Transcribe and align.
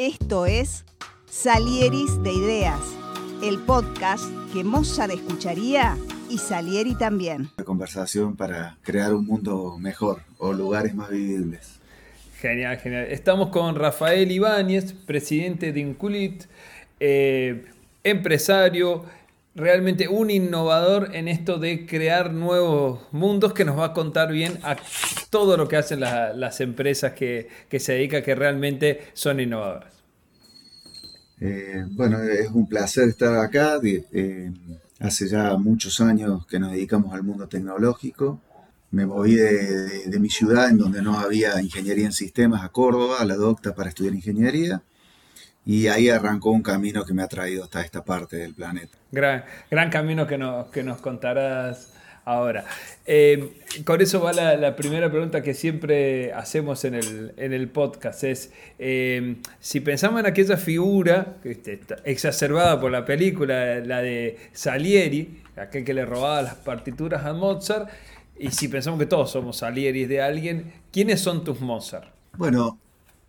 Esto 0.00 0.46
es 0.46 0.86
Salieris 1.26 2.22
de 2.22 2.32
Ideas, 2.32 2.80
el 3.42 3.58
podcast 3.58 4.24
que 4.50 4.64
Mozart 4.64 5.12
escucharía 5.12 5.98
y 6.30 6.38
Salieri 6.38 6.94
también. 6.94 7.50
La 7.58 7.64
conversación 7.64 8.34
para 8.34 8.78
crear 8.80 9.12
un 9.12 9.26
mundo 9.26 9.76
mejor 9.78 10.22
o 10.38 10.54
lugares 10.54 10.94
más 10.94 11.10
vivibles. 11.10 11.80
Genial, 12.40 12.78
genial. 12.78 13.08
Estamos 13.10 13.50
con 13.50 13.74
Rafael 13.74 14.32
Ibáñez, 14.32 14.94
presidente 14.94 15.70
de 15.70 15.80
Inculit, 15.80 16.44
eh, 16.98 17.66
empresario, 18.02 19.04
realmente 19.54 20.08
un 20.08 20.30
innovador 20.30 21.14
en 21.14 21.28
esto 21.28 21.58
de 21.58 21.86
crear 21.86 22.32
nuevos 22.32 23.00
mundos 23.12 23.52
que 23.52 23.64
nos 23.64 23.78
va 23.78 23.86
a 23.86 23.92
contar 23.92 24.32
bien 24.32 24.58
a 24.62 24.76
todo 25.30 25.56
lo 25.56 25.68
que 25.68 25.76
hacen 25.76 26.00
las 26.00 26.60
empresas 26.60 27.12
que, 27.12 27.48
se 27.78 27.92
dedican, 27.92 28.22
que 28.22 28.34
realmente 28.34 29.00
son 29.12 29.40
innovadoras. 29.40 29.92
Eh, 31.40 31.84
bueno, 31.90 32.22
es 32.22 32.50
un 32.50 32.68
placer 32.68 33.08
estar 33.08 33.38
acá. 33.38 33.80
Eh, 33.82 34.52
hace 35.00 35.28
ya 35.28 35.56
muchos 35.56 36.00
años 36.00 36.46
que 36.46 36.58
nos 36.58 36.72
dedicamos 36.72 37.14
al 37.14 37.22
mundo 37.22 37.48
tecnológico. 37.48 38.40
Me 38.90 39.06
moví 39.06 39.36
de, 39.36 40.06
de 40.06 40.18
mi 40.18 40.28
ciudad, 40.28 40.68
en 40.68 40.78
donde 40.78 41.00
no 41.00 41.18
había 41.18 41.60
ingeniería 41.62 42.06
en 42.06 42.12
sistemas, 42.12 42.64
a 42.64 42.70
Córdoba, 42.70 43.16
a 43.20 43.24
la 43.24 43.36
docta 43.36 43.74
para 43.74 43.88
estudiar 43.88 44.14
ingeniería 44.14 44.82
y 45.64 45.86
ahí 45.88 46.08
arrancó 46.08 46.50
un 46.50 46.62
camino 46.62 47.04
que 47.04 47.12
me 47.12 47.22
ha 47.22 47.28
traído 47.28 47.64
hasta 47.64 47.82
esta 47.82 48.04
parte 48.04 48.36
del 48.36 48.54
planeta. 48.54 48.98
Gran, 49.12 49.44
gran 49.70 49.90
camino 49.90 50.26
que 50.26 50.38
nos, 50.38 50.66
que 50.68 50.82
nos 50.82 51.00
contarás 51.00 51.92
ahora. 52.24 52.64
Eh, 53.06 53.52
con 53.84 54.00
eso 54.00 54.20
va 54.20 54.32
la, 54.32 54.76
primera 54.76 55.10
pregunta 55.10 55.42
que 55.42 55.54
siempre 55.54 56.32
hacemos 56.32 56.84
en 56.84 56.94
el, 56.94 57.34
en 57.36 57.52
el 57.52 57.68
podcast. 57.68 58.24
Es, 58.24 58.52
eh, 58.78 59.36
si 59.60 59.80
pensamos 59.80 60.20
en 60.20 60.26
aquella 60.26 60.56
figura 60.56 61.36
este, 61.44 61.80
exacerbada 62.04 62.80
por 62.80 62.90
la 62.90 63.04
película, 63.04 63.80
la 63.80 64.00
de 64.00 64.38
Salieri, 64.52 65.42
aquel 65.56 65.84
que 65.84 65.94
le 65.94 66.04
robaba 66.04 66.42
las 66.42 66.54
partituras 66.54 67.24
a 67.24 67.32
Mozart, 67.32 67.90
y 68.38 68.50
si 68.52 68.68
pensamos 68.68 68.98
que 68.98 69.06
todos 69.06 69.30
somos 69.30 69.58
Salieris 69.58 70.08
de 70.08 70.22
alguien, 70.22 70.72
¿quiénes 70.90 71.20
son 71.20 71.44
tus 71.44 71.60
Mozart? 71.60 72.08
Bueno, 72.38 72.78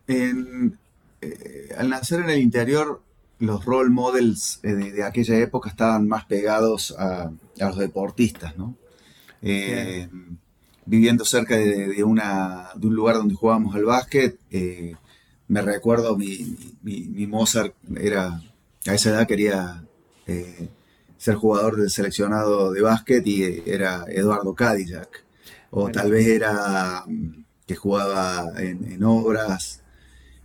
en, 0.08 0.78
eh, 1.22 1.70
al 1.78 1.90
nacer 1.90 2.22
en 2.22 2.30
el 2.32 2.40
interior, 2.40 3.02
los 3.40 3.64
role 3.66 3.90
models 3.90 4.60
eh, 4.64 4.74
de, 4.74 5.04
aquella 5.04 5.38
época 5.38 5.70
estaban 5.70 6.08
más 6.08 6.26
pegados 6.26 6.96
a, 6.98 7.32
los 7.58 7.78
deportistas, 7.78 8.58
¿no? 8.58 8.76
Eh, 9.44 10.10
viviendo 10.86 11.26
cerca 11.26 11.56
de, 11.58 12.04
una, 12.04 12.70
de 12.76 12.88
un 12.88 12.96
lugar 12.96 13.16
donde 13.16 13.36
jugábamos 13.36 13.76
al 13.76 13.86
básquet, 13.86 14.40
me 15.48 15.62
recuerdo 15.62 16.18
mi, 16.18 16.58
mi, 16.82 17.28
Mozart 17.28 17.76
era, 18.00 18.42
a 18.88 18.94
esa 18.94 19.12
edad 19.12 19.28
quería 19.28 19.84
ser 21.18 21.36
jugador 21.36 21.78
del 21.78 21.92
seleccionado 21.92 22.72
de 22.72 22.82
básquet 22.82 23.26
y 23.26 23.64
era 23.70 24.06
Eduardo 24.08 24.56
Cadillac. 24.56 25.24
O 25.70 25.90
tal 25.90 26.12
vez 26.12 26.28
era 26.28 27.04
mm, 27.08 27.46
que 27.66 27.76
jugaba 27.76 28.48
en 28.58 29.04
obras 29.04 29.81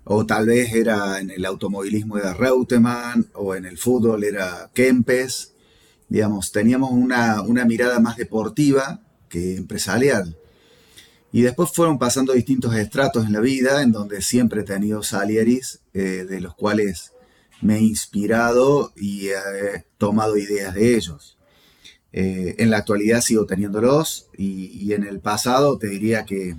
o 0.09 0.25
tal 0.25 0.47
vez 0.47 0.73
era 0.73 1.19
en 1.21 1.31
el 1.31 1.45
automovilismo 1.45 2.17
era 2.17 2.33
Reutemann, 2.33 3.27
o 3.35 3.57
en 3.57 3.65
el 3.67 3.77
fútbol 3.77 4.23
era 4.23 4.71
Kempes. 4.73 5.53
Digamos, 6.09 6.53
teníamos 6.53 6.93
una, 6.93 7.43
mirada 7.67 7.99
más 7.99 8.17
deportiva 8.17 9.03
que 9.29 9.57
empresarial. 9.57 10.37
Y 11.33 11.43
después 11.43 11.71
fueron 11.73 11.99
pasando 11.99 12.33
distintos 12.35 12.77
estratos 12.77 13.27
en 13.27 13.33
la 13.33 13.41
vida, 13.41 13.83
en 13.83 13.91
donde 13.91 14.23
siempre 14.23 14.61
he 14.61 14.65
tenido 14.65 15.03
Salieris, 15.03 15.81
eh, 15.93 16.25
de 16.29 16.41
los 16.41 16.55
cuales 16.55 17.13
me 17.61 17.79
he 17.79 17.81
inspirado 17.81 18.93
y 18.95 19.31
he 19.31 19.85
tomado 19.99 20.37
ideas 20.37 20.73
de 20.75 20.95
ellos. 20.95 21.37
Eh, 22.13 22.55
en 22.59 22.71
la 22.71 22.77
actualidad 22.79 23.23
sigo 23.23 23.45
teniéndolos 23.45 24.29
y, 24.39 24.93
en 24.93 25.05
el 25.05 25.19
pasado 25.19 25.79
te 25.79 25.89
diría 25.89 26.25
que 26.25 26.55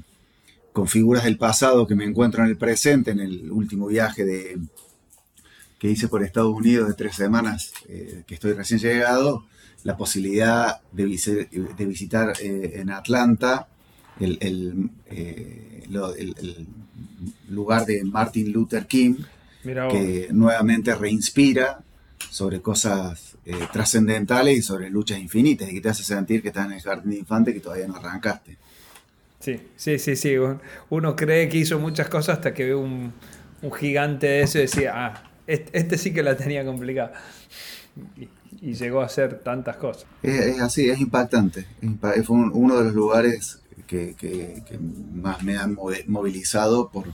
con 0.77 0.87
figuras 0.87 1.23
del 1.23 1.39
pasado 1.39 1.87
que 1.87 1.95
me 1.95 2.05
encuentro 2.05 2.43
en 2.43 2.49
el 2.49 2.55
presente, 2.55 3.09
en 3.09 3.19
el 3.19 3.49
último 3.49 3.87
viaje 3.87 4.23
de, 4.23 4.59
que 5.79 5.89
hice 5.89 6.07
por 6.07 6.23
Estados 6.23 6.55
Unidos 6.55 6.87
de 6.87 6.93
tres 6.93 7.15
semanas, 7.15 7.73
eh, 7.89 8.21
que 8.27 8.35
estoy 8.35 8.53
recién 8.53 8.79
llegado, 8.79 9.43
la 9.83 9.97
posibilidad 9.97 10.79
de, 10.91 11.05
visitar 11.79 12.33
eh, 12.39 12.73
en 12.75 12.91
Atlanta 12.91 13.67
el, 14.19 14.91
eh, 15.07 15.83
el, 15.89 16.67
lugar 17.49 17.87
de 17.87 18.03
Martin 18.03 18.51
Luther 18.51 18.85
King, 18.85 19.15
que 19.63 20.27
nuevamente 20.31 20.93
reinspira 20.93 21.79
sobre 22.29 22.61
cosas 22.61 23.35
trascendentales 23.73 24.59
y 24.59 24.61
sobre 24.61 24.91
luchas 24.91 25.17
infinitas 25.17 25.71
y 25.71 25.73
que 25.73 25.81
te 25.81 25.89
hace 25.89 26.03
sentir 26.03 26.43
que 26.43 26.49
estás 26.49 26.67
en 26.67 26.73
el 26.73 26.81
jardín 26.81 27.09
de 27.09 27.17
infante 27.17 27.51
que 27.51 27.61
todavía 27.61 27.87
no 27.87 27.95
arrancaste. 27.95 28.66
Sí, 29.47 29.61
sí, 29.77 29.97
sí, 29.97 30.17
sí. 30.17 30.35
Uno 30.89 31.15
cree 31.15 31.47
que 31.47 31.59
hizo 31.59 31.79
muchas 31.79 32.09
cosas 32.09 32.35
hasta 32.35 32.53
que 32.53 32.65
ve 32.65 32.75
un, 32.75 33.13
gigante 33.79 34.27
de 34.27 34.41
eso 34.41 34.57
y 34.57 34.63
decía, 34.63 34.91
ah, 34.93 35.23
este, 35.47 35.97
sí 35.97 36.13
que 36.13 36.21
la 36.21 36.35
tenía 36.35 36.65
complicada. 36.65 37.13
Y, 38.17 38.73
llegó 38.73 38.99
a 38.99 39.05
hacer 39.05 39.39
tantas 39.39 39.77
cosas. 39.77 40.05
Es, 40.21 40.59
así, 40.59 40.89
es 40.89 40.99
impactante. 40.99 41.65
Fue 42.25 42.35
uno 42.35 42.77
de 42.77 42.83
los 42.83 42.93
lugares 42.93 43.61
que, 43.85 44.77
más 45.13 45.41
me 45.43 45.55
han 45.55 45.77
movilizado 46.07 46.89
por, 46.89 47.05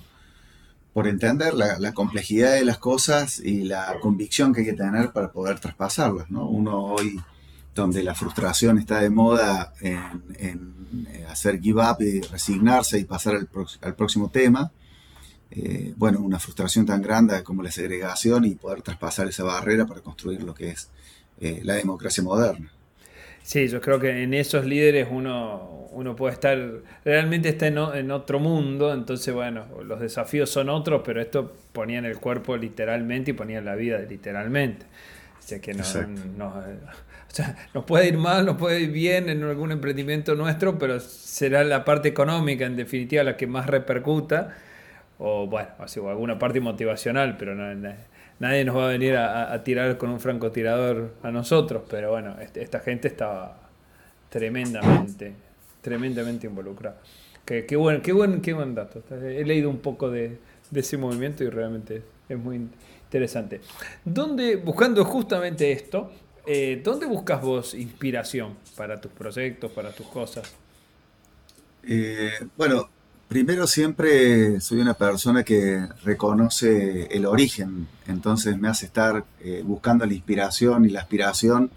por 0.92 1.08
entender 1.08 1.54
la, 1.54 1.94
complejidad 1.94 2.56
de 2.56 2.66
las 2.66 2.80
cosas 2.80 3.38
y 3.40 3.64
la 3.66 3.98
convicción 4.02 4.56
que 4.56 4.62
hay 4.62 4.66
que 4.66 4.74
tener 4.74 5.12
para 5.12 5.32
poder 5.32 5.60
traspasarlas. 5.60 6.32
¿no? 6.32 6.48
Uno 6.48 6.84
hoy 6.86 7.22
donde 7.76 8.02
la 8.02 8.16
frustración 8.16 8.80
está 8.80 9.02
de 9.02 9.12
moda 9.12 9.74
en, 9.82 10.24
eh, 10.40 10.58
hacer 11.28 11.59
give 11.59 11.81
up 11.81 11.98
y 12.00 12.22
resignarse 12.22 13.00
y 13.00 13.06
pasar 13.06 13.36
al, 13.36 13.96
próximo 13.96 14.30
tema. 14.30 14.72
Eh, 15.52 15.94
bueno, 15.98 16.20
una 16.20 16.40
frustración 16.40 16.86
tan 16.86 17.02
grande 17.02 17.44
como 17.44 17.62
la 17.62 17.72
segregación 17.72 18.46
y 18.46 18.56
poder 18.56 18.81
traspasar 18.81 19.28
esa 19.28 19.44
barrera 19.44 19.86
para 19.86 20.02
construir 20.02 20.42
lo 20.44 20.54
que 20.54 20.70
es 20.70 20.90
eh, 21.40 21.62
la 21.64 21.76
democracia 21.76 22.24
moderna. 22.24 22.72
Sí, 23.44 23.68
yo 23.68 23.81
creo 23.81 24.00
que 24.00 24.24
en 24.24 24.34
esos 24.34 24.66
líderes 24.66 25.09
uno, 25.12 25.90
uno 25.92 26.16
puede 26.16 26.34
estar, 26.34 26.58
realmente 27.04 27.50
está 27.50 27.68
en, 27.68 27.78
en, 27.78 28.10
otro 28.12 28.40
mundo, 28.40 28.94
entonces 28.94 29.34
bueno, 29.34 29.66
los 29.86 30.00
desafíos 30.00 30.50
son 30.50 30.70
otros, 30.70 31.02
pero 31.04 31.22
esto 31.22 31.54
ponía 31.74 32.00
en 32.00 32.06
el 32.06 32.18
cuerpo 32.20 32.56
literalmente 32.56 33.31
y 33.31 33.34
ponía 33.34 33.60
en 33.60 33.66
la 33.66 33.75
vida 33.75 34.00
literalmente. 34.00 34.86
Sea 35.46 35.59
que 35.59 35.74
no, 35.74 35.84
o 35.84 37.36
sea, 37.36 37.56
nos 37.74 37.84
puede 37.84 38.08
ir 38.08 38.18
mal, 38.18 38.46
nos 38.46 38.58
puede 38.58 38.81
ir 38.81 38.92
bien 38.92 39.28
en 39.28 39.44
algún 39.44 39.72
emprendimiento 39.72 40.36
nuestro, 40.36 40.78
pero 40.78 41.00
será 41.00 41.64
la 41.64 41.84
parte 41.84 42.08
económica, 42.08 42.66
en 42.66 42.76
definitiva, 42.78 43.24
la 43.24 43.36
que 43.36 43.48
más 43.48 43.68
repercuta. 43.68 44.56
O 45.18 45.48
bueno, 45.48 45.70
o 45.78 46.09
alguna 46.09 46.40
parte 46.40 46.59
motivacional, 46.59 47.38
pero 47.38 47.56
nadie 47.56 48.66
nos 48.66 48.78
va 48.78 48.86
a 48.86 48.90
venir 48.90 49.16
a, 49.18 49.64
tirar 49.64 49.98
con 49.98 50.12
un 50.12 50.20
francotirador 50.20 51.16
a 51.24 51.31
nosotros. 51.31 51.84
Pero 51.90 52.12
bueno, 52.12 52.36
este, 52.40 52.62
esta 52.62 52.80
gente 52.80 53.10
estaba 53.10 53.58
tremendamente, 54.30 55.34
tremendamente 55.81 56.48
involucrada. 56.48 56.98
Qué, 57.46 57.66
qué, 57.66 57.75
buen, 57.75 58.02
qué, 58.02 58.14
buen, 58.14 58.42
qué 58.42 58.54
buen 58.54 58.75
dato. 58.75 59.04
He 59.12 59.44
leído 59.44 59.70
un 59.70 59.80
poco 59.80 60.10
de, 60.10 60.38
de 60.72 60.80
ese 60.80 60.98
movimiento 60.98 61.44
y 61.44 61.50
realmente 61.50 62.04
es 62.30 62.38
muy 62.38 62.68
interesante. 63.13 63.62
¿Dónde, 64.03 64.56
buscando 64.56 65.06
justamente 65.06 65.72
esto, 65.72 66.12
eh, 66.47 66.81
¿Dónde 66.84 67.06
buscas 67.06 67.41
vos 67.41 67.75
inspiración 67.75 68.56
para 68.75 69.00
tus 69.00 69.12
proyectos, 69.12 69.72
para 69.72 69.91
tus 69.91 70.07
cosas? 70.07 70.51
Eh, 71.84 72.31
bueno, 72.57 72.90
primero 73.29 73.68
siempre 73.68 74.59
soy 74.59 74.79
una 74.79 74.96
persona 74.96 75.44
que 75.44 75.88
reconoce 76.03 77.03
el 77.06 77.28
origen, 77.28 77.88
entonces 78.07 78.57
me 78.57 78.68
hace 78.68 78.88
estar 78.88 79.24
eh, 79.42 79.62
buscando 79.63 80.06
la 80.06 80.13
inspiración 80.13 80.86
y 80.86 80.89
la 80.89 81.01
aspiración 81.01 81.69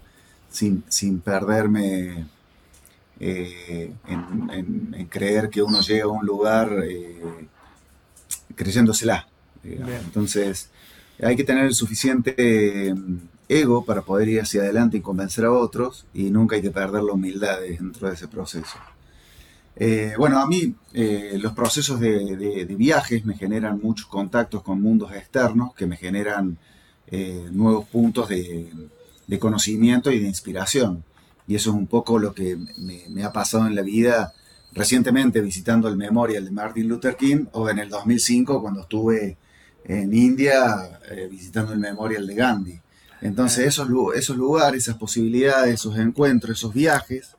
sin, 0.49 0.81
perderme 1.21 2.25
en, 3.19 5.07
creer 5.09 5.49
que 5.49 5.61
uno 5.61 5.81
llega 5.81 6.05
a 6.05 6.07
un 6.07 6.25
lugar 6.25 6.71
creyéndosela. 8.55 9.27
Entonces 9.63 10.71
hay 11.21 11.35
que 11.35 11.43
tener 11.43 11.65
el 11.65 11.73
suficiente 11.73 12.93
ego 13.49 13.85
para 13.85 14.01
poder 14.01 14.29
ir 14.29 14.41
hacia 14.41 14.61
adelante 14.61 14.97
y 14.97 15.01
convencer 15.01 15.45
a 15.45 15.51
otros 15.51 16.05
y 16.13 16.29
nunca 16.29 16.55
hay 16.55 16.61
que 16.61 16.71
perder 16.71 17.03
la 17.03 17.13
humildad 17.13 17.59
dentro 17.61 18.07
de 18.07 18.15
ese 18.15 18.27
proceso. 18.27 18.77
Eh, 19.79 20.15
bueno, 20.17 20.39
a 20.39 20.47
mí 20.47 20.73
eh, 20.93 21.37
los 21.39 21.53
procesos 21.53 21.99
de, 21.99 22.65
viajes 22.77 23.25
me 23.25 23.35
generan 23.35 23.79
muchos 23.81 24.07
contactos 24.07 24.63
con 24.63 24.81
mundos 24.81 25.13
externos 25.13 25.73
que 25.75 25.85
me 25.85 25.97
generan 25.97 26.57
eh, 27.07 27.47
nuevos 27.51 27.87
puntos 27.87 28.27
de, 28.29 28.69
conocimiento 29.39 30.11
y 30.11 30.19
de 30.19 30.27
inspiración. 30.27 31.03
Y 31.47 31.55
eso 31.55 31.69
es 31.69 31.75
un 31.75 31.87
poco 31.87 32.17
lo 32.17 32.33
que 32.33 32.57
me, 33.09 33.23
ha 33.23 33.31
pasado 33.31 33.67
en 33.67 33.75
la 33.75 33.83
vida 33.83 34.33
recientemente 34.73 35.41
visitando 35.41 35.87
el 35.87 35.95
Memorial 35.95 36.43
de 36.43 36.51
Martin 36.51 36.87
Luther 36.87 37.15
King 37.15 37.45
o 37.53 37.69
en 37.69 37.79
el 37.79 37.89
2005 37.89 38.61
cuando 38.61 38.81
estuve 38.81 39.37
en 39.87 40.13
India 40.13 40.99
eh, 41.09 41.27
visitando 41.31 41.73
el 41.73 41.79
Memorial 41.79 42.27
de 42.27 42.35
Gandhi. 42.35 42.79
Entonces 43.21 43.65
esos, 43.65 43.89
esos 44.15 44.37
lugares, 44.37 44.83
esas 44.83 44.97
posibilidades, 44.97 45.75
esos 45.75 45.97
encuentros, 45.97 46.57
esos 46.57 46.73
viajes, 46.73 47.35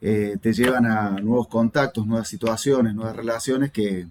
eh, 0.00 0.36
te 0.40 0.52
llevan 0.52 0.86
a 0.86 1.10
nuevos 1.10 1.48
contactos, 1.48 2.06
nuevas 2.06 2.28
situaciones, 2.28 2.94
nuevas 2.94 3.16
relaciones 3.16 3.72
que, 3.72 4.06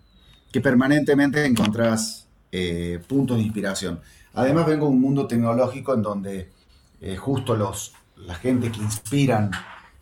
permanentemente 0.64 1.44
encontrás 1.46 2.28
eh, 2.50 3.02
puntos 3.10 3.36
de 3.36 3.44
inspiración. 3.44 4.00
Además 4.34 4.66
vengo 4.66 4.86
de 4.86 4.94
un 4.94 5.02
mundo 5.02 5.28
tecnológico 5.28 5.94
en 5.94 6.02
donde 6.02 6.50
justo 7.18 7.58
los, 7.58 7.92
la 8.16 8.36
gente 8.36 8.72
que 8.72 8.80
inspiran 8.80 9.52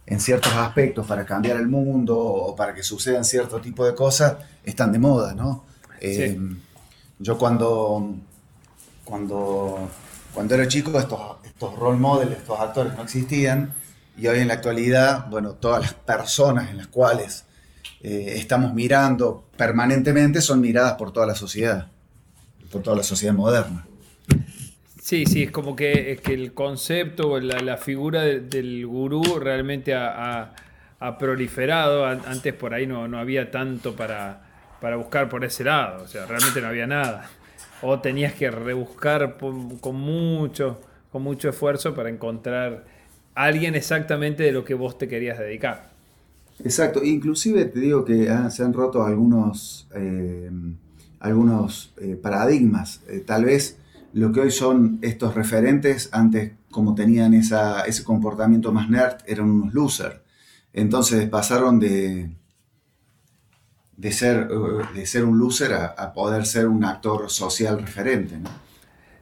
en 0.05 0.19
ciertos 0.19 0.53
aspectos 0.53 1.07
para 1.07 1.25
cambiar 1.25 1.57
el 1.57 1.67
mundo 1.67 2.15
o 2.19 2.55
para 2.55 2.75
que 2.75 2.83
sucedan 2.83 3.25
cierto 3.25 3.59
tipo 3.61 3.83
de 3.83 3.95
cosas 3.95 4.35
están 4.63 4.91
de 4.91 4.99
moda, 4.99 5.33
¿no? 5.33 5.65
Yo 7.19 7.37
cuando, 7.37 8.15
cuando, 9.03 9.89
cuando 10.33 10.55
era 10.55 10.67
chico 10.67 10.97
estos, 10.99 11.19
estos 11.45 11.75
role 11.77 11.99
models, 11.99 12.31
estos 12.31 12.59
actores 12.59 12.95
no 12.95 13.03
existían 13.03 13.73
y 14.17 14.27
hoy 14.27 14.39
en 14.39 14.47
la 14.47 14.55
actualidad, 14.55 15.27
bueno, 15.29 15.53
todas 15.53 15.81
las 15.81 15.93
personas 15.93 16.69
en 16.69 16.77
las 16.77 16.87
cuales 16.87 17.45
eh, 18.01 18.33
estamos 18.35 18.73
mirando 18.73 19.45
permanentemente 19.57 20.41
son 20.41 20.61
miradas 20.61 20.93
por 20.93 21.11
toda 21.11 21.25
la 21.25 21.35
sociedad, 21.35 21.87
por 22.71 22.81
toda 22.81 22.97
la 22.97 23.03
sociedad 23.03 23.33
moderna. 23.33 23.85
Sí, 25.01 25.25
sí, 25.25 25.43
es 25.43 25.51
como 25.51 25.75
que, 25.75 26.13
es 26.13 26.21
que 26.21 26.33
el 26.33 26.53
concepto 26.53 27.31
o 27.31 27.39
la, 27.39 27.77
figura 27.77 28.21
del 28.21 28.85
gurú 28.87 29.21
realmente 29.39 29.93
ha, 29.93 30.53
proliferado. 31.19 32.05
Antes 32.05 32.53
por 32.53 32.73
ahí 32.73 32.87
no, 32.87 33.09
no 33.09 33.19
había 33.19 33.51
tanto 33.51 33.97
para, 33.97 34.42
para 34.83 34.97
buscar 34.97 35.29
por 35.29 35.45
ese 35.45 35.63
lado. 35.63 36.03
O 36.03 36.07
sea, 36.09 36.25
realmente 36.25 36.59
no 36.59 36.67
había 36.67 36.85
nada. 36.85 37.29
O 37.83 38.01
tenías 38.01 38.33
que 38.33 38.51
rebuscar 38.51 39.37
con 39.37 39.95
mucho, 39.95 40.81
con 41.09 41.21
mucho 41.23 41.47
esfuerzo 41.47 41.95
para 41.95 42.09
encontrar 42.09 42.83
a 43.33 43.45
alguien 43.45 43.75
exactamente 43.75 44.43
de 44.43 44.51
lo 44.51 44.65
que 44.65 44.73
vos 44.73 44.97
te 44.97 45.07
querías 45.07 45.39
dedicar. 45.39 45.89
Exacto, 46.65 47.01
inclusive 47.01 47.63
te 47.63 47.79
digo 47.79 48.03
que 48.03 48.29
se 48.49 48.61
han 48.61 48.73
roto 48.73 49.05
algunos, 49.05 49.87
eh, 49.95 50.51
algunos 51.21 51.93
eh, 52.01 52.19
paradigmas. 52.21 52.99
Eh, 53.07 53.23
tal 53.25 53.45
vez 53.45 53.77
lo 54.11 54.33
que 54.33 54.41
hoy 54.41 54.51
son 54.51 54.99
estos 55.01 55.33
referentes, 55.33 56.09
antes 56.11 56.51
como 56.71 56.93
tenían 56.93 57.33
ese 57.33 58.03
comportamiento 58.03 58.73
más 58.73 58.89
nerd, 58.89 59.15
eran 59.27 59.49
unos 59.49 59.73
losers. 59.73 60.17
Entonces 60.73 61.29
pasaron 61.29 61.79
de, 61.79 62.31
de 63.97 64.11
ser, 64.11 64.51
uh, 64.51 64.93
de 64.93 65.05
ser 65.05 65.23
un 65.23 65.39
loser 65.39 65.73
a, 65.73 66.13
poder 66.13 66.45
ser 66.45 66.67
un 66.67 66.83
actor 66.83 67.29
social 67.29 67.79
referente. 67.79 68.37
¿no? 68.37 68.49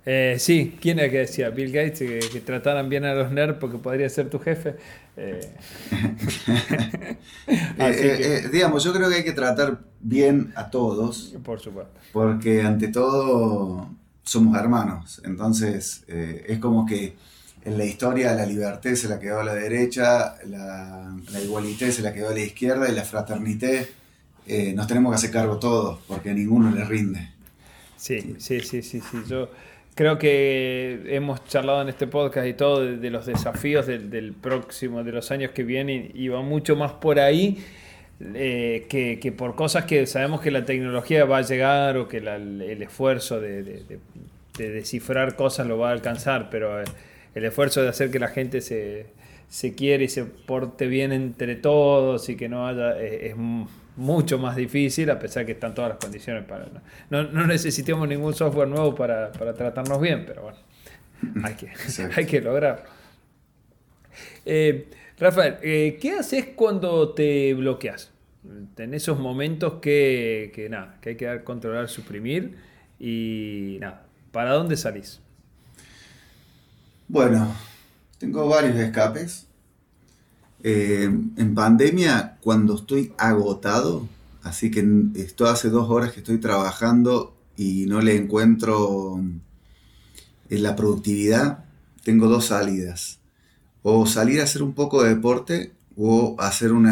Eh, 0.05 0.37
sí, 0.39 0.77
¿quién 0.81 0.99
era 0.99 1.11
que 1.11 1.19
decía? 1.19 1.49
Bill 1.49 1.71
Gates, 1.71 1.99
que, 1.99 2.41
trataran 2.41 2.89
bien 2.89 3.05
a 3.05 3.13
los 3.13 3.31
nerds 3.31 3.57
porque 3.59 3.77
podría 3.77 4.09
ser 4.09 4.29
tu 4.29 4.39
jefe. 4.39 4.75
Eh. 7.77 8.41
Eh, 8.43 8.49
digamos, 8.51 8.83
yo 8.83 8.93
creo 8.93 9.09
que 9.09 9.15
hay 9.15 9.23
que 9.23 9.33
tratar 9.33 9.79
bien 9.99 10.53
a 10.55 10.69
todos. 10.69 11.35
Por 11.43 11.59
supuesto. 11.59 11.93
Porque 12.13 12.61
ante 12.61 12.87
todo 12.87 13.89
somos 14.23 14.57
hermanos. 14.57 15.21
Entonces, 15.25 16.03
es 16.07 16.59
como 16.59 16.85
que 16.85 17.15
en 17.65 17.77
la 17.77 17.85
historia 17.85 18.33
la 18.33 18.45
libertad 18.45 18.93
se 18.93 19.09
la 19.09 19.19
quedó 19.19 19.41
a 19.41 19.43
la 19.43 19.53
derecha, 19.53 20.35
la, 20.45 21.15
la 21.31 21.41
igualité 21.41 21.91
se 21.91 22.01
la 22.01 22.13
quedó 22.13 22.29
a 22.29 22.33
la 22.33 22.41
izquierda 22.41 22.89
y 22.89 22.95
la 22.95 23.03
fraternité 23.03 23.89
eh, 24.47 24.73
nos 24.73 24.87
tenemos 24.87 25.11
que 25.11 25.15
hacer 25.15 25.31
cargo 25.31 25.57
todos, 25.57 25.99
porque 26.07 26.33
ninguno 26.33 26.71
le 26.71 26.83
rinde. 26.85 27.29
Sí, 27.97 28.35
sí, 28.39 28.61
sí, 28.61 28.81
sí, 28.81 28.99
sí. 28.99 29.17
Yo 29.27 29.49
creo 29.95 30.17
que 30.17 31.01
hemos 31.07 31.45
charlado 31.45 31.81
en 31.81 31.89
este 31.89 32.07
podcast 32.07 32.47
y 32.47 32.53
todo 32.53 32.85
de, 32.85 33.09
los 33.09 33.25
desafíos 33.25 33.85
del, 33.85 34.33
próximo, 34.33 35.03
de 35.03 35.11
los 35.11 35.31
años 35.31 35.51
que 35.51 35.63
vienen, 35.63 36.11
y 36.13 36.27
va 36.27 36.41
mucho 36.41 36.75
más 36.75 36.93
por 36.93 37.19
ahí. 37.19 37.63
Eh, 38.35 38.85
que, 38.87 39.31
por 39.31 39.55
cosas 39.55 39.85
que 39.85 40.05
sabemos 40.05 40.41
que 40.41 40.51
la 40.51 40.63
tecnología 40.63 41.25
va 41.25 41.37
a 41.37 41.41
llegar 41.41 41.97
o 41.97 42.07
que 42.07 42.17
el 42.17 42.81
esfuerzo 42.83 43.41
de, 43.41 43.63
de, 43.63 43.99
descifrar 44.69 45.35
cosas 45.35 45.65
lo 45.65 45.79
va 45.79 45.89
a 45.89 45.91
alcanzar, 45.91 46.51
pero 46.51 46.83
el 47.33 47.45
esfuerzo 47.45 47.81
de 47.81 47.89
hacer 47.89 48.11
que 48.11 48.19
la 48.19 48.27
gente 48.27 48.61
se, 48.61 49.07
se 49.51 49.75
quiere 49.75 50.05
y 50.05 50.07
se 50.07 50.23
porte 50.23 50.87
bien 50.87 51.11
entre 51.11 51.55
todos 51.55 52.29
y 52.29 52.37
que 52.37 52.47
no 52.47 52.67
haya 52.67 52.93
eh, 53.01 53.35
mucho 53.97 54.37
más 54.37 54.55
difícil 54.55 55.09
a 55.09 55.19
pesar 55.19 55.45
que 55.45 55.53
están 55.53 55.73
todas 55.73 55.89
las 55.89 55.97
condiciones 55.97 56.45
para 56.45 56.67
no, 57.09 57.23
no 57.23 57.47
necesitamos 57.47 58.07
ningún 58.07 58.33
software 58.33 58.67
nuevo 58.67 58.95
para, 58.95 59.31
tratarnos 59.31 59.99
bien 59.99 60.25
pero 60.25 60.43
bueno 60.43 60.57
hay 61.43 61.55
que, 61.55 61.71
hay 62.15 62.25
que 62.25 62.41
lograrlo 62.41 62.83
eh, 64.45 64.89
Rafael 65.19 65.57
eh, 65.61 65.97
¿qué 66.01 66.13
haces 66.13 66.47
cuando 66.55 67.13
te 67.13 67.53
bloqueas? 67.53 68.11
en 68.77 68.93
esos 68.95 69.19
momentos 69.19 69.75
que, 69.81 70.51
que 70.55 70.67
nada 70.67 70.97
que 71.01 71.09
hay 71.09 71.15
que 71.15 71.25
dar 71.25 71.43
controlar 71.43 71.89
suprimir 71.89 72.57
y 72.99 73.77
nada 73.79 74.05
¿para 74.31 74.53
dónde 74.53 74.77
salís? 74.77 75.19
bueno 77.07 77.53
tengo 78.21 78.47
varios 78.47 78.75
escapes. 78.75 79.47
Eh, 80.63 81.03
en 81.37 81.55
pandemia, 81.55 82.37
cuando 82.41 82.75
estoy 82.75 83.13
agotado, 83.17 84.07
así 84.43 84.69
que 84.69 84.87
esto 85.15 85.47
hace 85.47 85.69
dos 85.69 85.89
horas 85.89 86.11
que 86.11 86.19
estoy 86.19 86.37
trabajando 86.37 87.35
y 87.57 87.85
no 87.87 88.01
le 88.01 88.15
encuentro 88.15 89.19
en 90.49 90.63
la 90.63 90.75
productividad, 90.75 91.65
tengo 92.03 92.27
dos 92.27 92.45
salidas. 92.47 93.19
O 93.83 94.05
salir 94.05 94.41
a 94.41 94.43
hacer 94.43 94.61
un 94.61 94.73
poco 94.73 95.03
de 95.03 95.15
deporte 95.15 95.71
o 95.97 96.35
hacer 96.39 96.71
un 96.73 96.87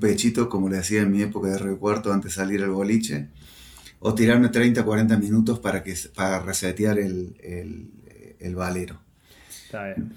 pechito, 0.00 0.48
como 0.48 0.68
le 0.68 0.78
hacía 0.78 1.02
en 1.02 1.12
mi 1.12 1.22
época 1.22 1.48
de 1.48 1.58
recuerdo 1.58 2.12
antes 2.12 2.32
de 2.32 2.42
salir 2.42 2.62
al 2.62 2.70
boliche, 2.70 3.28
o 4.00 4.14
tirarme 4.14 4.48
30 4.48 4.84
40 4.84 5.16
minutos 5.18 5.60
para, 5.60 5.84
que, 5.84 5.96
para 6.14 6.40
resetear 6.40 6.98
el, 6.98 7.36
el 8.40 8.56
valero. 8.56 9.01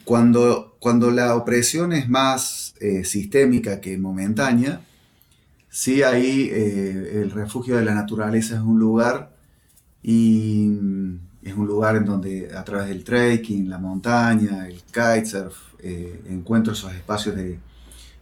Cuando, 0.04 0.76
cuando 0.80 1.12
la 1.12 1.36
opresión 1.36 1.94
es 1.94 2.10
más 2.10 2.74
eh, 2.80 3.04
sistémica 3.04 3.80
que 3.80 3.98
momentánea, 3.98 4.82
sí 5.70 6.04
ahí 6.04 6.50
eh, 6.52 7.22
el 7.22 7.32
refugio 7.32 7.78
de 7.78 7.86
la 7.86 7.96
naturaleza 7.96 8.56
es 8.56 8.62
un 8.62 8.80
lugar 8.80 9.36
y 10.04 10.68
mm, 10.68 11.20
es 11.44 11.54
un 11.54 11.68
lugar 11.68 11.96
en 11.96 12.06
donde 12.06 12.52
a 12.56 12.64
través 12.64 12.90
del 12.90 13.04
trekking, 13.04 13.70
la 13.70 13.78
montaña, 13.78 14.68
el 14.68 14.82
kitesurf, 14.82 15.56
eh, 15.80 16.22
encuentro 16.30 16.74
esos 16.74 16.94
espacios 16.94 17.36
de, 17.36 17.60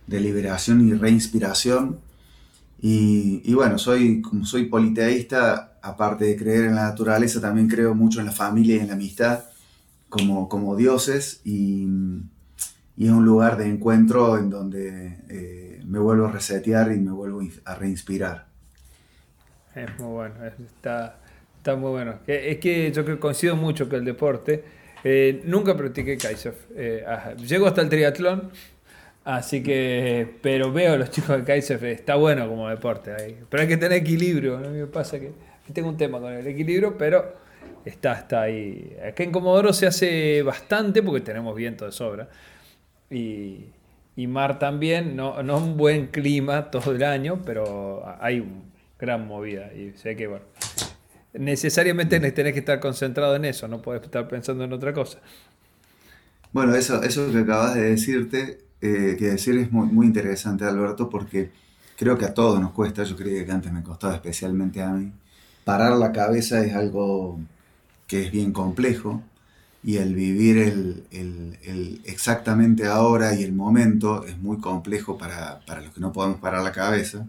de, 0.07 0.19
liberación 0.19 0.87
y 0.87 0.93
reinspiración. 0.93 1.99
Y, 2.81 3.41
y, 3.45 3.53
bueno, 3.53 3.77
soy, 3.77 4.21
como 4.21 4.45
soy 4.45 4.65
politeísta, 4.65 5.77
aparte 5.81 6.25
de 6.25 6.35
creer 6.35 6.65
en 6.65 6.75
la 6.75 6.83
naturaleza, 6.83 7.39
también 7.39 7.69
creo 7.69 7.95
mucho 7.95 8.19
en 8.19 8.25
la 8.25 8.33
familia 8.33 8.75
y 8.75 8.79
en 8.79 8.87
la 8.87 8.93
amistad 8.93 9.45
como, 10.49 10.75
dioses 10.75 11.41
y, 11.43 11.87
es 12.97 13.09
un 13.09 13.25
lugar 13.25 13.57
de 13.57 13.67
encuentro 13.67 14.37
en 14.37 14.49
donde 14.49 15.17
eh, 15.27 15.81
me 15.85 15.97
vuelvo 15.97 16.27
a 16.27 16.31
resetear 16.31 16.91
y 16.91 16.99
me 16.99 17.11
vuelvo 17.11 17.41
a 17.65 17.75
reinspirar. 17.75 18.45
Es 19.75 19.99
muy 19.99 20.11
bueno, 20.11 20.35
está, 20.45 21.17
está 21.57 21.75
muy 21.75 21.91
bueno. 21.91 22.19
Es 22.27 22.59
que 22.59 22.91
yo 22.91 23.19
coincido 23.19 23.55
mucho 23.55 23.89
con 23.89 23.99
el 23.99 24.05
deporte. 24.05 24.63
Eh, 25.03 25.41
nunca 25.45 25.75
practiqué 25.75 26.17
kitesurf. 26.17 26.55
Eh, 26.75 27.03
llego 27.45 27.65
hasta 27.65 27.81
el 27.81 27.89
triatlón, 27.89 28.51
así 29.25 29.63
que, 29.63 30.35
pero 30.41 30.71
veo 30.71 30.93
a 30.93 30.97
los 30.97 31.09
chicos 31.09 31.35
de 31.37 31.41
kitesurf, 31.41 31.83
está 31.83 32.15
bueno 32.15 32.47
como 32.47 32.69
deporte. 32.69 33.11
Ahí. 33.11 33.39
Pero 33.49 33.61
hay 33.61 33.67
que 33.67 33.77
tener 33.77 33.97
equilibrio. 33.97 34.59
Mí 34.59 34.67
me 34.67 34.87
pasa 34.87 35.19
que 35.19 35.33
tengo 35.73 35.89
un 35.89 35.97
tema 35.97 36.19
con 36.19 36.31
el 36.31 36.45
equilibrio, 36.45 36.95
pero 36.95 37.42
está, 37.85 38.13
está 38.13 38.41
ahí. 38.43 38.95
Acá 39.05 39.23
en 39.23 39.31
Comodoro 39.31 39.73
se 39.73 39.87
hace 39.87 40.41
bastante 40.43 41.01
porque 41.03 41.21
tenemos 41.21 41.55
viento 41.55 41.85
de 41.85 41.91
sobra. 41.91 42.29
Y, 43.09 43.65
mar 44.27 44.59
también, 44.59 45.15
no, 45.15 45.41
no 45.43 45.57
un 45.57 45.77
buen 45.77 46.07
clima 46.07 46.71
todo 46.71 46.91
el 46.93 47.03
año, 47.03 47.41
pero 47.45 48.03
hay 48.19 48.43
gran 48.99 49.27
movida. 49.27 49.73
Y 49.73 49.93
sé 49.97 50.15
que, 50.15 50.27
bueno, 50.27 50.45
necesariamente 51.33 52.19
tenés 52.31 52.53
que 52.53 52.59
estar 52.59 52.79
concentrado 52.79 53.35
en 53.35 53.45
eso, 53.45 53.67
no 53.67 53.81
puedes 53.81 54.03
estar 54.03 54.27
pensando 54.27 54.63
en 54.63 54.73
otra 54.73 54.93
cosa. 54.93 55.19
Bueno, 56.51 56.75
eso, 56.75 57.01
eso 57.01 57.31
que 57.31 57.39
acabas 57.39 57.73
de 57.75 57.81
decirte, 57.81 58.59
eh, 58.81 59.15
que 59.17 59.29
decir 59.29 59.57
es 59.57 59.71
muy, 59.71 59.87
muy 59.87 60.05
interesante, 60.05 60.65
Alberto, 60.65 61.09
porque 61.09 61.51
creo 61.97 62.17
que 62.17 62.25
a 62.25 62.33
todos 62.33 62.59
nos 62.59 62.71
cuesta, 62.71 63.03
yo 63.03 63.15
creía 63.15 63.45
que 63.45 63.51
antes 63.51 63.71
me 63.71 63.81
costaba 63.81 64.13
especialmente 64.13 64.81
a 64.81 64.89
mí, 64.89 65.11
parar 65.63 65.93
la 65.93 66.11
cabeza 66.11 66.63
es 66.63 66.75
algo 66.75 67.39
que 68.13 68.27
es 68.27 68.31
bien 68.31 68.53
complejo, 68.53 69.23
y 69.83 69.97
el 69.97 70.13
vivir 70.13 70.59
el, 70.59 72.01
exactamente 72.05 72.85
ahora 72.85 73.33
y 73.33 73.41
el 73.41 73.53
momento 73.53 74.23
es 74.23 74.37
muy 74.37 74.59
complejo 74.59 75.17
para, 75.17 75.61
los 75.81 75.91
que 75.95 75.99
no 75.99 76.13
podemos 76.13 76.39
parar 76.39 76.63
la 76.63 76.71
cabeza. 76.71 77.25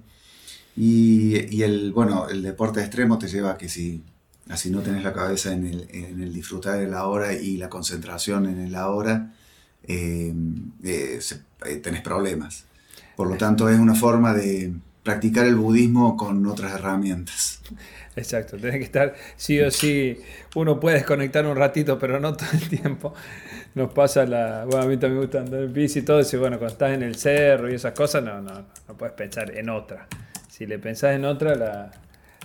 Y, 0.77 1.63
el, 1.63 1.91
bueno, 1.95 2.29
el 2.29 2.43
deporte 2.43 2.81
extremo 2.81 3.19
te 3.19 3.29
lleva 3.29 3.53
a 3.53 3.57
que 3.57 3.71
si 3.71 4.03
Así 4.51 4.69
no 4.69 4.83
tenés 4.83 5.03
la 5.03 5.15
cabeza 5.15 5.55
en 5.55 5.65
el, 5.65 5.89
en 5.91 6.23
el 6.23 6.31
disfrutar 6.35 6.79
de 6.79 6.87
la 6.87 7.07
hora 7.07 7.33
y 7.33 7.57
la 7.57 7.71
concentración 7.71 8.45
en 8.45 8.61
el 8.61 8.75
ahora, 8.75 9.33
eh, 9.85 10.35
eh, 10.83 11.19
eh, 11.65 11.77
tenés 11.77 12.03
problemas. 12.03 12.65
Por 13.17 13.31
lo 13.31 13.39
tanto, 13.39 13.71
es 13.71 13.79
una 13.79 13.95
forma 13.95 14.35
de 14.35 14.75
practicar 15.05 15.47
el 15.47 15.55
budismo 15.55 16.17
con 16.17 16.45
otras 16.47 16.73
herramientas. 16.73 17.61
Exacto, 18.17 18.57
tenés 18.57 18.77
que 18.77 18.85
estar 18.85 19.15
sí 19.37 19.61
o 19.61 19.71
sí. 19.71 20.21
Uno 20.55 20.81
puede 20.81 20.97
desconectar 20.97 21.47
un 21.47 21.57
ratito, 21.57 21.99
pero 21.99 22.19
no 22.19 22.37
todo 22.37 22.49
el 22.53 22.69
tiempo. 22.69 23.15
Nos 23.75 23.93
pasa 23.93 24.25
la. 24.25 24.65
Bueno, 24.65 24.85
a 24.85 24.89
mí 24.89 24.97
también 24.97 25.15
me 25.15 25.27
gusta 25.27 25.41
andar 25.41 25.63
en 25.63 25.73
bici 25.73 26.01
y 26.01 26.03
todo. 26.03 26.21
Y 26.21 26.37
bueno, 26.37 26.59
cuando 26.59 26.73
estás 26.73 26.93
en 26.93 27.03
el 27.03 27.17
cerro 27.17 27.71
y 27.71 27.75
esas 27.75 27.93
cosas, 27.93 28.25
no, 28.25 28.41
no, 28.41 28.65
no 28.89 28.97
puedes 28.97 29.15
pensar 29.15 29.57
en 29.57 29.69
otra. 29.69 30.07
Si 30.49 30.67
le 30.67 30.79
pensás 30.79 31.15
en 31.15 31.25
otra, 31.25 31.55
la, 31.55 31.91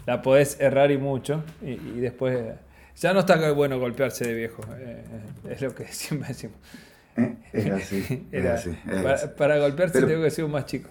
la 0.05 0.21
podés 0.21 0.59
errar 0.59 0.91
y 0.91 0.97
mucho. 0.97 1.43
Y, 1.61 1.75
después. 1.99 2.37
Ya 2.97 3.13
no 3.13 3.21
está 3.21 3.51
bueno 3.53 3.79
golpearse 3.79 4.25
de 4.25 4.33
viejo. 4.33 4.61
Eh, 4.77 5.03
es 5.51 5.61
lo 5.61 5.73
que 5.73 5.85
siempre 5.91 6.29
decimos. 6.29 6.57
Eh, 7.15 8.23
era 8.31 8.55
así. 8.55 8.75
para, 9.37 9.57
golpearse 9.59 10.01
tengo 10.01 10.23
que 10.23 10.31
ser 10.31 10.45
un 10.45 10.51
más 10.51 10.65
chico. 10.65 10.89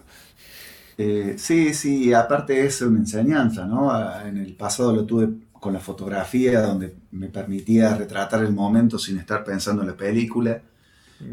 Eh, 1.01 1.37
sí, 1.39 1.73
sí, 1.75 2.13
aparte 2.13 2.67
es 2.67 2.83
una 2.83 2.99
enseñanza, 2.99 3.65
¿no? 3.67 3.89
En 4.27 4.37
el 4.37 4.55
pasado 4.55 4.93
lo 4.93 5.05
tuve 5.05 5.29
con 5.53 5.73
la 5.73 5.79
fotografía, 5.79 6.61
donde 6.61 6.97
me 7.13 7.29
permitía 7.29 7.95
retratar 7.95 8.43
el 8.43 8.53
momento 8.53 8.99
sin 8.99 9.17
estar 9.17 9.45
pensando 9.45 9.83
en 9.83 9.89
la 9.89 9.97
película. 9.97 10.61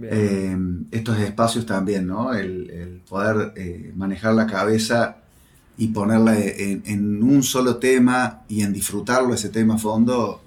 Eh, 0.04 0.56
estos 0.92 1.18
espacios 1.18 1.66
también, 1.66 2.06
¿no? 2.06 2.32
El, 2.34 3.02
poder 3.10 3.54
eh, 3.56 3.92
manejar 3.96 4.36
la 4.36 4.46
cabeza 4.46 5.18
y 5.78 5.88
ponerla 5.88 6.38
en, 6.40 7.24
un 7.24 7.42
solo 7.42 7.78
tema 7.78 8.44
y 8.48 8.62
en 8.62 8.72
disfrutarlo 8.72 9.34
ese 9.34 9.50
tema 9.50 9.76
a 9.76 9.78
fondo 9.80 10.42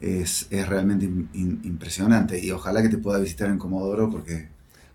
es, 0.00 0.48
realmente 0.50 1.06
impresionante. 1.06 2.44
Y 2.44 2.50
ojalá 2.50 2.82
que 2.82 2.88
te 2.88 2.98
pueda 2.98 3.20
visitar 3.20 3.48
en 3.48 3.58
Comodoro 3.58 4.10
porque 4.10 4.48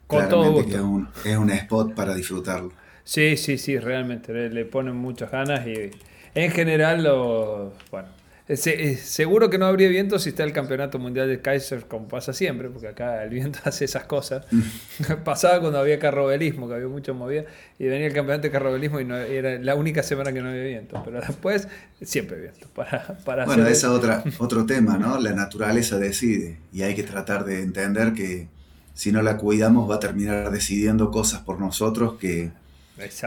claramente 0.05 0.75
es 0.75 0.81
un, 0.81 1.07
es 1.23 1.37
un 1.37 1.49
spot 1.49 1.93
para 1.93 2.13
disfrutarlo. 2.13 2.71
Sí, 3.07 3.37
sí, 3.37 3.57
sí, 3.57 3.79
realmente. 3.79 4.33
Le, 4.49 4.65
ponen 4.65 4.97
muchas 4.97 5.31
ganas 5.31 5.65
y 5.65 5.91
en 6.35 6.51
general, 6.51 7.05
lo, 7.05 7.71
bueno, 7.89 8.09
seguro 8.53 9.49
que 9.49 9.57
no 9.57 9.65
habría 9.65 9.87
viento 9.87 10.19
si 10.19 10.27
está 10.29 10.43
el 10.43 10.51
campeonato 10.51 10.99
mundial 10.99 11.29
de 11.29 11.41
Kaiser, 11.41 11.85
como 11.85 12.09
pasa 12.09 12.33
siempre, 12.33 12.69
porque 12.69 12.89
acá 12.89 13.23
el 13.23 13.29
viento 13.29 13.59
hace 13.63 13.85
esas 13.85 14.03
cosas. 14.03 14.45
Pasaba 15.23 15.61
cuando 15.61 15.79
había 15.79 15.99
carrobelismo, 15.99 16.67
que 16.67 16.73
había 16.73 16.89
mucho 16.89 17.13
movida, 17.13 17.45
y 17.79 17.85
venía 17.85 18.07
el 18.07 18.13
campeonato 18.13 18.43
de 18.43 18.51
carrobelismo 18.51 18.99
y 18.99 19.05
no, 19.05 19.15
era 19.15 19.57
la 19.57 19.75
única 19.75 20.03
semana 20.03 20.33
que 20.33 20.41
no 20.41 20.49
había 20.49 20.63
viento. 20.63 21.01
Pero 21.05 21.21
después, 21.21 21.69
siempre 22.01 22.41
viento. 22.41 22.67
Para, 22.75 23.17
para 23.23 23.45
bueno, 23.45 23.63
ese 23.67 23.71
es 23.71 23.83
otra, 23.85 24.21
otro 24.39 24.65
tema, 24.65 24.97
¿no? 24.97 25.17
La 25.17 25.31
naturaleza 25.31 25.97
decide, 25.97 26.57
y 26.73 26.81
hay 26.81 26.93
que 26.93 27.03
tratar 27.03 27.45
de 27.45 27.61
entender 27.61 28.11
que 28.11 28.49
si 28.93 29.13
no 29.13 29.21
la 29.21 29.37
cuidamos 29.37 29.89
va 29.89 29.95
a 29.95 29.99
terminar 30.01 30.51
decidiendo 30.51 31.09
cosas 31.09 31.39
por 31.39 31.57
nosotros 31.57 32.15
que 32.19 32.51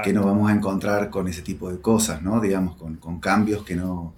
que 0.03 0.13
nos 0.13 0.25
vamos 0.25 0.51
a 0.51 0.55
encontrar 0.55 1.11
con 1.11 1.29
ese 1.29 1.43
tipo 1.43 1.71
de 1.71 1.81
cosas, 1.81 2.23
¿no? 2.23 2.41
Digamos, 2.41 2.77
con, 2.77 2.97
con 2.97 3.21
cambios 3.21 3.65
que 3.65 3.77
no, 3.77 4.15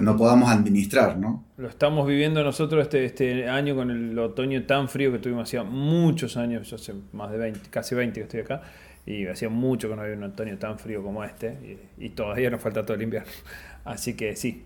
no, 0.00 0.16
podamos 0.16 0.50
administrar, 0.50 1.16
¿no? 1.16 1.44
Lo 1.56 1.68
estamos 1.68 2.06
viviendo 2.06 2.42
nosotros 2.44 2.82
este, 2.82 3.04
este 3.04 3.48
año 3.48 3.74
con 3.74 3.90
el 3.90 4.18
otoño 4.18 4.64
tan 4.64 4.88
frío 4.88 5.12
que 5.12 5.18
tuvimos 5.18 5.48
hacía 5.48 5.62
muchos 5.62 6.36
años, 6.36 6.72
hace 6.72 6.94
más 7.12 7.30
de 7.30 7.38
20, 7.38 7.70
casi 7.70 7.94
20 7.94 8.20
que 8.20 8.24
estoy 8.24 8.40
acá, 8.40 8.62
y 9.04 9.26
hacía 9.26 9.48
mucho 9.48 9.88
que 9.88 9.96
no 9.96 10.02
había 10.02 10.16
un 10.16 10.24
otoño 10.24 10.58
tan 10.58 10.78
frío 10.78 11.02
como 11.02 11.24
este, 11.24 11.78
y, 11.98 12.10
todavía 12.10 12.50
nos 12.50 12.60
falta 12.60 12.82
todo 12.82 12.94
el 12.94 13.02
invierno. 13.02 13.30
Así 13.84 14.14
que 14.14 14.36
sí, 14.36 14.64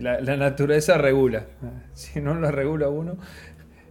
la, 0.00 0.20
naturaleza 0.36 0.98
regula. 0.98 1.46
Si 1.94 2.20
no 2.20 2.34
lo 2.34 2.50
regula 2.50 2.88
uno, 2.88 3.16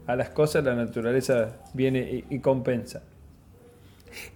a 0.08 0.16
las 0.16 0.30
cosas 0.30 0.64
la 0.64 0.76
naturaleza 0.76 1.60
viene 1.74 2.26
y 2.30 2.40
compensa. 2.40 3.04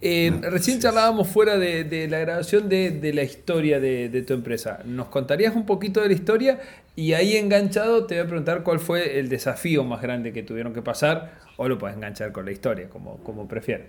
Eh, 0.02 0.32
recién 0.42 0.80
charlábamos 0.80 1.28
fuera 1.28 1.58
de, 1.58 2.08
la 2.10 2.20
grabación 2.20 2.70
de, 2.70 3.12
la 3.14 3.24
historia 3.24 3.80
de, 3.80 4.24
tu 4.28 4.34
empresa. 4.34 4.80
¿Nos 4.86 5.08
contarías 5.08 5.56
un 5.56 5.66
poquito 5.66 6.02
de 6.02 6.08
la 6.08 6.14
historia? 6.14 6.60
Y 6.96 7.14
ahí 7.14 7.36
enganchado 7.36 8.06
te 8.06 8.16
voy 8.16 8.24
a 8.24 8.28
preguntar 8.28 8.64
cuál 8.64 8.80
fue 8.80 9.20
el 9.20 9.30
desafío 9.30 9.84
más 9.84 10.02
grande 10.02 10.32
que 10.32 10.44
tuvieron 10.44 10.74
que 10.74 10.82
pasar, 10.82 11.40
o 11.58 11.68
lo 11.68 11.78
puedes 11.78 11.96
enganchar 11.96 12.32
con 12.32 12.46
la 12.46 12.52
historia, 12.52 12.90
como, 12.90 13.18
como 13.18 13.48
prefieres. 13.48 13.88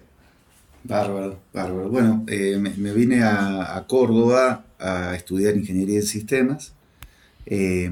Bárbaro, 0.84 1.40
bárbaro. 1.52 1.88
Bueno, 1.88 2.24
eh, 2.28 2.58
me, 2.58 2.92
vine 2.92 3.22
a, 3.22 3.84
Córdoba 3.88 4.64
a 4.78 5.14
estudiar 5.16 5.56
ingeniería 5.56 5.96
de 5.96 6.06
sistemas. 6.06 6.74
Eh, 7.44 7.90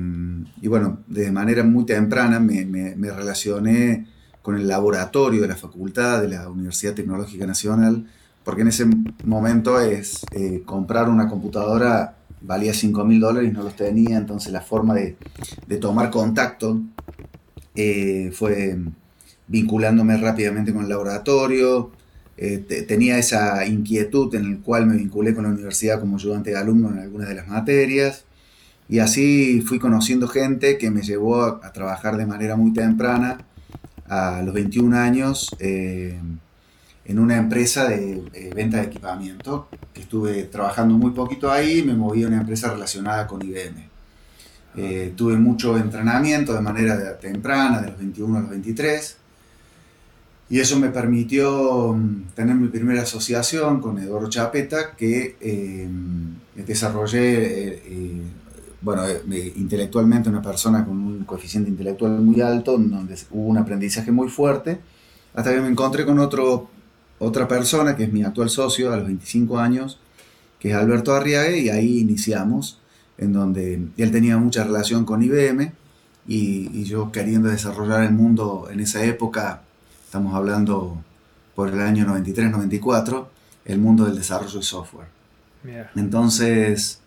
y 0.60 0.68
bueno, 0.68 1.00
de 1.06 1.30
manera 1.30 1.62
muy 1.62 1.86
temprana 1.86 2.40
me, 2.40 2.64
me 2.64 3.10
relacioné 3.10 4.13
con 4.44 4.56
el 4.56 4.68
laboratorio 4.68 5.40
de 5.40 5.48
la 5.48 5.56
facultad 5.56 6.20
de 6.20 6.28
la 6.28 6.50
Universidad 6.50 6.92
Tecnológica 6.92 7.46
Nacional, 7.46 8.06
porque 8.44 8.60
en 8.60 8.68
ese 8.68 8.84
momento 9.24 9.80
es 9.80 10.26
eh, 10.32 10.60
comprar 10.66 11.08
una 11.08 11.28
computadora 11.28 12.16
valía 12.42 12.74
5 12.74 13.06
mil 13.06 13.20
dólares 13.20 13.50
no 13.54 13.62
los 13.62 13.74
tenía, 13.74 14.18
entonces 14.18 14.52
la 14.52 14.60
forma 14.60 14.92
de, 14.92 15.16
tomar 15.80 16.10
contacto 16.10 16.78
eh, 17.74 18.32
fue 18.34 18.76
vinculándome 19.48 20.18
rápidamente 20.18 20.74
con 20.74 20.82
el 20.82 20.90
laboratorio, 20.90 21.90
eh, 22.36 22.58
tenía 22.86 23.16
esa 23.16 23.64
inquietud 23.64 24.34
en 24.34 24.44
el 24.44 24.58
cual 24.58 24.86
me 24.86 24.98
vinculé 24.98 25.34
con 25.34 25.44
la 25.44 25.50
universidad 25.52 26.00
como 26.00 26.16
ayudante 26.16 26.50
de 26.50 26.58
alumno 26.58 26.90
en 26.90 26.98
algunas 26.98 27.30
de 27.30 27.34
las 27.34 27.48
materias, 27.48 28.26
y 28.90 28.98
así 28.98 29.62
fui 29.62 29.78
conociendo 29.78 30.28
gente 30.28 30.76
que 30.76 30.90
me 30.90 31.00
llevó 31.00 31.44
a 31.44 31.72
trabajar 31.72 32.18
de 32.18 32.26
manera 32.26 32.56
muy 32.56 32.74
temprana 32.74 33.38
a 34.08 34.42
los 34.42 34.54
21 34.54 34.96
años 34.96 35.54
eh, 35.58 36.18
en 37.06 37.18
una 37.18 37.36
empresa 37.36 37.88
de, 37.88 38.52
venta 38.54 38.78
de 38.78 38.84
equipamiento, 38.84 39.68
que 39.92 40.00
estuve 40.00 40.44
trabajando 40.44 40.94
muy 40.94 41.10
poquito 41.10 41.50
ahí, 41.50 41.82
me 41.82 41.94
moví 41.94 42.24
a 42.24 42.28
una 42.28 42.40
empresa 42.40 42.72
relacionada 42.72 43.26
con 43.26 43.42
IBM. 43.42 43.94
Eh, 44.76 45.12
tuve 45.14 45.36
mucho 45.36 45.76
entrenamiento 45.76 46.52
de 46.54 46.60
manera 46.60 47.18
temprana, 47.18 47.80
de 47.80 47.88
los 47.88 47.98
21 47.98 48.38
a 48.38 48.40
los 48.40 48.50
23, 48.50 49.16
y 50.50 50.60
eso 50.60 50.78
me 50.78 50.88
permitió 50.88 51.92
mm, 51.92 52.32
tener 52.34 52.56
mi 52.56 52.68
primera 52.68 53.02
asociación 53.02 53.80
con 53.80 53.98
Eduardo 53.98 54.28
Chapeta, 54.30 54.96
que 54.96 55.36
eh, 55.40 55.88
desarrollé 56.66 57.82
bueno, 58.84 59.06
eh, 59.06 59.52
intelectualmente 59.56 60.28
una 60.28 60.42
persona 60.42 60.84
con 60.84 60.98
un 60.98 61.24
coeficiente 61.24 61.70
intelectual 61.70 62.20
muy 62.20 62.40
alto, 62.42 62.72
donde 62.72 63.16
hubo 63.30 63.48
un 63.48 63.56
aprendizaje 63.56 64.12
muy 64.12 64.28
fuerte, 64.28 64.78
hasta 65.34 65.54
que 65.54 65.60
me 65.60 65.68
encontré 65.68 66.04
con 66.04 66.18
otro, 66.18 66.68
otra 67.18 67.48
persona 67.48 67.96
que 67.96 68.04
es 68.04 68.12
mi 68.12 68.22
actual 68.22 68.50
socio 68.50 68.92
a 68.92 68.96
los 68.98 69.06
25 69.06 69.58
años, 69.58 69.98
que 70.60 70.70
es 70.70 70.74
Alberto 70.76 71.14
Arriague, 71.14 71.58
y 71.60 71.70
ahí 71.70 71.98
iniciamos, 71.98 72.78
en 73.16 73.32
donde 73.32 73.80
él 73.96 74.10
tenía 74.10 74.36
mucha 74.36 74.64
relación 74.64 75.06
con 75.06 75.22
IBM, 75.22 75.72
y, 76.26 76.84
yo 76.84 77.10
queriendo 77.10 77.48
desarrollar 77.48 78.04
el 78.04 78.12
mundo 78.12 78.68
en 78.70 78.80
esa 78.80 79.02
época, 79.04 79.62
estamos 80.04 80.34
hablando 80.34 81.02
por 81.54 81.68
el 81.70 81.80
año 81.80 82.06
93-94, 82.06 83.26
el 83.64 83.78
mundo 83.78 84.04
del 84.04 84.16
desarrollo 84.16 84.58
de 84.58 84.64
software. 84.64 85.08
Entonces, 85.96 87.00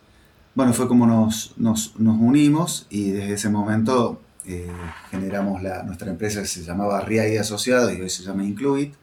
bueno, 0.58 0.74
fue 0.74 0.88
como 0.88 1.06
nos, 1.06 1.54
unimos 2.00 2.88
y 2.90 3.12
desde 3.12 3.34
ese 3.34 3.48
momento 3.48 4.20
eh, 4.44 4.72
generamos 5.12 5.62
la, 5.62 5.84
nuestra 5.84 6.10
empresa 6.10 6.42
que 6.42 6.48
se 6.48 6.64
llamaba 6.64 7.00
RIA 7.02 7.32
y 7.32 7.38
Asociados 7.38 7.94
y 7.94 8.02
hoy 8.02 8.10
se 8.10 8.24
llama 8.24 8.44
Incluit, 8.44 8.96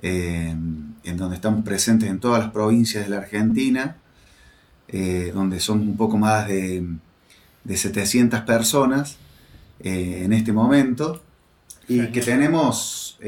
eh, 0.00 0.48
en 0.48 1.16
donde 1.18 1.36
estamos 1.36 1.62
presentes 1.62 2.08
en 2.08 2.20
todas 2.20 2.42
las 2.42 2.52
provincias 2.52 3.04
de 3.04 3.10
la 3.10 3.18
Argentina, 3.18 3.98
eh, 4.88 5.30
donde 5.34 5.60
son 5.60 5.80
un 5.80 5.98
poco 5.98 6.16
más 6.16 6.48
de, 6.48 6.86
de 7.64 7.76
700 7.76 8.40
personas 8.40 9.18
en 9.80 10.32
este 10.32 10.54
momento. 10.54 11.22
Y 11.86 12.06
que 12.06 12.22
tenemos 12.22 13.18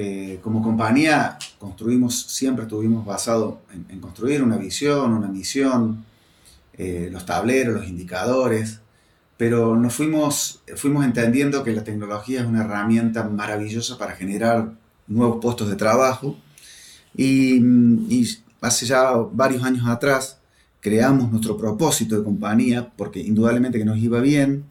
como 0.40 0.62
compañía, 0.62 1.36
construimos, 1.58 2.22
siempre 2.22 2.64
estuvimos 2.64 3.04
basados 3.04 3.56
en 3.90 4.00
construir 4.00 4.42
una 4.42 4.56
visión, 4.56 5.12
una 5.12 5.28
misión, 5.28 6.06
eh, 6.78 7.08
los 7.10 7.26
tableros, 7.26 7.74
los 7.74 7.88
indicadores, 7.88 8.80
pero 9.36 9.74
nos 9.76 9.94
fuimos, 9.94 10.62
fuimos 10.76 11.04
entendiendo 11.04 11.64
que 11.64 11.72
la 11.72 11.82
tecnología 11.82 12.40
es 12.40 12.46
una 12.46 12.62
herramienta 12.62 13.24
maravillosa 13.24 13.96
para 13.96 14.12
generar 14.12 14.72
nuevos 15.06 15.38
puestos 15.40 15.68
de 15.68 15.76
trabajo 15.76 16.36
y, 17.16 17.62
hace 18.60 18.84
ya 18.84 19.12
varios 19.32 19.62
años 19.64 19.86
atrás 19.88 20.38
creamos 20.80 21.30
nuestro 21.30 21.56
propósito 21.56 22.18
de 22.18 22.24
compañía 22.24 22.92
porque 22.94 23.20
indudablemente 23.20 23.78
que 23.78 23.86
nos 23.86 23.96
iba 23.96 24.20
bien 24.20 24.64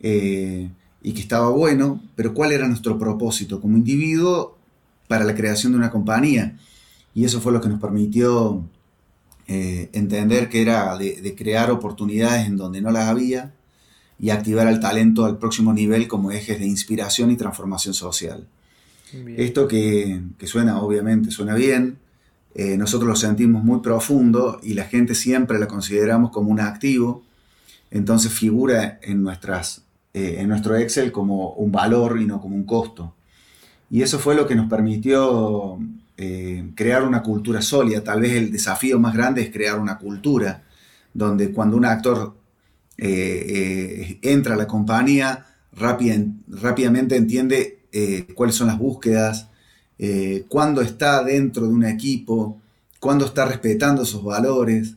eh, 0.00 0.70
y 1.02 1.12
que 1.12 1.20
estaba 1.20 1.50
bueno, 1.50 2.02
pero 2.14 2.32
¿cuál 2.32 2.52
era 2.52 2.66
nuestro 2.66 2.98
propósito 2.98 3.60
como 3.60 3.76
individuo 3.76 4.56
para 5.08 5.24
la 5.24 5.34
creación 5.34 5.72
de 5.72 5.78
una 5.78 5.90
compañía? 5.90 6.56
Y 7.14 7.24
eso 7.24 7.40
fue 7.40 7.52
lo 7.52 7.60
que 7.60 7.68
nos 7.68 7.80
permitió 7.80 8.64
eh, 9.48 9.90
entender 9.92 10.48
que 10.48 10.60
era 10.60 10.96
de, 10.98 11.34
crear 11.36 11.70
oportunidades 11.70 12.46
en 12.46 12.56
donde 12.56 12.80
no 12.80 12.90
las 12.90 13.08
había, 13.08 13.52
y 14.18 14.30
activar 14.30 14.66
al 14.66 14.80
talento 14.80 15.24
al 15.24 15.38
próximo 15.38 15.72
nivel 15.72 16.08
como 16.08 16.32
ejes 16.32 16.58
de 16.58 16.66
inspiración 16.66 17.30
y 17.30 17.36
transformación 17.36 17.94
social. 17.94 18.46
Esto 19.36 19.68
que, 19.68 20.20
suena, 20.44 20.80
obviamente, 20.80 21.30
suena 21.30 21.54
bien, 21.54 21.98
eh, 22.54 22.76
nosotros 22.76 23.08
lo 23.08 23.16
sentimos 23.16 23.62
muy 23.62 23.80
profundo 23.80 24.58
y 24.62 24.74
la 24.74 24.84
gente 24.84 25.14
siempre 25.14 25.58
la 25.58 25.68
consideramos 25.68 26.30
como 26.30 26.50
un 26.50 26.60
activo, 26.60 27.22
entonces 27.90 28.32
figura 28.32 28.98
en, 29.02 29.22
nuestras, 29.22 29.82
eh, 30.12 30.36
en 30.38 30.48
nuestro 30.48 30.76
Excel 30.76 31.12
como 31.12 31.52
un 31.52 31.70
valor 31.70 32.20
y 32.20 32.24
no 32.24 32.40
como 32.40 32.56
un 32.56 32.64
costo. 32.64 33.14
Y 33.90 34.02
eso 34.02 34.18
fue 34.18 34.34
lo 34.34 34.46
que 34.46 34.56
nos 34.56 34.68
permitió 34.68 35.78
eh, 36.16 36.70
crear 36.74 37.02
una 37.04 37.22
cultura 37.22 37.62
sólida. 37.62 38.02
Tal 38.02 38.20
vez 38.20 38.32
el 38.32 38.52
desafío 38.52 38.98
más 38.98 39.14
grande 39.14 39.42
es 39.42 39.50
crear 39.50 39.78
una 39.78 39.98
cultura 39.98 40.62
donde 41.14 41.52
cuando 41.52 41.76
un 41.76 41.84
actor 41.84 42.36
entra 42.98 44.54
a 44.54 44.56
la 44.56 44.66
compañía, 44.66 45.44
rápidamente 45.72 47.16
entiende 47.16 47.76
eh, 47.92 48.26
cuáles 48.34 48.56
son 48.56 48.66
las 48.66 48.78
búsquedas, 48.78 49.48
eh, 49.98 50.44
cuándo 50.48 50.82
está 50.82 51.22
dentro 51.22 51.62
de 51.62 51.72
un 51.72 51.84
equipo, 51.84 52.60
cuándo 53.00 53.24
está 53.26 53.44
respetando 53.46 54.04
sus 54.04 54.22
valores, 54.22 54.94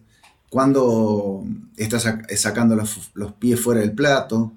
cuándo 0.49 1.45
está 1.77 1.97
sacando 1.99 2.75
los, 2.75 3.33
pies 3.39 3.59
fuera 3.59 3.81
del 3.81 3.93
plato. 3.93 4.51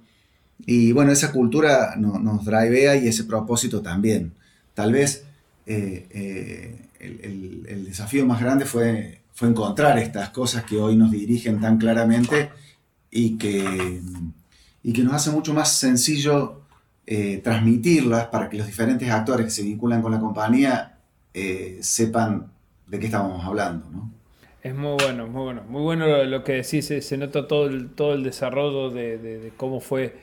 Y 0.65 0.93
bueno, 0.93 1.13
esa 1.13 1.33
cultura 1.33 1.95
nos 1.97 2.45
drivea 2.45 2.97
y 2.97 3.09
ese 3.09 3.25
propósito 3.25 3.83
también. 3.83 4.33
Tal 4.75 4.93
vez 4.93 5.25
eh, 5.67 6.89
el, 6.99 7.85
desafío 7.85 8.25
más 8.27 8.41
grande 8.41 8.65
fue, 8.65 9.21
fue 9.33 9.49
encontrar 9.49 9.99
estas 9.99 10.31
cosas 10.31 10.65
que 10.65 10.77
hoy 10.77 10.97
nos 10.97 11.11
dirigen 11.11 11.61
tan 11.61 11.79
claramente 11.79 12.51
y 13.11 13.37
que, 13.37 14.01
y 14.83 14.93
que 14.93 15.03
nos 15.03 15.15
hace 15.15 15.31
mucho 15.31 15.53
más 15.53 15.79
sencillo 15.79 16.63
eh, 17.07 17.41
transmitirlas 17.43 18.27
para 18.27 18.49
que 18.49 18.57
los 18.57 18.67
diferentes 18.67 19.11
actores 19.11 19.47
que 19.47 19.51
se 19.51 19.63
vinculan 19.63 20.01
con 20.01 20.13
la 20.13 20.21
compañía 20.21 20.99
eh, 21.35 21.79
sepan 21.81 22.51
de 22.87 22.99
qué 22.99 23.07
estábamos 23.07 23.45
hablando. 23.45 23.87
¿no? 23.91 24.11
Es 24.63 24.75
muy 24.75 24.97
bueno, 25.03 25.27
muy 25.27 25.43
bueno. 25.43 25.63
Muy 25.69 25.83
bueno 25.83 26.25
lo, 26.25 26.45
que 26.45 26.53
decís, 26.53 26.87
se, 26.87 27.17
nota 27.17 27.49
todo 27.49 27.67
el, 27.67 27.91
todo 27.91 28.15
el 28.15 28.23
desarrollo 28.23 28.91
de, 28.91 29.53
cómo 29.57 29.81
fue 29.81 30.15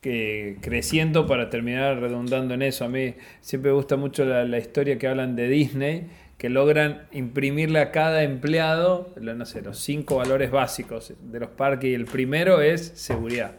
que 0.00 0.56
creciendo 0.62 1.26
para 1.26 1.50
terminar 1.50 2.00
redundando 2.00 2.54
en 2.54 2.62
eso. 2.62 2.84
A 2.84 2.88
mí 2.88 3.14
siempre 3.40 3.70
me 3.70 3.76
gusta 3.76 3.96
mucho 3.96 4.24
la, 4.24 4.58
historia 4.58 4.98
que 4.98 5.06
hablan 5.06 5.36
de 5.36 5.48
Disney, 5.48 6.06
que 6.38 6.48
logran 6.48 7.06
imprimirle 7.12 7.80
a 7.80 7.90
cada 7.90 8.22
empleado, 8.22 9.14
no 9.20 9.44
sé, 9.44 9.60
los 9.60 9.78
cinco 9.78 10.16
valores 10.16 10.50
básicos 10.50 11.12
de 11.20 11.40
los 11.40 11.50
parques 11.50 11.90
y 11.90 11.94
el 11.94 12.06
primero 12.06 12.62
es 12.62 12.80
seguridad. 12.94 13.56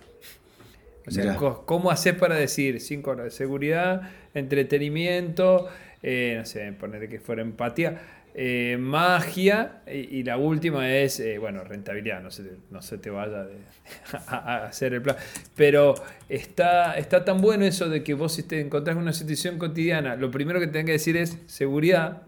O 1.08 1.12
sea, 1.12 1.36
¿cómo 1.36 1.92
haces 1.92 2.14
para 2.14 2.36
decir 2.36 2.80
cinco 2.80 3.12
horas 3.12 3.26
de 3.26 3.32
seguridad, 3.32 4.02
entretenimiento, 4.34 5.68
eh, 6.04 6.36
no 6.38 6.46
sé, 6.46 6.72
poner 6.74 7.10
que 7.10 7.20
fuera 7.20 7.42
empatía, 7.42 8.02
eh, 8.34 8.78
magia 8.80 9.82
y, 9.88 10.24
la 10.24 10.38
última 10.38 10.90
es, 10.90 11.20
eh, 11.20 11.38
bueno, 11.38 11.64
rentabilidad, 11.64 12.22
no 12.22 12.32
se, 12.32 12.44
no 12.70 12.82
se 12.82 12.98
te 12.98 13.10
vaya 13.10 13.46
a, 14.28 14.66
hacer 14.66 14.94
el 14.94 15.02
plan. 15.02 15.18
Pero 15.56 15.96
está, 16.30 16.98
está 16.98 17.26
tan 17.26 17.42
bueno 17.42 17.66
eso 17.66 17.90
de 17.90 18.04
que 18.04 18.14
vos 18.14 18.34
si 18.34 18.44
te 18.44 18.62
encontrás 18.62 18.96
en 18.96 19.02
una 19.02 19.14
situación 19.14 19.58
cotidiana, 19.58 20.16
lo 20.16 20.32
primero 20.32 20.60
que 20.60 20.68
tenés 20.68 20.86
que 20.86 20.92
decir 20.94 21.18
es 21.18 21.38
seguridad. 21.48 22.22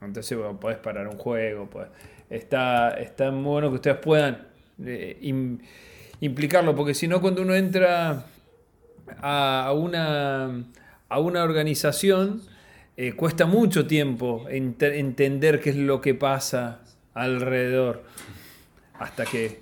Entonces 0.00 0.38
podés 0.60 0.78
parar 0.78 1.06
un 1.06 1.18
juego. 1.18 1.68
está, 2.30 2.90
está 2.90 3.30
muy 3.30 3.44
bueno 3.44 3.68
que 3.68 3.76
ustedes 3.76 3.98
puedan 3.98 4.46
implicarlo, 6.20 6.74
porque 6.74 6.94
si 6.94 7.06
no, 7.08 7.20
cuando 7.20 7.42
uno 7.42 7.54
entra 7.54 8.24
a 9.20 9.72
una, 9.76 10.64
a 11.08 11.20
una 11.20 11.44
organización, 11.44 12.40
eh, 12.96 13.12
cuesta 13.14 13.46
mucho 13.46 13.86
tiempo 13.86 14.46
entender 14.48 15.60
qué 15.60 15.70
es 15.70 15.76
lo 15.76 16.00
que 16.00 16.14
pasa 16.14 16.82
alrededor, 17.14 18.04
hasta 18.98 19.24
que 19.24 19.60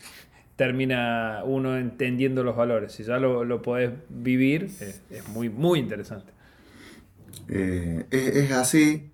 termina 0.56 1.42
uno 1.44 1.78
entendiendo 1.78 2.44
los 2.44 2.56
valores. 2.56 2.92
Si 2.92 3.02
ya 3.02 3.18
lo, 3.18 3.44
lo 3.44 3.62
podés 3.62 3.90
vivir, 4.08 4.70
es 5.10 5.28
muy, 5.28 5.48
muy 5.48 5.78
interesante. 5.78 6.32
Eh, 7.48 8.06
es, 8.10 8.52
así. 8.52 9.10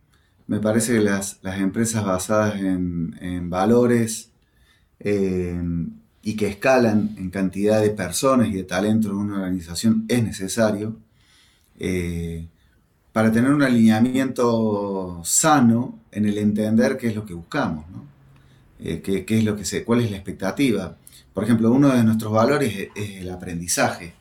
Me 0.46 0.60
parece 0.60 0.94
que 0.94 1.00
las, 1.00 1.40
empresas 1.42 2.04
basadas 2.04 2.60
en, 2.60 3.50
valores 3.50 4.30
eh, 5.00 5.60
y 6.22 6.36
que 6.36 6.48
escalan 6.48 7.14
en 7.18 7.30
cantidad 7.30 7.80
de 7.80 7.90
personas 7.90 8.48
y 8.48 8.52
de 8.52 8.64
talento 8.64 9.08
en 9.08 9.16
una 9.16 9.36
organización 9.36 10.04
es 10.08 10.22
necesario 10.22 10.96
eh, 11.78 12.46
para 13.16 13.32
tener 13.32 13.50
un 13.50 13.62
alineamiento 13.62 15.22
sano 15.24 16.00
en 16.12 16.26
el 16.26 16.36
entender 16.36 16.98
qué 16.98 17.06
es 17.06 17.14
lo 17.14 17.24
que 17.24 17.32
buscamos, 17.32 17.86
eh, 18.78 19.00
qué, 19.00 19.24
es 19.26 19.42
lo 19.42 19.56
que 19.56 19.64
se, 19.64 19.84
cuál 19.84 20.02
es 20.02 20.10
la 20.10 20.18
expectativa. 20.18 20.98
Por 21.32 21.44
ejemplo, 21.44 21.72
uno 21.72 21.88
de 21.96 22.04
nuestros 22.04 22.30
valores 22.30 22.90
es, 22.94 23.10
el 23.22 23.30
aprendizaje. 23.30 24.12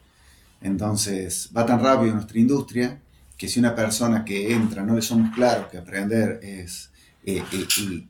Entonces, 0.61 1.49
va 1.53 1.65
tan 1.65 1.81
rápido 1.81 2.13
nuestra 2.13 2.39
industria 2.39 3.01
que 3.37 3.49
si 3.49 3.59
una 3.59 3.75
persona 3.75 4.23
que 4.23 4.53
entra 4.53 4.81
no 4.83 4.95
le 4.95 5.01
somos 5.01 5.35
claros 5.35 5.67
que 5.67 5.77
aprender 5.77 6.39
es 6.41 6.89
eh, 7.25 7.43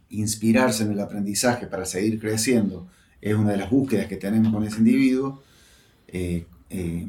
inspirarse 0.09 0.83
en 0.83 0.91
el 0.91 0.99
aprendizaje 0.99 1.65
para 1.65 1.87
seguir 1.87 2.19
creciendo, 2.19 2.87
es 3.21 3.33
una 3.33 3.53
de 3.53 3.57
las 3.57 3.71
búsquedas 3.71 4.05
que 4.05 4.17
tenemos 4.17 4.53
con 4.53 4.63
ese 4.63 4.77
individuo, 4.77 5.41
eh, 6.09 6.45
eh, 6.69 7.06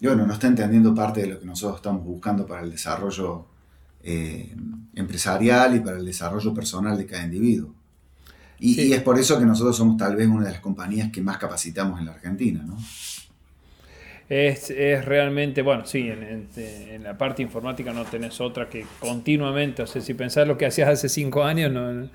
y 0.00 0.06
bueno, 0.06 0.26
no 0.26 0.32
está 0.32 0.46
entendiendo 0.46 0.94
parte 0.94 1.22
de 1.22 1.26
lo 1.28 1.40
que 1.40 1.46
nosotros 1.46 1.76
estamos 1.76 2.04
buscando 2.04 2.46
para 2.46 2.62
el 2.62 2.70
desarrollo 2.70 3.46
eh, 4.02 4.54
empresarial 4.94 5.76
y 5.76 5.80
para 5.80 5.98
el 5.98 6.04
desarrollo 6.04 6.52
personal 6.54 6.96
de 6.96 7.06
cada 7.06 7.24
individuo. 7.24 7.74
Y, 8.58 8.92
es 8.92 9.02
por 9.02 9.18
eso 9.18 9.38
que 9.38 9.44
nosotros 9.44 9.76
somos 9.76 9.96
tal 9.96 10.16
vez 10.16 10.28
una 10.28 10.46
de 10.46 10.52
las 10.52 10.60
compañías 10.60 11.10
que 11.10 11.20
más 11.20 11.38
capacitamos 11.38 12.00
en 12.00 12.06
la 12.06 12.12
Argentina, 12.12 12.62
¿no? 12.66 12.78
Es, 14.26 14.68
realmente, 15.04 15.60
bueno, 15.60 15.84
sí, 15.84 16.08
en, 16.08 17.02
la 17.02 17.18
parte 17.18 17.42
informática 17.42 17.92
no 17.92 18.06
tenés 18.06 18.40
otra 18.40 18.70
que 18.70 18.86
continuamente, 18.98 19.82
o 19.82 19.86
sea, 19.86 20.00
si 20.00 20.14
pensás 20.14 20.48
lo 20.48 20.56
que 20.56 20.64
hacías 20.64 20.88
hace 20.88 21.10
cinco 21.10 21.44
años, 21.44 21.70
no, 21.70 22.08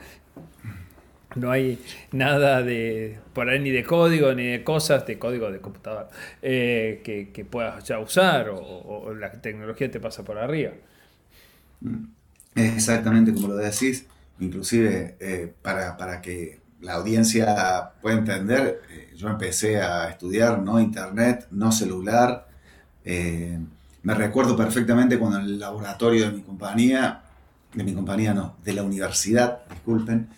no 1.35 1.51
hay 1.51 1.79
nada 2.11 2.63
de 2.63 3.19
por 3.33 3.49
ahí 3.49 3.59
ni 3.59 3.69
de 3.69 3.83
código 3.83 4.33
ni 4.33 4.47
de 4.47 4.63
cosas 4.63 5.05
de 5.05 5.19
código 5.19 5.51
de 5.51 5.59
computador 5.59 6.09
eh, 6.41 7.01
que, 7.03 7.45
puedas 7.45 7.83
ya 7.83 7.99
usar 7.99 8.49
o, 8.49 9.13
la 9.13 9.31
tecnología 9.31 9.89
te 9.91 9.99
pasa 9.99 10.23
por 10.23 10.37
arriba. 10.37 10.71
Mm. 11.81 12.05
exactamente 12.55 13.33
como 13.33 13.49
lo 13.49 13.55
decís. 13.55 14.05
Inclusive 14.41 15.17
eh, 15.19 15.53
para, 15.61 16.21
que 16.21 16.61
la 16.81 16.93
audiencia 16.93 17.91
pueda 18.01 18.17
entender 18.17 18.81
eh, 18.89 19.13
yo 19.15 19.27
empecé 19.27 19.81
a 19.81 20.09
estudiar 20.09 20.59
no 20.59 20.79
internet 20.79 21.47
no 21.51 21.71
celular. 21.71 22.47
Me 24.01 24.13
recuerdo 24.13 24.55
perfectamente 24.55 25.19
cuando 25.19 25.39
en 25.39 25.45
el 25.45 25.59
laboratorio 25.59 26.25
de 26.25 26.31
mi 26.31 26.41
compañía 26.41 27.23
de 27.73 27.83
mi 27.83 27.93
compañía 27.93 28.33
no 28.33 28.55
de 28.63 28.73
la 28.73 28.83
universidad 28.83 29.59
disculpen 29.69 30.29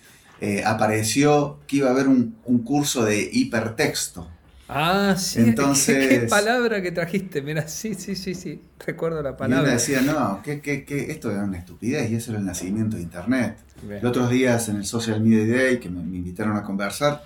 eh, 0.43 0.63
apareció 0.65 1.59
que 1.67 1.77
iba 1.77 1.89
a 1.89 1.91
haber 1.91 2.07
un, 2.07 2.31
curso 2.65 3.05
de 3.05 3.29
hipertexto. 3.31 4.27
Ah, 4.67 5.15
sí. 5.15 5.39
Entonces, 5.45 6.07
¿Qué, 6.07 6.19
palabra 6.21 6.81
que 6.81 6.91
trajiste? 6.91 7.43
Mira, 7.43 7.67
sí, 7.67 7.93
sí, 7.93 8.15
sí, 8.15 8.33
sí. 8.33 8.59
Recuerdo 8.83 9.21
la 9.21 9.37
palabra. 9.37 9.63
Y 9.63 9.65
uno 9.65 9.73
decía, 9.73 10.01
no, 10.01 10.41
que, 10.41 10.85
esto 11.09 11.29
era 11.29 11.43
una 11.43 11.59
estupidez 11.59 12.09
y 12.09 12.15
eso 12.15 12.31
era 12.31 12.39
el 12.39 12.45
nacimiento 12.47 12.97
de 12.97 13.03
Internet. 13.03 13.57
Los 14.01 14.03
otros 14.05 14.31
días 14.31 14.67
en 14.67 14.77
el 14.77 14.85
Social 14.85 15.21
Media 15.21 15.57
Day 15.57 15.79
que 15.79 15.89
me, 15.89 15.99
invitaron 15.99 16.57
a 16.57 16.63
conversar, 16.63 17.23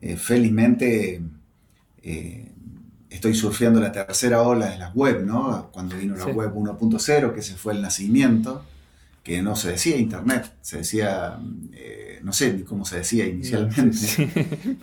eh, 0.00 0.16
felizmente 0.16 1.20
eh, 2.00 2.48
estoy 3.10 3.34
surfeando 3.34 3.80
la 3.80 3.90
tercera 3.90 4.42
ola 4.42 4.66
de 4.66 4.78
las 4.78 4.94
web, 4.94 5.24
¿no? 5.24 5.68
Cuando 5.72 5.96
vino 5.96 6.14
la 6.14 6.26
web 6.26 6.54
1.0, 6.54 7.34
que 7.34 7.40
ese 7.40 7.54
fue 7.56 7.72
el 7.72 7.82
nacimiento 7.82 8.64
que 9.22 9.40
no 9.40 9.54
se 9.54 9.72
decía 9.72 9.96
Internet, 9.96 10.52
se 10.60 10.78
decía, 10.78 11.38
eh, 11.72 12.20
no 12.22 12.32
sé 12.32 12.52
ni 12.52 12.62
cómo 12.62 12.84
se 12.84 12.98
decía 12.98 13.24
inicialmente, 13.26 13.96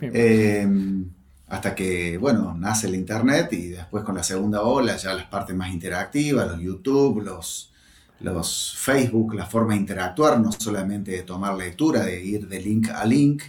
em, 0.00 1.10
hasta 1.48 1.74
que, 1.74 2.16
bueno, 2.16 2.56
nace 2.56 2.86
el 2.86 2.94
Internet 2.94 3.52
y 3.52 3.68
después 3.68 4.02
con 4.04 4.14
la 4.14 4.22
segunda 4.22 4.62
ola 4.62 4.96
ya 4.96 5.14
las 5.14 5.26
partes 5.26 5.54
más 5.54 5.72
interactivas, 5.72 6.48
los 6.48 6.60
YouTube, 6.60 7.22
los, 7.22 7.72
los 8.20 8.76
Facebook, 8.78 9.34
la 9.34 9.46
forma 9.46 9.74
de 9.74 9.80
interactuar, 9.80 10.40
no 10.40 10.52
solamente 10.52 11.10
de 11.10 11.22
tomar 11.22 11.54
lectura, 11.56 12.04
de 12.04 12.24
ir 12.24 12.48
de 12.48 12.60
link 12.60 12.88
a 12.88 13.04
link, 13.04 13.42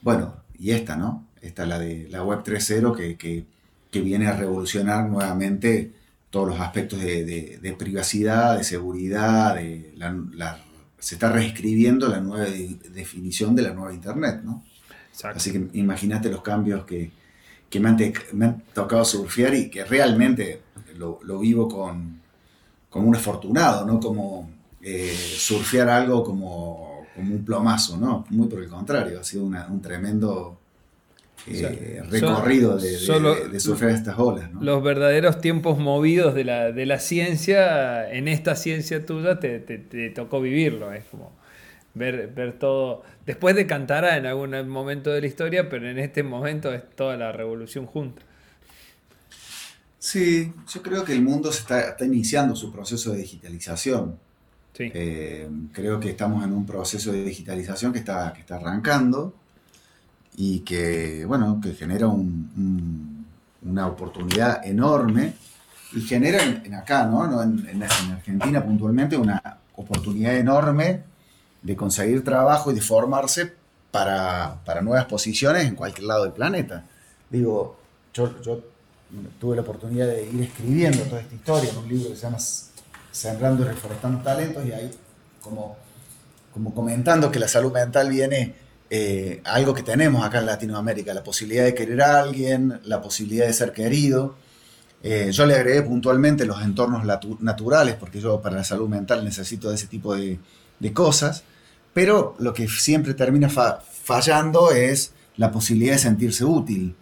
bueno, 0.00 0.36
y 0.58 0.70
esta, 0.70 0.96
¿no? 0.96 1.26
Esta 1.42 1.66
la 1.66 1.78
de 1.78 2.08
la 2.10 2.22
Web 2.22 2.44
3.0 2.44 2.96
que, 2.96 3.16
que, 3.16 3.44
que 3.90 4.00
viene 4.00 4.26
a 4.26 4.36
revolucionar 4.36 5.08
nuevamente 5.08 5.92
todos 6.30 6.48
los 6.48 6.60
aspectos 6.60 7.00
de, 7.00 7.76
privacidad, 7.78 8.56
de 8.56 8.64
seguridad, 8.64 9.56
de 9.56 9.92
se 10.98 11.14
está 11.14 11.32
reescribiendo 11.32 12.08
la 12.08 12.20
nueva 12.20 12.44
definición 12.44 13.56
de 13.56 13.62
la 13.62 13.72
nueva 13.72 13.92
Internet, 13.92 14.42
¿no? 14.44 14.62
Así 15.24 15.50
que 15.50 15.68
imagínate 15.72 16.30
los 16.30 16.42
cambios 16.42 16.84
que, 16.84 17.10
que 17.68 17.80
me 17.80 17.88
han, 17.88 18.64
tocado 18.72 19.04
surfear 19.04 19.54
y 19.54 19.70
que 19.70 19.84
realmente 19.84 20.62
lo, 20.96 21.38
vivo 21.38 21.68
con, 21.68 22.20
como 22.88 23.08
un 23.08 23.16
afortunado, 23.16 23.84
no 23.86 23.98
como 23.98 24.50
eh, 24.82 25.14
surfear 25.36 25.88
algo 25.88 26.22
como, 26.22 27.06
como, 27.14 27.34
un 27.34 27.44
plomazo, 27.44 27.96
¿no? 27.96 28.24
Muy 28.30 28.48
por 28.48 28.62
el 28.62 28.68
contrario, 28.68 29.20
ha 29.20 29.24
sido 29.24 29.44
un 29.44 29.82
tremendo 29.82 30.59
eh, 31.46 32.02
recorrido 32.08 32.76
de, 32.76 32.90
de, 33.50 33.60
surfear 33.60 33.90
estas 33.92 34.18
olas. 34.18 34.52
¿no? 34.52 34.62
Los 34.62 34.82
verdaderos 34.82 35.40
tiempos 35.40 35.78
movidos 35.78 36.34
de 36.34 36.44
la, 36.44 36.72
de 36.72 36.86
la 36.86 36.98
ciencia, 36.98 38.10
en 38.12 38.28
esta 38.28 38.56
ciencia 38.56 39.04
tuya 39.06 39.40
te, 39.40 39.58
te, 39.60 40.10
tocó 40.10 40.40
vivirlo, 40.40 40.92
es 40.92 41.04
como 41.04 41.32
ver, 41.94 42.28
ver 42.28 42.58
todo, 42.58 43.02
después 43.26 43.56
de 43.56 43.66
Cantara 43.66 44.16
en 44.16 44.26
algún 44.26 44.68
momento 44.68 45.10
de 45.10 45.20
la 45.22 45.26
historia, 45.26 45.68
pero 45.68 45.88
en 45.88 45.98
este 45.98 46.22
momento 46.22 46.72
es 46.72 46.82
toda 46.94 47.16
la 47.16 47.32
revolución 47.32 47.86
junta. 47.86 48.22
Sí, 49.98 50.52
yo 50.72 50.82
creo 50.82 51.04
que 51.04 51.12
el 51.12 51.22
mundo 51.22 51.52
se 51.52 51.60
está, 51.60 51.80
está 51.90 52.04
iniciando 52.04 52.56
su 52.56 52.72
proceso 52.72 53.12
de 53.12 53.18
digitalización. 53.18 54.18
Eh, 54.78 55.46
creo 55.72 56.00
que 56.00 56.08
estamos 56.08 56.42
en 56.42 56.52
un 56.52 56.64
proceso 56.64 57.12
de 57.12 57.22
digitalización 57.22 57.92
que 57.92 57.98
está, 57.98 58.32
que 58.32 58.40
está 58.40 58.56
arrancando 58.56 59.34
y 60.42 60.60
que, 60.60 61.26
bueno, 61.26 61.60
que 61.62 61.74
genera 61.74 62.06
una 62.06 63.86
oportunidad 63.86 64.64
enorme 64.64 65.34
y 65.92 66.00
genera 66.00 66.42
en, 66.42 66.74
acá, 66.74 67.04
¿no? 67.04 67.42
En, 67.42 67.82
Argentina 67.82 68.64
puntualmente, 68.64 69.18
una 69.18 69.58
oportunidad 69.76 70.34
enorme 70.36 71.02
de 71.60 71.76
conseguir 71.76 72.24
trabajo 72.24 72.70
y 72.70 72.74
de 72.74 72.80
formarse 72.80 73.52
para, 73.90 74.62
nuevas 74.80 75.04
posiciones 75.04 75.66
en 75.66 75.74
cualquier 75.74 76.06
lado 76.06 76.22
del 76.22 76.32
planeta. 76.32 76.86
Digo, 77.28 77.76
yo, 78.14 78.30
tuve 79.38 79.56
la 79.56 79.62
oportunidad 79.62 80.06
de 80.06 80.26
ir 80.26 80.40
escribiendo 80.40 81.02
toda 81.02 81.20
esta 81.20 81.34
historia 81.34 81.70
en 81.70 81.76
un 81.76 81.86
libro 81.86 82.08
que 82.08 82.16
se 82.16 82.22
llama 82.22 82.38
Sembrando 83.12 83.62
y 83.62 83.68
Reforestando 83.68 84.22
Talentos 84.22 84.64
y 84.64 84.72
ahí 84.72 84.90
como, 85.42 85.76
como 86.54 86.74
comentando 86.74 87.30
que 87.30 87.38
la 87.38 87.48
salud 87.48 87.74
mental 87.74 88.08
viene 88.08 88.54
eh, 88.92 89.40
algo 89.44 89.72
que 89.72 89.84
tenemos 89.84 90.24
acá 90.24 90.40
en 90.40 90.46
Latinoamérica, 90.46 91.14
la 91.14 91.22
posibilidad 91.22 91.64
de 91.64 91.74
querer 91.74 92.02
a 92.02 92.20
alguien, 92.20 92.80
la 92.84 93.00
posibilidad 93.00 93.46
de 93.46 93.52
ser 93.52 93.72
querido. 93.72 94.34
Eh, 95.04 95.30
yo 95.32 95.46
le 95.46 95.54
agregué 95.54 95.82
puntualmente 95.82 96.44
los 96.44 96.60
entornos 96.60 97.04
naturales, 97.40 97.94
porque 97.94 98.20
yo 98.20 98.42
para 98.42 98.56
la 98.56 98.64
salud 98.64 98.88
mental 98.88 99.24
necesito 99.24 99.68
de 99.68 99.76
ese 99.76 99.86
tipo 99.86 100.16
de, 100.16 100.38
cosas, 100.92 101.44
pero 101.92 102.34
lo 102.38 102.52
que 102.52 102.66
siempre 102.66 103.14
termina 103.14 103.48
fallando 103.48 104.72
es 104.72 105.12
la 105.36 105.52
posibilidad 105.52 105.92
de 105.92 105.98
sentirse 106.00 106.44
útil. 106.44 106.96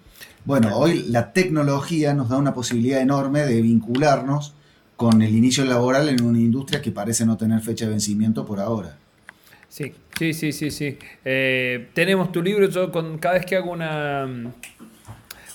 Bueno, 0.44 0.77
hoy 0.77 1.05
la 1.05 1.33
tecnología 1.33 2.12
nos 2.12 2.29
da 2.29 2.37
una 2.37 2.55
posibilidad 2.55 3.01
enorme 3.01 3.46
de 3.46 3.62
vincularnos 3.62 4.55
con 4.96 5.22
el 5.22 5.35
inicio 5.35 5.64
laboral 5.64 6.09
en 6.09 6.22
una 6.22 6.38
industria 6.38 6.83
que 6.83 6.90
parece 6.90 7.24
no 7.24 7.37
tener 7.37 7.61
fecha 7.62 7.87
de 7.87 7.92
vencimiento 7.92 8.44
por 8.44 8.61
ahora. 8.61 8.98
Sí, 9.68 9.94
sí, 10.18 10.33
sí, 10.33 10.52
sí, 10.52 10.70
sí. 10.70 10.98
Eh, 11.24 11.88
tenemos 11.92 12.33
tu 12.33 12.42
libro, 12.42 12.68
yo 12.68 12.90
con, 12.90 13.18
cada 13.18 13.35
vez 13.35 13.46
que 13.46 13.57
hago 13.57 13.70
una, 13.70 14.26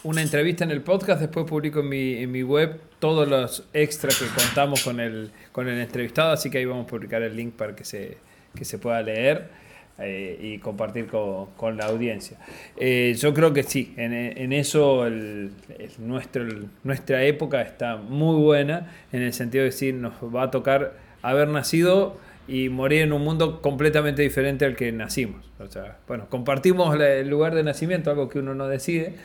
una 0.04 0.22
entrevista 0.22 0.64
en 0.64 0.72
el 0.72 0.82
podcast, 0.82 1.20
después 1.20 1.46
publico 1.46 1.80
en 1.80 1.90
mi, 1.90 2.14
en 2.16 2.32
mi 2.32 2.44
web 2.44 2.80
todos 3.00 3.28
los 3.28 3.68
extras 3.74 4.18
que 4.18 4.26
contamos 4.28 4.84
con 4.84 5.00
el, 5.00 5.32
con 5.52 5.68
el 5.68 5.80
entrevistado, 5.80 6.32
así 6.32 6.50
que 6.50 6.60
ahí 6.60 6.66
vamos 6.66 6.86
a 6.86 6.90
publicar 6.90 7.22
el 7.24 7.36
link 7.36 7.54
para 7.56 7.76
que 7.76 7.84
se, 7.86 8.18
que 8.56 8.66
se 8.66 8.78
pueda 8.78 9.02
leer. 9.02 9.64
Eh, 10.00 10.40
y 10.42 10.58
compartir 10.58 11.06
con, 11.06 11.52
con 11.52 11.78
la 11.78 11.86
audiencia. 11.86 12.40
Eh, 12.78 13.16
yo 13.16 13.32
creo 13.32 13.54
que 13.54 13.62
sí, 13.62 13.94
en, 13.96 14.12
en 14.12 14.52
eso 14.52 15.06
el, 15.06 15.52
nuestro, 16.00 16.44
nuestra 16.84 17.24
época 17.24 17.62
está 17.62 17.98
muy 17.98 18.42
buena, 18.42 18.92
en 19.12 19.22
el 19.22 19.34
sentido 19.34 19.66
de 19.66 19.70
que 19.70 19.94
nos 19.94 20.14
va 20.36 20.44
a 20.44 20.52
tocar 20.52 20.98
haber 21.22 21.48
nacido 21.48 22.18
y 22.48 22.70
morir 22.70 23.04
en 23.04 23.14
un 23.14 23.24
mundo 23.24 23.62
completamente 23.62 24.22
diferente 24.22 24.66
al 24.66 24.76
que 24.76 24.92
nacimos. 24.92 25.50
O 25.60 25.68
sea, 25.70 25.98
bueno, 26.08 26.28
compartimos 26.30 26.96
el 27.00 27.30
lugar 27.30 27.56
de 27.56 27.64
nacimiento, 27.64 28.10
algo 28.10 28.30
que 28.30 28.40
uno 28.40 28.54
no 28.54 28.68
decide, 28.68 29.16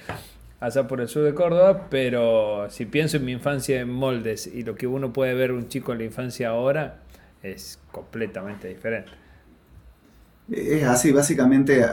allá 0.61 0.87
por 0.87 1.01
el 1.01 1.09
sur 1.09 1.25
de 1.25 1.35
Córdoba, 1.35 1.89
pero 1.91 2.69
si 2.71 2.87
pienso 2.87 3.17
en 3.17 3.25
mi 3.25 3.33
infancia 3.33 3.81
en 3.81 3.91
moldes 3.91 4.47
y 4.47 4.63
lo 4.63 4.77
que 4.77 4.87
uno 4.87 5.13
puede 5.13 5.35
ver 5.35 5.53
un 5.53 5.69
chico 5.69 5.93
en 5.93 5.99
la 5.99 6.05
infancia 6.05 6.51
ahora, 6.51 7.01
es 7.43 7.81
completamente 7.91 8.69
diferente. 8.69 9.11
Es 10.51 10.85
así, 10.85 11.13
básicamente 11.13 11.85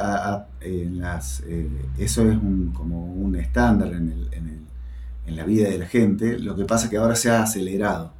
eh, 0.61 1.67
eso 1.99 2.31
es 2.31 2.37
como 2.73 3.05
un 3.05 3.35
estándar 3.35 3.91
en 3.91 5.35
la 5.35 5.43
vida 5.43 5.69
de 5.69 5.79
la 5.79 5.87
gente, 5.87 6.39
lo 6.39 6.55
que 6.55 6.65
pasa 6.65 6.85
es 6.85 6.91
que 6.91 6.97
ahora 6.97 7.15
se 7.15 7.31
ha 7.31 7.41
acelerado 7.41 8.14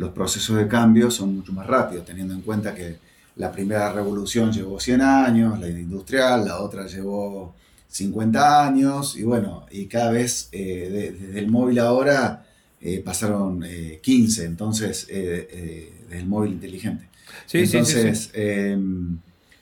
los 0.00 0.12
procesos 0.12 0.56
de 0.56 0.66
cambio 0.66 1.10
son 1.10 1.36
mucho 1.36 1.52
más 1.52 1.66
rápidos, 1.66 2.06
teniendo 2.06 2.32
en 2.32 2.40
cuenta 2.40 2.74
que 2.74 2.96
la 3.36 3.52
primera 3.52 3.92
revolución 3.92 4.50
llevó 4.50 4.80
100 4.80 5.02
años, 5.02 5.60
la 5.60 5.68
industrial, 5.68 6.46
la 6.46 6.60
otra 6.60 6.86
llevó 6.86 7.54
50 7.86 8.66
años, 8.66 9.16
y 9.16 9.24
bueno, 9.24 9.66
y 9.70 9.86
cada 9.86 10.10
vez 10.10 10.48
eh, 10.52 11.12
desde 11.20 11.38
el 11.38 11.48
móvil 11.48 11.80
ahora 11.80 12.46
eh, 12.80 13.02
pasaron 13.04 13.62
15, 14.00 14.42
eh, 14.42 14.46
entonces, 14.46 15.06
desde 15.06 16.18
el 16.18 16.26
móvil 16.26 16.52
inteligente. 16.52 17.04
entonces, 17.52 18.30
em, 18.32 19.18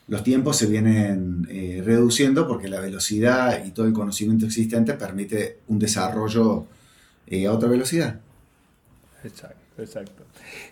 los 0.06 0.22
tiempos 0.22 0.56
se 0.56 0.66
vienen 0.66 1.48
reduciendo 1.84 2.46
porque 2.46 2.68
la 2.68 2.80
velocidad 2.80 3.64
y 3.64 3.72
todo 3.72 3.86
el 3.86 3.92
conocimiento 3.92 4.46
existente 4.46 4.94
permite 4.94 5.58
un 5.66 5.80
desarrollo 5.80 6.66
a 7.28 7.52
otra 7.52 7.68
velocidad. 7.68 8.20
Exacto. 9.24 9.57
Exacto. 9.78 10.24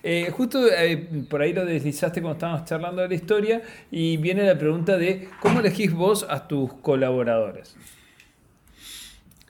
Eh, 0.03 0.31
justo 0.33 0.67
eh, 0.71 0.97
por 1.29 1.41
ahí 1.41 1.53
lo 1.53 1.65
deslizaste 1.65 2.21
cuando 2.21 2.37
estábamos 2.37 2.65
charlando 2.65 3.03
de 3.03 3.09
la 3.09 3.15
historia 3.15 3.63
y 3.91 4.17
viene 4.17 4.43
la 4.45 4.59
pregunta 4.59 4.97
de 4.97 5.29
cómo 5.41 5.61
elegís 5.61 5.93
vos 5.93 6.27
a 6.29 6.49
tus 6.49 6.73
colaboradores. 6.75 7.77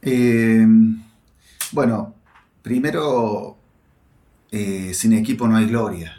Eh, 0.03 0.67
bueno, 1.73 2.15
primero, 2.63 3.57
sin 4.51 5.15
equipo 5.15 5.49
no 5.49 5.57
hay 5.57 5.67
gloria. 5.67 6.17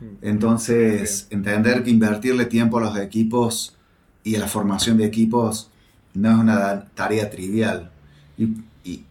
Mm. 0.00 0.26
Entonces, 0.26 1.28
entender 1.30 1.84
que 1.84 1.90
invertirle 1.90 2.46
tiempo 2.46 2.78
a 2.78 2.82
los 2.82 2.98
equipos 2.98 3.76
y 4.24 4.34
a 4.36 4.40
la 4.40 4.48
formación 4.48 4.98
de 4.98 5.04
equipos 5.04 5.70
no 6.14 6.30
es 6.30 6.36
una 6.36 6.84
tarea 6.94 7.30
trivial. 7.30 7.90
Y, 8.36 8.48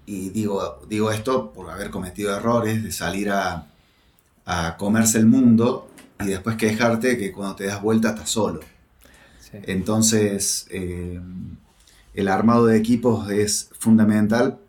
digo, 0.06 0.82
digo 0.90 1.12
esto 1.12 1.52
por 1.54 1.70
haber 1.70 1.90
cometido 1.90 2.36
errores 2.36 2.84
de 2.84 2.92
salir 2.92 3.30
a, 3.32 3.68
comerse 4.78 5.18
el 5.18 5.28
mundo 5.28 5.90
y 6.20 6.26
después 6.26 6.58
quejarte 6.58 7.18
que 7.18 7.32
cuando 7.32 7.56
te 7.56 7.66
das 7.66 7.82
vuelta 7.82 8.10
estás 8.10 8.30
solo. 8.30 8.60
Entonces, 9.54 10.68
eh, 10.72 11.22
el 12.14 12.28
armado 12.28 12.66
de 12.66 12.78
equipos 12.78 13.30
es 13.32 13.70
fundamental 13.80 14.60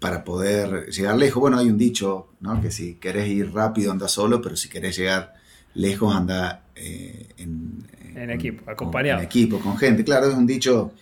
para 0.00 0.24
poder 0.24 0.86
llegar 0.86 1.16
lejos. 1.16 1.40
Bueno, 1.40 1.58
hay 1.58 1.68
un 1.68 1.78
dicho, 1.78 2.28
¿no? 2.40 2.60
Que 2.60 2.70
si 2.70 2.94
querés 2.94 3.28
ir 3.28 3.52
rápido 3.52 3.92
anda 3.92 4.08
solo, 4.08 4.40
pero 4.42 4.56
si 4.56 4.68
querés 4.68 4.96
llegar 4.96 5.34
lejos 5.74 6.14
anda 6.14 6.62
eh, 6.74 7.28
en, 7.36 8.30
equipo, 8.30 8.68
acompañado. 8.70 9.20
en 9.20 9.26
equipo, 9.26 9.60
con 9.60 9.76
gente. 9.76 10.04
Claro, 10.04 10.28
es 10.28 10.34
un 10.34 10.46
dicho 10.46 10.92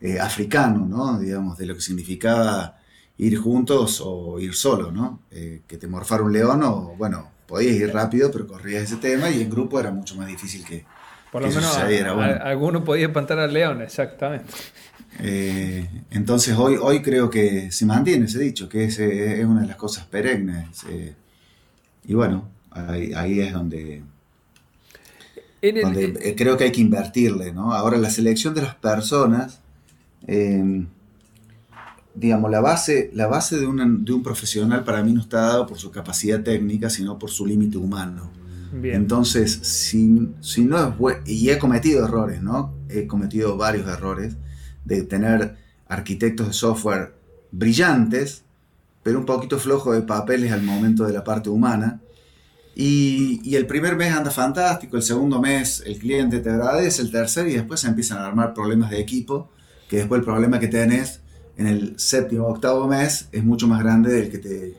eh, 0.00 0.18
africano, 0.18 0.86
¿no? 0.86 1.18
Digamos, 1.18 1.56
de 1.58 1.66
lo 1.66 1.74
que 1.74 1.80
significaba 1.80 2.75
ir 3.18 3.38
juntos 3.38 4.02
o 4.04 4.38
ir 4.38 4.54
solo, 4.54 4.92
¿no? 4.92 5.20
Eh, 5.30 5.62
que 5.66 5.78
te 5.78 5.86
morfara 5.86 6.22
un 6.22 6.32
león 6.32 6.62
o, 6.62 6.94
bueno, 6.98 7.30
podías 7.46 7.76
ir 7.76 7.92
rápido, 7.92 8.30
pero 8.30 8.46
corrías 8.46 8.84
ese 8.84 8.96
tema 8.96 9.30
y 9.30 9.40
en 9.40 9.50
grupo 9.50 9.80
era 9.80 9.90
mucho 9.90 10.16
más 10.16 10.26
difícil 10.26 10.64
que, 10.64 10.84
Por 11.32 11.42
lo 11.42 11.48
menos 11.48 11.76
alguno 11.76 12.84
podía 12.84 13.06
espantar 13.06 13.38
al 13.38 13.52
león, 13.52 13.82
exactamente. 13.82 14.52
Eh, 15.20 15.88
entonces 16.10 16.54
hoy, 16.58 16.76
hoy 16.80 17.00
creo 17.00 17.30
que 17.30 17.70
se 17.72 17.86
mantiene 17.86 18.26
ese 18.26 18.38
dicho, 18.38 18.68
que 18.68 18.84
es, 18.84 18.98
es 18.98 19.44
una 19.44 19.62
de 19.62 19.68
las 19.68 19.76
cosas 19.76 20.04
perennes. 20.04 20.84
Eh, 20.90 21.14
y 22.04 22.14
bueno, 22.14 22.48
ahí, 22.70 23.40
es 23.40 23.52
donde, 23.52 24.02
creo 25.60 26.56
que 26.58 26.64
hay 26.64 26.72
que 26.72 26.82
invertirle, 26.82 27.52
¿no? 27.52 27.72
Ahora 27.72 27.96
la 27.96 28.10
selección 28.10 28.54
de 28.54 28.62
las 28.62 28.74
personas 28.74 29.60
digamos, 32.16 32.50
la 32.50 32.60
base, 32.60 33.10
la 33.12 33.26
base 33.26 33.58
de, 33.58 33.66
un 33.66 34.22
profesional 34.24 34.84
para 34.84 35.02
mí 35.02 35.12
no 35.12 35.20
está 35.20 35.42
dado 35.42 35.66
por 35.66 35.78
su 35.78 35.90
capacidad 35.90 36.42
técnica, 36.42 36.88
sino 36.88 37.18
por 37.18 37.30
su 37.30 37.46
límite 37.46 37.76
humano. 37.76 38.32
Entonces, 38.82 39.52
si, 39.62 40.32
si 40.40 40.64
no 40.64 40.78
es 40.78 40.98
bueno, 40.98 41.20
y 41.24 41.48
he 41.48 41.58
cometido 41.58 42.04
errores, 42.04 42.42
¿no? 42.42 42.74
He 42.90 43.06
cometido 43.06 43.56
varios 43.56 43.88
errores 43.88 44.36
de 44.84 45.02
tener 45.02 45.56
arquitectos 45.88 46.48
de 46.48 46.52
software 46.52 47.14
brillantes, 47.52 48.44
pero 49.02 49.18
un 49.18 49.24
poquito 49.24 49.58
flojos 49.58 49.94
de 49.94 50.02
papeles 50.02 50.52
al 50.52 50.62
momento 50.62 51.06
de 51.06 51.12
la 51.12 51.24
parte 51.24 51.48
humana. 51.48 52.00
Y, 52.74 53.40
y, 53.44 53.56
el 53.56 53.66
primer 53.66 53.96
mes 53.96 54.12
anda 54.12 54.30
fantástico, 54.30 54.98
el 54.98 55.02
segundo 55.02 55.40
mes 55.40 55.82
el 55.86 55.98
cliente 55.98 56.40
te 56.40 56.50
agradece, 56.50 57.00
el 57.00 57.10
tercer 57.10 57.48
y 57.48 57.54
después 57.54 57.80
se 57.80 57.88
empiezan 57.88 58.18
a 58.18 58.26
armar 58.26 58.52
problemas 58.52 58.90
de 58.90 59.00
equipo, 59.00 59.50
que 59.88 59.96
después 59.98 60.18
el 60.18 60.24
problema 60.24 60.60
que 60.60 60.68
tenés 60.68 61.22
en 61.56 61.66
el 61.66 61.98
séptimo 61.98 62.46
o 62.46 62.52
octavo 62.52 62.86
mes 62.86 63.28
es 63.32 63.44
mucho 63.44 63.66
más 63.66 63.82
grande 63.82 64.12
del 64.12 64.30
que, 64.30 64.38
te, 64.38 64.76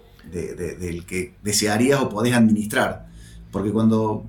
del 0.77 1.05
que 1.05 1.35
desearías 1.43 2.01
o 2.01 2.09
podés 2.09 2.33
administrar. 2.33 3.07
Porque 3.51 3.71
cuando 3.71 4.25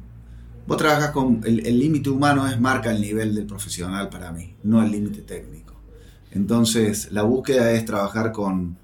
vos 0.67 0.77
trabajas 0.77 1.11
con 1.11 1.41
el 1.45 1.79
límite 1.79 2.11
humano 2.11 2.47
es 2.47 2.59
marca 2.61 2.91
el 2.91 3.01
nivel 3.01 3.35
del 3.35 3.47
profesional 3.47 4.09
para 4.09 4.33
mí, 4.33 4.55
no 4.63 4.83
el 4.83 4.91
límite 4.91 5.23
técnico. 5.23 5.75
Entonces 6.31 7.11
la 7.13 7.23
búsqueda 7.23 7.73
es 7.73 7.85
trabajar 7.85 8.33
con 8.33 8.77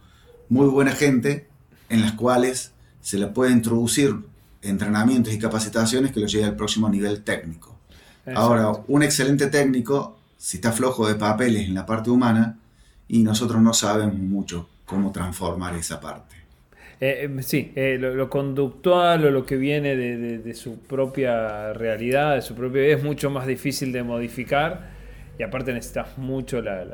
muy 0.48 0.66
buena 0.66 0.92
gente 0.92 1.48
en 1.88 2.00
las 2.02 2.12
cuales 2.12 2.72
se 3.00 3.18
le 3.18 3.26
puede 3.28 3.52
introducir 3.52 4.16
entrenamientos 4.62 5.32
y 5.32 5.38
capacitaciones 5.38 6.12
que 6.12 6.20
lo 6.20 6.26
lleve 6.26 6.44
al 6.44 6.56
próximo 6.56 6.88
nivel 6.88 7.22
técnico. 7.22 7.78
Ahora, 8.34 8.72
un 8.88 9.02
excelente 9.02 9.48
técnico, 9.48 10.16
si 10.38 10.56
está 10.56 10.72
flojo 10.72 11.06
de 11.06 11.14
papeles 11.14 11.68
en 11.68 11.74
la 11.74 11.84
parte 11.84 12.08
humana, 12.08 12.58
y 13.08 13.22
nosotros 13.22 13.60
no 13.60 13.74
sabemos 13.74 14.16
mucho 14.16 14.68
cómo 14.84 15.12
transformar 15.12 15.74
esa 15.74 16.00
parte. 16.00 16.34
Eh, 17.00 17.28
eh, 17.28 17.42
sí, 17.42 17.72
eh, 17.74 17.98
lo, 17.98 18.30
conductual 18.30 19.24
o 19.24 19.30
lo 19.30 19.44
que 19.44 19.56
viene 19.56 19.96
de, 19.96 20.54
su 20.54 20.78
propia 20.78 21.72
realidad, 21.72 22.36
de 22.36 22.42
su 22.42 22.54
propia 22.54 22.82
vida, 22.82 22.96
es 22.96 23.02
mucho 23.02 23.30
más 23.30 23.46
difícil 23.46 23.92
de 23.92 24.02
modificar 24.02 24.92
y 25.38 25.42
aparte 25.42 25.72
necesitas 25.72 26.16
mucho 26.16 26.62
la, 26.62 26.84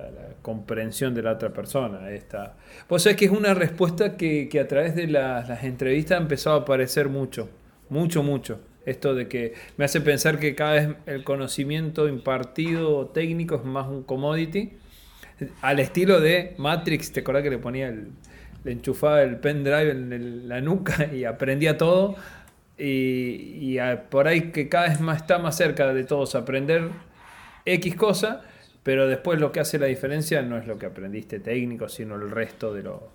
comprensión 0.42 1.14
de 1.14 1.23
la 1.23 1.33
otra 1.33 1.51
persona. 1.51 2.11
Esta. 2.11 2.57
Vos 2.88 3.03
sabés 3.03 3.18
que 3.18 3.27
es 3.27 3.31
una 3.31 3.53
respuesta 3.53 4.16
que, 4.16 4.49
a 4.59 4.66
través 4.66 4.96
de 4.96 5.07
las, 5.07 5.49
las 5.49 5.64
entrevistas 5.64 6.18
ha 6.18 6.23
empezado 6.23 6.57
a 6.57 6.61
aparecer 6.61 7.09
mucho, 7.09 7.49
mucho, 7.90 8.23
mucho. 8.23 8.61
Esto 8.87 9.14
de 9.14 9.29
que 9.29 9.53
me 9.77 9.85
hace 9.85 10.01
pensar 10.01 10.38
que 10.38 10.55
cada 10.55 10.73
vez 10.73 10.88
el 11.05 11.23
conocimiento 11.23 12.09
impartido 12.09 13.07
técnico 13.09 13.57
es 13.57 13.64
más 13.64 13.87
un 13.87 14.03
commodity 14.03 14.73
al 15.62 15.81
estilo 15.81 16.20
de 16.20 16.55
Matrix, 16.59 17.12
¿te 17.12 17.20
acordás 17.20 17.42
que 17.42 17.50
le 17.50 17.59
ponía 17.59 17.88
el, 17.88 18.09
le 18.64 18.72
enchufaba 18.72 19.22
el 19.22 19.37
pendrive 19.37 19.90
en 19.90 20.48
la 20.48 20.61
nuca 20.61 21.12
y 21.12 21.24
aprendía 21.24 21.76
todo? 21.76 22.16
Y, 22.83 23.76
por 24.09 24.26
ahí 24.26 24.53
que 24.53 24.70
cada 24.70 24.88
vez 24.88 25.00
más 25.00 25.18
está 25.22 25.38
más 25.38 25.57
cerca 25.57 25.92
de 25.92 26.05
todos 26.05 26.35
aprender 26.35 26.88
X 27.66 27.94
cosa, 27.94 28.42
pero 28.83 29.07
después 29.07 29.38
lo 29.38 29.53
que 29.53 29.61
hace 29.61 29.79
la 29.79 29.87
diferencia 29.87 30.40
no 30.40 30.57
es 30.57 30.66
lo 30.66 30.79
que 30.79 30.87
aprendiste 30.87 31.40
técnico, 31.40 31.90
sino 31.90 32.14
el 32.14 32.31
resto 32.31 32.72
de 32.72 32.83
lo, 32.83 33.11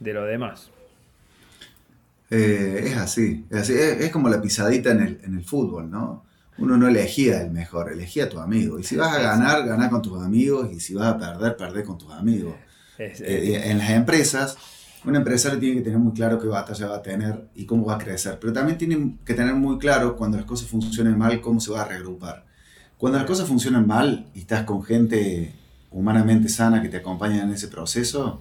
de 0.00 0.12
lo 0.12 0.24
demás. 0.24 0.70
Eh, 2.30 2.80
es 2.86 2.96
así, 2.96 3.44
es, 3.50 3.70
es, 3.70 4.10
como 4.10 4.28
la 4.28 4.42
pisadita 4.42 4.90
en 4.90 5.00
el, 5.00 5.20
en 5.22 5.36
el 5.36 5.44
fútbol, 5.44 5.88
¿no? 5.88 6.24
Uno 6.58 6.76
no 6.76 6.88
elegía 6.88 7.42
el 7.42 7.50
mejor, 7.50 7.92
elegía 7.92 8.24
a 8.24 8.28
tu 8.28 8.38
amigo. 8.38 8.78
Y 8.78 8.84
si 8.84 8.96
vas 8.96 9.12
a 9.12 9.20
ganar, 9.20 9.66
ganar 9.66 9.90
con 9.90 10.02
tus 10.02 10.22
amigos. 10.22 10.68
Y 10.72 10.80
si 10.80 10.94
vas 10.94 11.14
a 11.14 11.18
perder, 11.18 11.56
perder 11.56 11.84
con 11.84 11.98
tus 11.98 12.12
amigos. 12.12 12.54
Eh, 12.98 13.62
en 13.64 13.78
las 13.78 13.90
empresas, 13.90 14.56
un 15.04 15.16
empresario 15.16 15.58
tiene 15.58 15.76
que 15.76 15.82
tener 15.82 15.98
muy 15.98 16.12
claro 16.12 16.38
qué 16.38 16.46
batalla 16.46 16.88
va 16.88 16.96
a 16.96 17.02
tener 17.02 17.48
y 17.54 17.64
cómo 17.66 17.86
va 17.86 17.94
a 17.94 17.98
crecer. 17.98 18.38
Pero 18.40 18.52
también 18.52 18.78
tiene 18.78 19.16
que 19.24 19.34
tener 19.34 19.54
muy 19.54 19.78
claro 19.78 20.16
cuando 20.16 20.36
las 20.36 20.46
cosas 20.46 20.68
funcionen 20.68 21.18
mal, 21.18 21.40
cómo 21.40 21.60
se 21.60 21.72
va 21.72 21.82
a 21.82 21.88
reagrupar. 21.88 22.44
Cuando 22.98 23.18
las 23.18 23.26
cosas 23.26 23.48
funcionan 23.48 23.86
mal 23.86 24.26
y 24.34 24.40
estás 24.40 24.62
con 24.62 24.82
gente 24.82 25.54
humanamente 25.90 26.48
sana 26.48 26.82
que 26.82 26.88
te 26.88 26.98
acompaña 26.98 27.42
en 27.42 27.50
ese 27.50 27.68
proceso, 27.68 28.40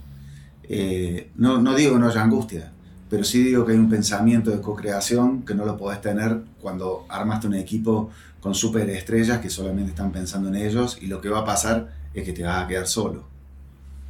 eh, 0.64 1.32
no, 1.36 1.62
no 1.62 1.76
digo 1.76 1.98
no 2.00 2.08
haya 2.08 2.22
angustia, 2.22 2.73
pero 3.14 3.26
sí 3.26 3.44
digo 3.44 3.64
que 3.64 3.74
hay 3.74 3.78
un 3.78 3.92
pensamiento 3.92 4.50
de 4.50 4.60
co-creación 4.60 5.46
que 5.46 5.54
no 5.54 5.66
lo 5.66 5.78
podés 5.78 6.02
tener 6.02 6.40
cuando 6.60 7.06
armaste 7.08 7.46
un 7.46 7.54
equipo 7.54 8.10
con 8.40 8.56
superestrellas 8.56 9.38
que 9.38 9.52
solamente 9.52 9.92
están 9.92 10.12
pensando 10.12 10.50
en 10.50 10.56
ellos 10.56 10.98
y 11.00 11.06
lo 11.06 11.22
que 11.22 11.30
va 11.30 11.42
a 11.42 11.46
pasar 11.46 11.90
es 12.16 12.24
que 12.24 12.34
te 12.34 12.42
vas 12.42 12.66
a 12.66 12.68
quedar 12.68 12.88
solo. 12.88 13.28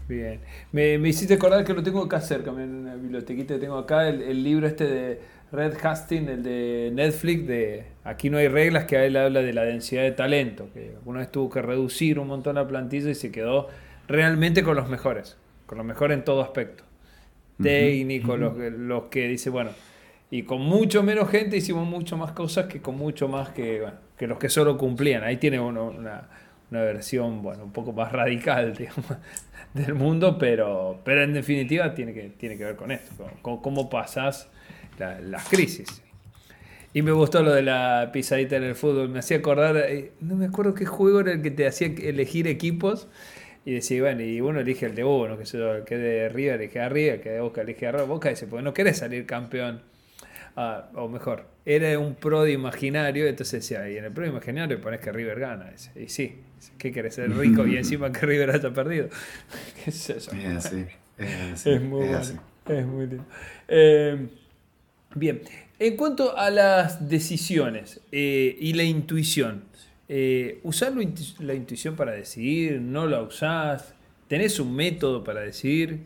Bien, 0.07 0.39
me, 0.71 0.95
hiciste 1.05 1.33
acordar 1.33 1.65
que 1.65 1.73
lo 1.73 1.83
tengo 1.83 2.01
acá 2.01 2.21
cerca, 2.21 2.51
en 2.51 2.85
la 2.85 2.95
bibliotequita 2.95 3.55
que 3.55 3.59
tengo 3.59 3.77
acá, 3.77 4.07
el, 4.07 4.41
libro 4.41 4.67
este 4.67 4.85
de 4.85 5.19
Red 5.51 5.75
Hastings, 5.83 6.29
el 6.29 6.41
de 6.41 6.91
Netflix, 6.93 7.45
de 7.45 7.83
Aquí 8.05 8.29
no 8.29 8.37
hay 8.37 8.47
reglas, 8.47 8.85
que 8.85 9.05
él 9.05 9.17
habla 9.17 9.41
de 9.41 9.51
la 9.51 9.63
densidad 9.63 10.03
de 10.03 10.13
talento, 10.13 10.69
que 10.73 10.95
una 11.03 11.19
vez 11.19 11.29
tuvo 11.29 11.49
que 11.49 11.61
reducir 11.61 12.19
un 12.19 12.29
montón 12.29 12.55
la 12.55 12.65
plantilla 12.65 13.09
y 13.09 13.15
se 13.15 13.33
quedó 13.33 13.67
realmente 14.07 14.63
con 14.63 14.77
los 14.77 14.87
mejores, 14.87 15.35
con 15.65 15.77
los 15.77 15.85
mejores 15.85 16.17
en 16.17 16.23
todo 16.23 16.41
aspecto 16.41 16.85
técnicos, 17.63 18.39
los, 18.39 19.03
que 19.05 19.27
dice, 19.27 19.49
bueno, 19.49 19.71
y 20.29 20.43
con 20.43 20.61
mucho 20.61 21.03
menos 21.03 21.29
gente 21.29 21.57
hicimos 21.57 21.87
mucho 21.87 22.17
más 22.17 22.31
cosas 22.31 22.67
que 22.67 22.81
con 22.81 22.97
mucho 22.97 23.27
más 23.27 23.49
que, 23.49 23.83
que 24.17 24.27
los 24.27 24.37
que 24.37 24.49
solo 24.49 24.77
cumplían. 24.77 25.23
Ahí 25.23 25.37
tiene 25.37 25.59
una, 25.59 25.81
una, 25.81 26.27
versión, 26.69 27.41
bueno, 27.41 27.63
un 27.65 27.71
poco 27.71 27.93
más 27.93 28.11
radical, 28.11 28.73
digamos, 28.77 29.05
del 29.73 29.93
mundo, 29.95 30.37
pero, 30.37 31.01
pero 31.03 31.23
en 31.23 31.33
definitiva 31.33 31.93
tiene 31.93 32.13
que, 32.13 32.29
tiene 32.29 32.57
que 32.57 32.65
ver 32.65 32.75
con 32.75 32.91
esto, 32.91 33.27
con, 33.41 33.61
cómo 33.61 33.89
pasas 33.89 34.49
las 34.97 35.47
crisis. 35.47 36.03
Y 36.95 37.01
me 37.01 37.11
gustó 37.11 37.41
lo 37.41 37.53
de 37.53 37.63
la 37.63 38.11
pisadita 38.13 38.55
en 38.55 38.63
el 38.63 38.75
fútbol. 38.75 39.09
Me 39.09 39.19
hacía 39.19 39.37
acordar, 39.37 39.75
eh, 39.77 40.11
no 40.19 40.35
me 40.35 40.45
acuerdo 40.45 40.75
qué 40.75 40.85
juego 40.85 41.21
era 41.21 41.31
el 41.31 41.41
que 41.41 41.49
te 41.49 41.65
hacía 41.65 41.87
elegir 41.87 42.47
equipos 42.47 43.07
y 43.65 43.73
decía, 43.73 44.01
bueno, 44.01 44.21
y 44.21 44.41
uno 44.41 44.59
elige 44.59 44.85
el 44.85 44.95
de 44.95 45.03
uno, 45.03 45.37
que, 45.37 45.43
el 45.43 45.83
que 45.85 45.97
de 45.97 46.29
River 46.29 46.61
elige 46.61 46.79
a 46.79 46.89
River, 46.89 47.21
que 47.21 47.29
de 47.29 47.39
Boca 47.39 47.61
elige 47.61 47.87
a 47.87 47.91
Boca, 48.03 48.29
dice, 48.29 48.47
porque 48.47 48.63
no 48.63 48.73
querés 48.73 48.97
salir 48.97 49.25
campeón. 49.25 49.81
Ah, 50.55 50.89
o 50.93 51.07
mejor, 51.07 51.47
era 51.65 51.97
un 51.97 52.13
pro 52.13 52.43
de 52.43 52.51
imaginario, 52.51 53.25
entonces 53.25 53.61
decía, 53.61 53.89
y 53.89 53.97
en 53.97 54.05
el 54.05 54.11
pro 54.11 54.23
de 54.23 54.29
imaginario 54.29 54.79
pones 54.79 54.99
que 54.99 55.11
River 55.11 55.39
gana. 55.39 55.71
y 55.95 56.09
sí, 56.09 56.41
¿qué 56.77 56.91
querés 56.91 57.15
ser 57.15 57.35
rico 57.35 57.65
y 57.65 57.77
encima 57.77 58.11
que 58.11 58.25
River 58.25 58.51
haya 58.51 58.71
perdido? 58.71 59.09
¿Qué 59.83 59.89
es 59.89 60.09
eso? 60.09 60.31
Es, 60.31 60.71
muy 61.81 62.07
es 62.67 62.85
muy 62.85 63.07
lindo. 63.07 63.25
Eh, 63.67 64.27
bien, 65.15 65.41
en 65.79 65.97
cuanto 65.97 66.37
a 66.37 66.49
las 66.49 67.09
decisiones 67.09 68.01
eh, 68.11 68.55
y 68.59 68.73
la 68.73 68.83
intuición, 68.83 69.63
eh, 70.15 70.59
¿Usar 70.61 70.93
la 71.39 71.53
intuición 71.55 71.95
para 71.95 72.11
decidir? 72.11 72.79
¿No 72.79 73.07
la 73.07 73.23
usás? 73.23 73.95
¿Tenés 74.27 74.59
un 74.59 74.75
método 74.75 75.23
para 75.23 75.41
decidir? 75.41 76.01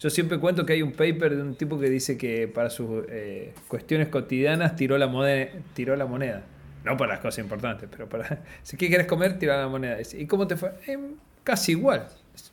Yo 0.00 0.10
siempre 0.10 0.40
cuento 0.40 0.66
que 0.66 0.72
hay 0.72 0.82
un 0.82 0.90
paper 0.90 1.36
de 1.36 1.42
un 1.42 1.54
tipo 1.54 1.78
que 1.78 1.88
dice 1.88 2.18
que 2.18 2.48
para 2.48 2.68
sus 2.68 3.04
eh, 3.08 3.54
cuestiones 3.68 4.08
cotidianas 4.08 4.74
tiró 4.74 4.98
la, 4.98 5.06
moneda. 5.06 6.42
No 6.84 6.96
para 6.96 7.12
las 7.12 7.20
cosas 7.20 7.44
importantes, 7.44 7.88
pero 7.88 8.08
para... 8.08 8.42
Si 8.64 8.76
quieres 8.76 9.06
comer, 9.06 9.38
tiró 9.38 9.56
la 9.56 9.68
moneda. 9.68 9.98
¿Y 10.18 10.26
cómo 10.26 10.48
te 10.48 10.56
fue? 10.56 10.72
Eh, 10.88 10.98
casi 11.44 11.72
igual. 11.72 12.08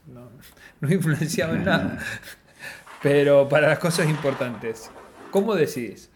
No, 0.06 0.30
no 0.82 0.94
influenciado 0.94 1.56
en 1.56 1.66
nada. 1.66 1.98
Pero 3.02 3.50
para 3.50 3.70
las 3.70 3.80
cosas 3.80 4.08
importantes, 4.08 4.92
¿cómo 5.32 5.56
decides? 5.56 6.11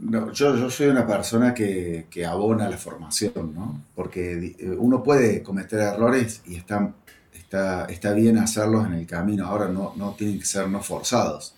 No, 0.00 0.32
yo, 0.32 0.56
yo, 0.56 0.70
soy 0.70 0.88
una 0.88 1.06
persona 1.06 1.54
que, 1.54 2.06
que, 2.10 2.24
abona 2.24 2.68
la 2.68 2.76
formación, 2.76 3.54
¿no? 3.54 3.82
Porque 3.94 4.54
eh, 4.58 4.70
uno 4.78 5.02
puede 5.02 5.42
cometer 5.42 5.80
errores 5.80 6.42
y 6.46 6.56
está, 6.56 6.92
está, 7.32 7.86
está 7.86 8.12
bien 8.12 8.38
hacerlos 8.38 8.86
en 8.86 8.94
el 8.94 9.06
camino. 9.06 9.46
Ahora 9.46 9.68
no, 9.68 9.94
no 9.96 10.12
tienen 10.12 10.38
que 10.38 10.44
ser 10.44 10.68
no 10.68 10.80
forzados. 10.80 11.54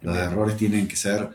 Los 0.00 0.16
errores 0.16 0.56
tienen 0.56 0.86
que 0.86 0.96
ser 0.96 1.28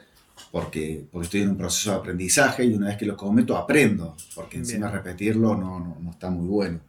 porque, 0.51 1.05
porque 1.11 1.25
estoy 1.25 1.41
en 1.41 1.49
un 1.49 1.57
proceso 1.57 1.91
de 1.91 1.97
aprendizaje 1.97 2.65
y 2.65 2.73
una 2.73 2.87
vez 2.87 2.97
que 2.97 3.05
lo 3.05 3.17
cometo 3.17 3.57
aprendo, 3.57 4.15
porque 4.35 4.57
encima 4.57 4.89
repetirlo 4.89 5.55
no, 5.55 5.79
no, 5.79 5.97
no, 5.99 6.11
está 6.11 6.29
muy 6.29 6.47
bueno. 6.47 6.79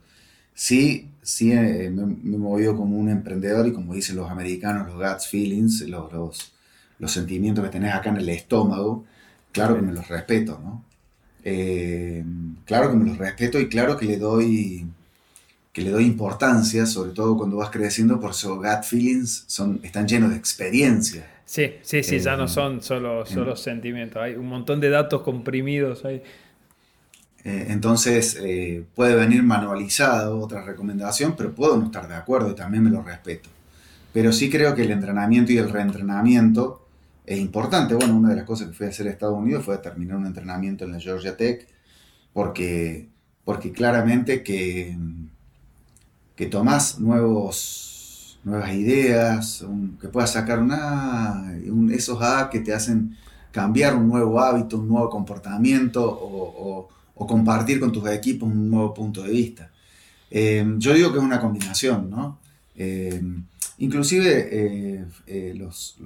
Sí, 0.54 1.10
sí 1.22 1.52
eh, 1.52 1.90
me, 1.90 2.06
me, 2.06 2.36
he 2.36 2.38
movido 2.38 2.76
como 2.76 2.96
un 2.96 3.08
emprendedor 3.08 3.66
y 3.66 3.72
como 3.72 3.94
dicen 3.94 4.16
los 4.16 4.30
americanos, 4.30 4.86
los 4.86 4.96
guts 4.96 5.26
feelings, 5.28 5.80
los, 5.88 6.12
los, 6.12 6.52
los 6.98 7.12
sentimientos 7.12 7.64
que 7.64 7.70
tenés 7.70 7.94
acá 7.94 8.10
en 8.10 8.18
el 8.18 8.28
estómago 8.28 9.04
claro 9.54 9.76
que 9.76 9.82
me 9.82 9.92
los 9.92 10.08
respeto, 10.08 10.60
¿no? 10.62 10.84
Eh, 11.44 12.24
claro 12.66 12.90
que 12.90 12.96
me 12.96 13.06
los 13.06 13.16
respeto 13.16 13.58
y 13.58 13.68
claro 13.68 13.96
que 13.96 14.04
le 14.04 14.18
doy 14.18 14.86
que 15.72 15.82
le 15.82 15.90
doy 15.90 16.04
importancia, 16.04 16.86
sobre 16.86 17.10
todo 17.10 17.36
cuando 17.36 17.56
vas 17.56 17.70
creciendo, 17.70 18.20
por 18.20 18.30
eso 18.30 18.56
gut 18.56 18.84
feelings 18.84 19.44
son, 19.48 19.80
están 19.82 20.06
llenos 20.06 20.30
de 20.30 20.36
experiencia. 20.36 21.28
Sí, 21.44 21.74
sí, 21.82 22.04
sí, 22.04 22.20
ya 22.20 22.36
no 22.36 22.44
eh, 22.44 22.48
son 22.48 22.80
solo, 22.80 23.26
solo 23.26 23.56
sentimientos, 23.56 24.22
hay 24.22 24.34
un 24.34 24.46
montón 24.46 24.78
de 24.78 24.88
datos 24.90 25.22
comprimidos 25.22 26.04
ahí. 26.04 26.22
Eh, 27.42 27.66
entonces 27.70 28.38
puede 28.94 29.16
venir 29.16 29.42
manualizado 29.42 30.38
otra 30.38 30.62
recomendación, 30.62 31.34
pero 31.36 31.52
puedo 31.52 31.76
no 31.76 31.86
estar 31.86 32.06
de 32.06 32.14
acuerdo 32.14 32.52
y 32.52 32.54
también 32.54 32.84
me 32.84 32.90
lo 32.90 33.02
respeto. 33.02 33.48
Pero 34.12 34.32
sí 34.32 34.48
creo 34.48 34.76
que 34.76 34.82
el 34.82 34.92
entrenamiento 34.92 35.52
y 35.52 35.58
el 35.58 35.70
reentrenamiento 35.70 36.83
es 37.24 37.38
importante. 37.38 37.94
Bueno, 37.94 38.16
una 38.16 38.30
de 38.30 38.36
las 38.36 38.44
cosas 38.44 38.68
que 38.68 38.74
fui 38.74 38.86
a 38.86 38.90
hacer 38.90 39.06
a 39.06 39.10
Estados 39.10 39.38
Unidos 39.38 39.64
fue 39.64 39.78
terminar 39.78 40.16
un 40.16 40.26
entrenamiento 40.26 40.84
en 40.84 40.92
la 40.92 41.00
Georgia 41.00 41.36
Tech, 41.36 41.66
porque, 42.32 43.08
porque 43.44 43.72
claramente 43.72 44.42
que, 44.42 44.96
que 46.36 46.46
tomás 46.46 46.98
nuevos, 46.98 48.38
nuevas 48.44 48.72
ideas, 48.74 49.64
que 50.00 50.08
puedas 50.08 50.32
sacar 50.32 50.58
una, 50.58 51.54
esos 51.92 52.20
A 52.22 52.50
que 52.50 52.60
te 52.60 52.74
hacen 52.74 53.16
cambiar 53.50 53.94
un 53.94 54.08
nuevo 54.08 54.40
hábito, 54.40 54.78
un 54.78 54.88
nuevo 54.88 55.08
comportamiento 55.08 56.02
o, 56.04 56.88
compartir 57.26 57.80
con 57.80 57.90
tus 57.90 58.06
equipos 58.10 58.50
un 58.50 58.68
nuevo 58.68 58.92
punto 58.92 59.22
de 59.22 59.30
vista. 59.30 59.70
Eh, 60.30 60.74
yo 60.76 60.92
digo 60.92 61.10
que 61.10 61.18
es 61.18 61.24
una 61.24 61.40
combinación, 61.40 62.10
¿no? 62.10 62.38
Eh, 62.76 63.22
inclusive 63.78 64.48
eh, 65.26 65.54
los, 65.54 65.96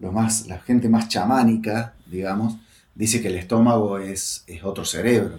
los, 0.00 0.12
más, 0.12 0.46
la 0.46 0.58
gente 0.58 0.88
más 0.88 1.08
chamánica, 1.08 1.94
digamos, 2.06 2.56
dice 2.94 3.20
que 3.22 3.28
el 3.28 3.36
estómago 3.36 3.98
es, 3.98 4.44
es 4.46 4.64
otro 4.64 4.84
cerebro. 4.84 5.38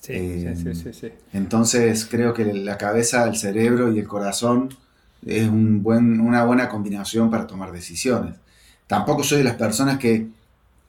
Sí, 0.00 0.46
sí, 0.56 0.74
sí, 0.74 0.92
sí, 0.92 1.08
Entonces 1.32 2.06
creo 2.10 2.32
que 2.32 2.44
la 2.54 2.78
cabeza, 2.78 3.26
el 3.28 3.36
cerebro 3.36 3.92
y 3.92 3.98
el 3.98 4.08
corazón 4.08 4.70
es 5.26 5.48
un 5.48 5.82
buen, 5.82 6.20
una 6.20 6.44
buena 6.44 6.68
combinación 6.68 7.30
para 7.30 7.46
tomar 7.46 7.72
decisiones. 7.72 8.34
Tampoco 8.86 9.22
soy 9.22 9.38
de 9.38 9.44
las 9.44 9.56
personas 9.56 9.98
que, 9.98 10.28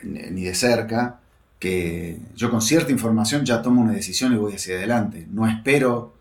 ni 0.03 0.43
de 0.43 0.55
cerca, 0.55 1.19
que 1.59 2.17
yo 2.35 2.49
con 2.49 2.61
cierta 2.61 2.91
información 2.91 3.45
ya 3.45 3.61
tomo 3.61 3.81
una 3.81 3.91
decisión 3.91 4.31
y 4.33 4.37
voy 4.37 4.53
hacia 4.53 4.77
adelante. 4.77 5.27
No 5.29 5.45
espero, 5.47 6.13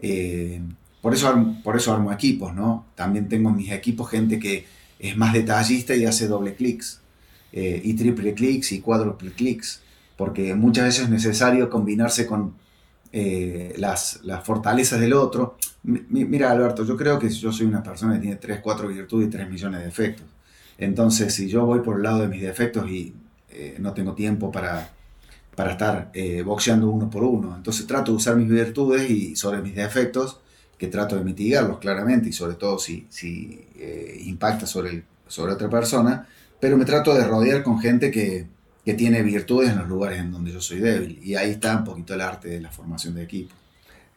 eh, 0.00 0.60
por, 1.00 1.14
eso 1.14 1.28
armo, 1.28 1.62
por 1.62 1.76
eso 1.76 1.92
armo 1.92 2.12
equipos, 2.12 2.52
¿no? 2.54 2.86
También 2.96 3.28
tengo 3.28 3.50
en 3.50 3.56
mis 3.56 3.70
equipos 3.70 4.10
gente 4.10 4.40
que 4.40 4.66
es 5.02 5.16
más 5.16 5.32
detallista 5.32 5.94
y 5.96 6.06
hace 6.06 6.28
doble 6.28 6.54
clics, 6.54 7.00
eh, 7.52 7.80
y 7.84 7.94
triple 7.94 8.32
clics 8.34 8.70
y 8.72 8.80
cuádruple 8.80 9.32
clics, 9.32 9.82
porque 10.16 10.54
muchas 10.54 10.84
veces 10.84 11.04
es 11.04 11.10
necesario 11.10 11.68
combinarse 11.68 12.24
con 12.24 12.54
eh, 13.12 13.74
las, 13.76 14.20
fortalezas 14.44 15.00
del 15.00 15.12
otro. 15.12 15.56
mira, 15.82 16.52
Alberto, 16.52 16.84
yo 16.86 16.96
creo 16.96 17.18
que 17.18 17.28
yo 17.28 17.52
soy 17.52 17.66
una 17.66 17.82
persona 17.82 18.14
que 18.14 18.20
tiene 18.20 18.36
3, 18.36 18.60
4 18.62 18.88
virtudes 18.88 19.26
y 19.26 19.30
3 19.30 19.50
millones 19.50 19.80
de 19.80 19.86
defectos. 19.86 20.26
Entonces, 20.78 21.34
si 21.34 21.48
yo 21.48 21.66
voy 21.66 21.80
por 21.80 21.96
el 21.96 22.04
lado 22.04 22.20
de 22.20 22.28
mis 22.28 22.40
defectos 22.40 22.88
y 22.88 23.12
eh, 23.50 23.76
no 23.80 23.92
tengo 23.92 24.14
tiempo 24.14 24.52
para, 24.52 24.92
para 25.56 25.72
estar 25.72 26.12
boxeando 26.44 26.88
uno 26.88 27.10
por 27.10 27.24
uno. 27.24 27.56
Entonces 27.56 27.88
trato 27.88 28.12
de 28.12 28.18
usar 28.18 28.36
mis 28.36 28.48
virtudes 28.48 29.10
y 29.10 29.34
sobre 29.34 29.60
mis 29.62 29.74
defectos, 29.74 30.41
que 30.82 30.88
trato 30.88 31.14
de 31.14 31.22
mitigarlos 31.22 31.78
claramente 31.78 32.28
y 32.28 32.32
sobre 32.32 32.56
todo 32.56 32.76
si, 32.76 33.06
si 33.08 33.68
eh, 33.78 34.20
impacta 34.24 34.66
sobre, 34.66 35.04
sobre 35.28 35.52
otra 35.52 35.70
persona, 35.70 36.26
pero 36.58 36.76
me 36.76 36.84
trato 36.84 37.14
de 37.14 37.24
rodear 37.24 37.62
con 37.62 37.78
gente 37.78 38.10
que, 38.10 38.46
que 38.84 38.94
tiene 38.94 39.22
virtudes 39.22 39.70
en 39.70 39.78
los 39.78 39.88
lugares 39.88 40.18
en 40.18 40.32
donde 40.32 40.50
yo 40.50 40.60
soy 40.60 40.80
débil. 40.80 41.20
Y 41.22 41.36
ahí 41.36 41.52
está 41.52 41.76
un 41.76 41.84
poquito 41.84 42.14
el 42.14 42.20
arte 42.20 42.48
de 42.48 42.60
la 42.60 42.72
formación 42.72 43.14
de 43.14 43.22
equipo. 43.22 43.54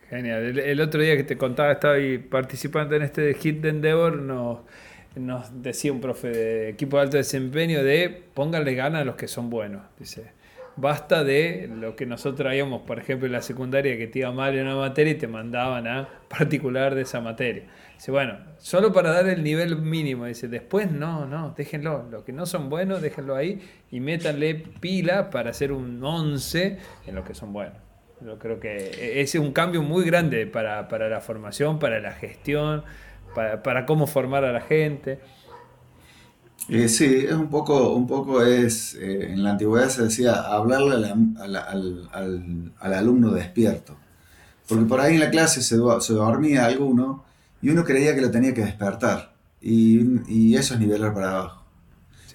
Genial. 0.10 0.58
El, 0.58 0.82
otro 0.82 1.04
día 1.04 1.16
que 1.16 1.24
te 1.24 1.38
contaba, 1.38 1.72
estaba 1.72 1.98
participando 2.32 2.96
en 2.96 3.04
este 3.04 3.36
Hit 3.36 3.62
de 3.62 3.70
Endeavor, 3.70 4.16
nos 4.16 4.62
nos 5.16 5.62
decía 5.62 5.94
un 5.94 6.02
profe 6.02 6.30
de 6.30 6.70
equipo 6.70 6.98
de 6.98 7.04
alto 7.04 7.18
desempeño 7.18 7.84
de 7.84 8.24
pónganle 8.34 8.74
ganas 8.74 9.04
a 9.04 9.06
los 9.06 9.16
que 9.16 9.28
son 9.28 9.52
buenos. 9.52 9.84
Dice, 10.00 10.24
basta 10.78 11.24
de 11.24 11.70
lo 11.74 11.96
que 11.96 12.06
nosotros 12.06 12.38
traíamos, 12.38 12.82
por 12.82 13.00
ejemplo, 13.00 13.26
en 13.26 13.32
la 13.32 13.42
secundaria, 13.42 13.98
que 13.98 14.08
te 14.08 14.20
iba 14.20 14.32
mal 14.32 14.56
en 14.56 14.68
una 14.68 14.76
materia 14.76 15.14
y 15.14 15.16
te 15.16 15.28
mandaban 15.28 15.88
a 15.88 16.10
particular 16.30 16.96
de 16.96 17.02
esa 17.02 17.22
materia. 17.22 17.64
Dice, 17.96 18.12
bueno, 18.12 18.38
solo 18.58 18.92
para 18.92 19.12
dar 19.12 19.28
el 19.30 19.44
nivel 19.44 19.78
mínimo. 19.78 20.26
Dice, 20.26 20.48
después 20.48 20.92
no, 20.92 21.26
no, 21.26 21.54
déjenlo. 21.56 22.08
Los 22.12 22.24
que 22.24 22.34
no 22.34 22.46
son 22.46 22.70
buenos, 22.70 23.02
déjenlo 23.02 23.36
ahí 23.36 23.62
y 23.92 24.00
métanle 24.00 24.56
pila 24.56 25.30
para 25.30 25.52
hacer 25.52 25.72
un 25.72 26.04
11 26.04 26.78
en 27.08 27.16
los 27.16 27.26
que 27.26 27.34
son 27.34 27.54
buenos. 27.54 27.78
Yo 28.22 28.40
creo 28.40 28.60
que 28.60 29.22
ese 29.22 29.38
es 29.38 29.44
un 29.44 29.52
cambio 29.52 29.82
muy 29.82 30.06
grande 30.06 30.48
para, 30.48 30.88
para 30.88 31.10
la 31.10 31.22
formación, 31.22 31.80
para 31.80 32.00
la 32.00 32.12
gestión 32.12 32.84
para, 33.36 33.86
cómo 33.86 34.08
formar 34.08 34.46
a 34.46 34.52
la 34.52 34.62
gente. 34.62 35.20
Eh, 36.68 36.90
sí, 36.90 37.26
es 37.28 37.34
un 37.34 37.50
poco, 37.50 37.94
un 37.94 38.08
poco 38.08 38.42
es, 38.42 38.96
eh, 38.96 39.32
en 39.32 39.44
la 39.44 39.52
antigüedad 39.52 39.90
se 39.90 40.04
decía 40.04 40.34
hablarle 40.34 41.14
al, 41.40 42.74
alumno 42.80 43.32
despierto. 43.32 43.96
Porque 44.68 44.86
por 44.86 45.00
ahí 45.00 45.14
en 45.14 45.20
la 45.20 45.30
clase 45.30 45.62
se, 45.62 45.78
se, 46.00 46.14
dormía 46.14 46.66
alguno 46.66 47.24
y 47.62 47.70
uno 47.70 47.84
creía 47.84 48.16
que 48.16 48.22
lo 48.22 48.32
tenía 48.32 48.54
que 48.54 48.66
despertar. 48.66 49.34
Y, 49.62 50.56
eso 50.56 50.74
es 50.74 50.80
nivelar 50.80 51.14
para 51.14 51.32
abajo. 51.32 51.66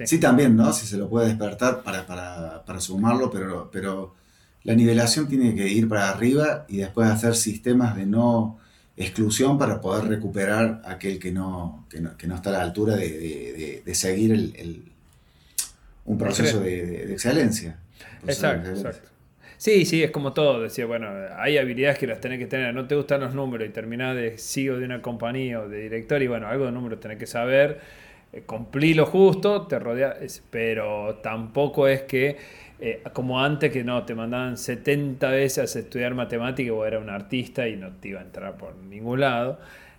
Sí. 0.04 0.18
también, 0.18 0.56
¿no? 0.56 0.72
Si 0.72 0.86
se 0.86 0.96
lo 0.96 1.10
puede 1.10 1.28
despertar 1.28 1.82
para, 1.82 2.06
para, 2.06 2.80
sumarlo, 2.80 3.30
pero, 3.30 3.68
pero 3.70 4.14
la 4.62 4.74
nivelación 4.74 5.28
tiene 5.28 5.54
que 5.54 5.68
ir 5.68 5.88
para 5.88 6.08
arriba 6.08 6.64
y 6.68 6.78
después 6.78 7.10
hacer 7.10 7.34
sistemas 7.34 7.96
de 7.96 8.06
no 8.06 8.58
exclusión 9.04 9.58
para 9.58 9.80
poder 9.80 10.04
recuperar 10.04 10.82
aquel 10.84 11.18
que 11.18 11.32
no, 11.32 11.86
que 11.88 12.26
no, 12.26 12.34
está 12.34 12.50
a 12.50 12.52
la 12.52 12.62
altura 12.62 12.96
de, 12.96 13.82
seguir 13.92 14.32
el, 14.32 14.84
un 16.04 16.18
proceso 16.18 16.60
de, 16.60 17.12
excelencia. 17.12 17.78
Exacto, 18.26 18.70
exacto. 18.70 19.08
Sí, 19.56 19.84
sí, 19.84 20.02
es 20.02 20.10
como 20.10 20.32
todo. 20.32 20.62
Decía, 20.62 20.86
bueno, 20.86 21.08
hay 21.36 21.58
habilidades 21.58 21.98
que 21.98 22.06
las 22.06 22.18
tenés 22.18 22.38
que 22.38 22.46
tener. 22.46 22.72
No 22.74 22.86
te 22.86 22.94
gustan 22.94 23.20
los 23.20 23.34
números 23.34 23.68
y 23.68 23.70
terminás 23.70 24.16
de 24.16 24.38
CEO 24.38 24.78
de 24.78 24.86
una 24.86 25.02
compañía 25.02 25.60
o 25.60 25.68
de 25.68 25.82
director 25.82 26.22
y 26.22 26.28
bueno, 26.28 26.46
algo 26.46 26.64
de 26.64 26.72
números 26.72 26.98
tenés 26.98 27.18
que 27.18 27.26
saber. 27.26 27.78
Eh, 28.32 28.42
cumplí 28.46 28.94
lo 28.94 29.04
justo, 29.04 29.66
te 29.66 29.78
rodea, 29.78 30.16
pero 30.50 31.16
tampoco 31.22 31.88
es 31.88 32.02
que 32.02 32.38
eh, 32.82 33.02
como 33.12 33.42
antes 33.42 33.70
que 33.70 33.84
no, 33.84 34.04
te 34.04 34.14
mandaban 34.14 34.56
70 34.56 35.28
veces 35.30 35.76
a 35.76 35.78
estudiar 35.78 36.14
matemática 36.14 36.72
o 36.72 36.86
era 36.86 36.98
un 36.98 37.10
artista 37.10 37.68
y 37.68 37.76
no 37.76 37.90
te 37.92 38.08
iba 38.08 38.20
a 38.20 38.24
entrar 38.24 38.56
por 38.56 38.74
ningún 38.76 39.20
lado. 39.20 39.58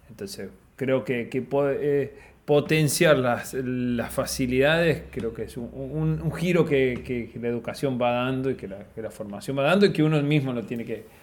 Entonces, 0.09 0.49
creo 0.75 1.03
que, 1.05 1.29
que 1.29 1.45
eh, 1.53 2.13
potenciar 2.43 3.17
las, 3.19 3.53
las, 3.53 4.11
facilidades, 4.11 5.03
creo 5.11 5.31
que 5.31 5.43
es 5.43 5.57
un, 5.57 6.31
giro 6.35 6.65
que, 6.65 7.29
la 7.39 7.47
educación 7.47 7.99
va 8.01 8.11
dando 8.11 8.49
y 8.49 8.55
que 8.55 8.67
la, 8.67 9.11
formación 9.11 9.57
va 9.59 9.63
dando 9.63 9.85
y 9.85 9.93
que 9.93 10.01
uno 10.01 10.21
mismo 10.23 10.51
lo 10.51 10.63
tiene 10.63 10.83
que, 10.83 11.21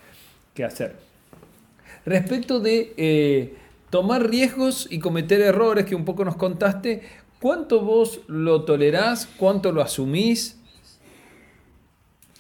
hacer. 0.65 0.97
Respecto 2.05 2.59
de 2.59 2.93
eh, 2.97 3.55
tomar 3.91 4.29
riesgos 4.29 4.89
y 4.91 4.99
cometer 4.99 5.41
errores 5.41 5.85
que 5.85 5.95
un 5.95 6.05
poco 6.05 6.25
nos 6.25 6.37
contaste, 6.37 7.03
¿cuánto 7.41 7.81
vos 7.81 8.21
lo 8.27 8.65
tolerás? 8.65 9.27
¿Cuánto 9.37 9.71
lo 9.71 9.83
asumís? 9.83 10.58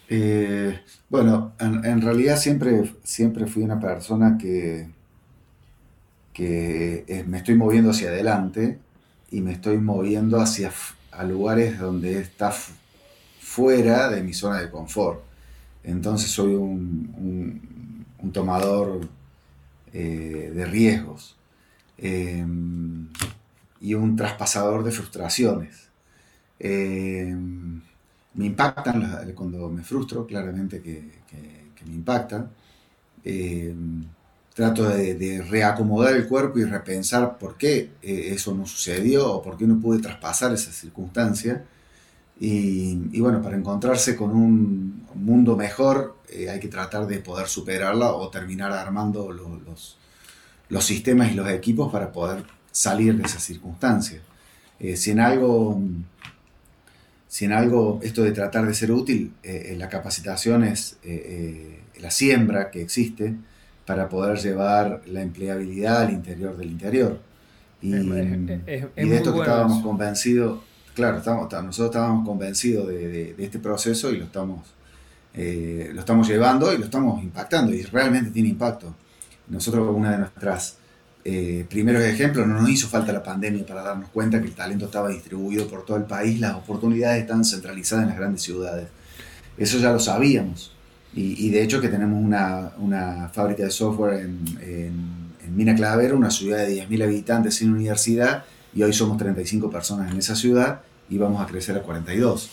Eh, 0.08 0.80
bueno, 1.10 1.52
en, 1.60 2.00
realidad 2.00 2.38
siempre, 2.38 2.94
siempre 3.04 3.46
fui 3.46 3.62
una 3.62 3.78
persona 3.78 4.38
que, 4.38 4.88
que 6.32 7.24
me 7.26 7.38
estoy 7.38 7.56
moviendo 7.56 7.90
hacia 7.90 8.08
adelante 8.08 8.78
y 9.30 9.40
me 9.42 9.52
estoy 9.52 9.78
moviendo 9.78 10.40
hacia 10.40 10.72
a 11.10 11.24
lugares 11.24 11.78
donde 11.78 12.20
está 12.20 12.52
fuera 13.40 14.08
de 14.08 14.22
mi 14.22 14.32
zona 14.32 14.60
de 14.60 14.70
confort. 14.70 15.20
Entonces 15.82 16.30
soy 16.30 16.54
un, 16.54 18.04
un, 18.18 18.32
tomador 18.32 19.00
eh, 19.92 20.52
de 20.54 20.64
riesgos 20.66 21.36
em, 21.96 23.08
y 23.80 23.94
un 23.94 24.16
traspasador 24.16 24.84
de 24.84 24.90
frustraciones. 24.92 25.88
Em, 26.58 27.80
me 28.38 28.46
impactan 28.46 29.34
cuando 29.34 29.68
me 29.68 29.82
frustro, 29.82 30.24
claramente 30.24 30.80
que, 30.80 31.10
me 31.84 31.94
impactan. 31.94 32.48
Eh, 33.24 33.74
trato 34.54 34.88
de, 34.88 35.44
reacomodar 35.50 36.14
el 36.14 36.28
cuerpo 36.28 36.60
y 36.60 36.64
repensar 36.64 37.36
por 37.36 37.56
qué 37.56 37.90
eh, 38.00 38.30
eso 38.32 38.54
no 38.54 38.64
sucedió 38.64 39.32
o 39.32 39.42
por 39.42 39.56
qué 39.56 39.66
no 39.66 39.80
pude 39.80 39.98
traspasar 39.98 40.52
esa 40.52 40.70
circunstancia. 40.70 41.64
Y, 42.38 43.20
bueno, 43.20 43.42
para 43.42 43.56
encontrarse 43.56 44.14
con 44.14 44.30
un 44.30 45.04
mundo 45.16 45.56
mejor 45.56 46.18
eh, 46.28 46.48
hay 46.48 46.60
que 46.60 46.68
tratar 46.68 47.08
de 47.08 47.18
poder 47.18 47.48
superarla 47.48 48.12
o 48.12 48.28
terminar 48.28 48.70
armando 48.70 49.32
los, 49.32 49.98
los, 50.68 50.84
sistemas 50.84 51.32
y 51.32 51.34
los 51.34 51.48
equipos 51.50 51.90
para 51.90 52.12
poder 52.12 52.44
salir 52.70 53.16
de 53.16 53.24
esa 53.24 53.40
circunstancia. 53.40 54.20
si 54.94 55.10
en 55.10 55.18
algo 55.18 55.82
si 57.28 57.44
en 57.44 57.52
algo 57.52 58.00
esto 58.02 58.24
de 58.24 58.32
tratar 58.32 58.66
de 58.66 58.74
ser 58.74 58.90
útil, 58.90 59.34
eh, 59.42 59.74
la 59.78 59.88
capacitación 59.88 60.64
es 60.64 60.94
eh, 61.04 61.78
eh, 61.94 62.00
la 62.00 62.10
siembra 62.10 62.70
que 62.70 62.80
existe 62.80 63.34
para 63.84 64.08
poder 64.08 64.38
llevar 64.38 65.02
la 65.06 65.20
empleabilidad 65.20 66.02
al 66.02 66.10
interior 66.10 66.56
del 66.56 66.70
interior. 66.70 67.20
Y, 67.80 67.90
de 67.90 68.86
esto 68.96 69.32
que 69.32 69.40
estábamos 69.40 69.82
convencidos, 69.82 70.60
claro, 70.94 71.18
estamos, 71.18 71.52
nosotros 71.52 71.90
estábamos 71.90 72.26
convencidos 72.26 72.88
de, 72.88 73.34
este 73.38 73.58
proceso 73.58 74.10
y 74.12 74.16
lo 74.16 74.24
estamos, 74.24 74.66
lo 75.34 76.00
estamos 76.00 76.26
llevando 76.26 76.72
y 76.72 76.78
lo 76.78 76.84
estamos 76.84 77.22
impactando 77.22 77.72
y 77.72 77.82
realmente 77.82 78.30
tiene 78.30 78.48
impacto. 78.48 78.94
Nosotros, 79.48 79.94
una 79.94 80.10
de 80.10 80.18
nuestras 80.18 80.78
eh, 81.30 81.66
primeros 81.68 82.02
ejemplos, 82.04 82.46
no 82.46 82.58
nos 82.58 82.70
hizo 82.70 82.88
falta 82.88 83.12
la 83.12 83.22
pandemia 83.22 83.66
para 83.66 83.82
darnos 83.82 84.08
cuenta 84.08 84.40
que 84.40 84.46
el 84.46 84.54
talento 84.54 84.86
estaba 84.86 85.10
distribuido 85.10 85.68
por 85.68 85.84
todo 85.84 85.98
el 85.98 86.04
país, 86.04 86.40
las 86.40 86.54
oportunidades 86.54 87.20
están 87.20 87.44
centralizadas 87.44 88.04
en 88.04 88.08
las 88.08 88.18
grandes 88.18 88.40
ciudades. 88.40 88.88
Eso 89.58 89.76
ya 89.76 89.92
lo 89.92 90.00
sabíamos. 90.00 90.72
Y, 91.14 91.50
de 91.50 91.62
hecho 91.62 91.82
que 91.82 91.88
tenemos 91.88 92.18
una, 92.18 93.30
fábrica 93.30 93.64
de 93.64 93.70
software 93.70 94.20
en, 94.20 94.40
en, 94.62 95.54
Mina 95.54 95.74
Clavero, 95.74 96.16
una 96.16 96.30
ciudad 96.30 96.66
de 96.66 96.86
10.000 96.86 97.02
habitantes 97.04 97.56
sin 97.56 97.72
universidad, 97.72 98.44
y 98.74 98.82
hoy 98.82 98.94
somos 98.94 99.18
35 99.18 99.70
personas 99.70 100.10
en 100.10 100.16
esa 100.16 100.34
ciudad 100.34 100.80
y 101.10 101.18
vamos 101.18 101.42
a 101.42 101.46
crecer 101.46 101.76
a 101.76 101.82
42. 101.82 102.48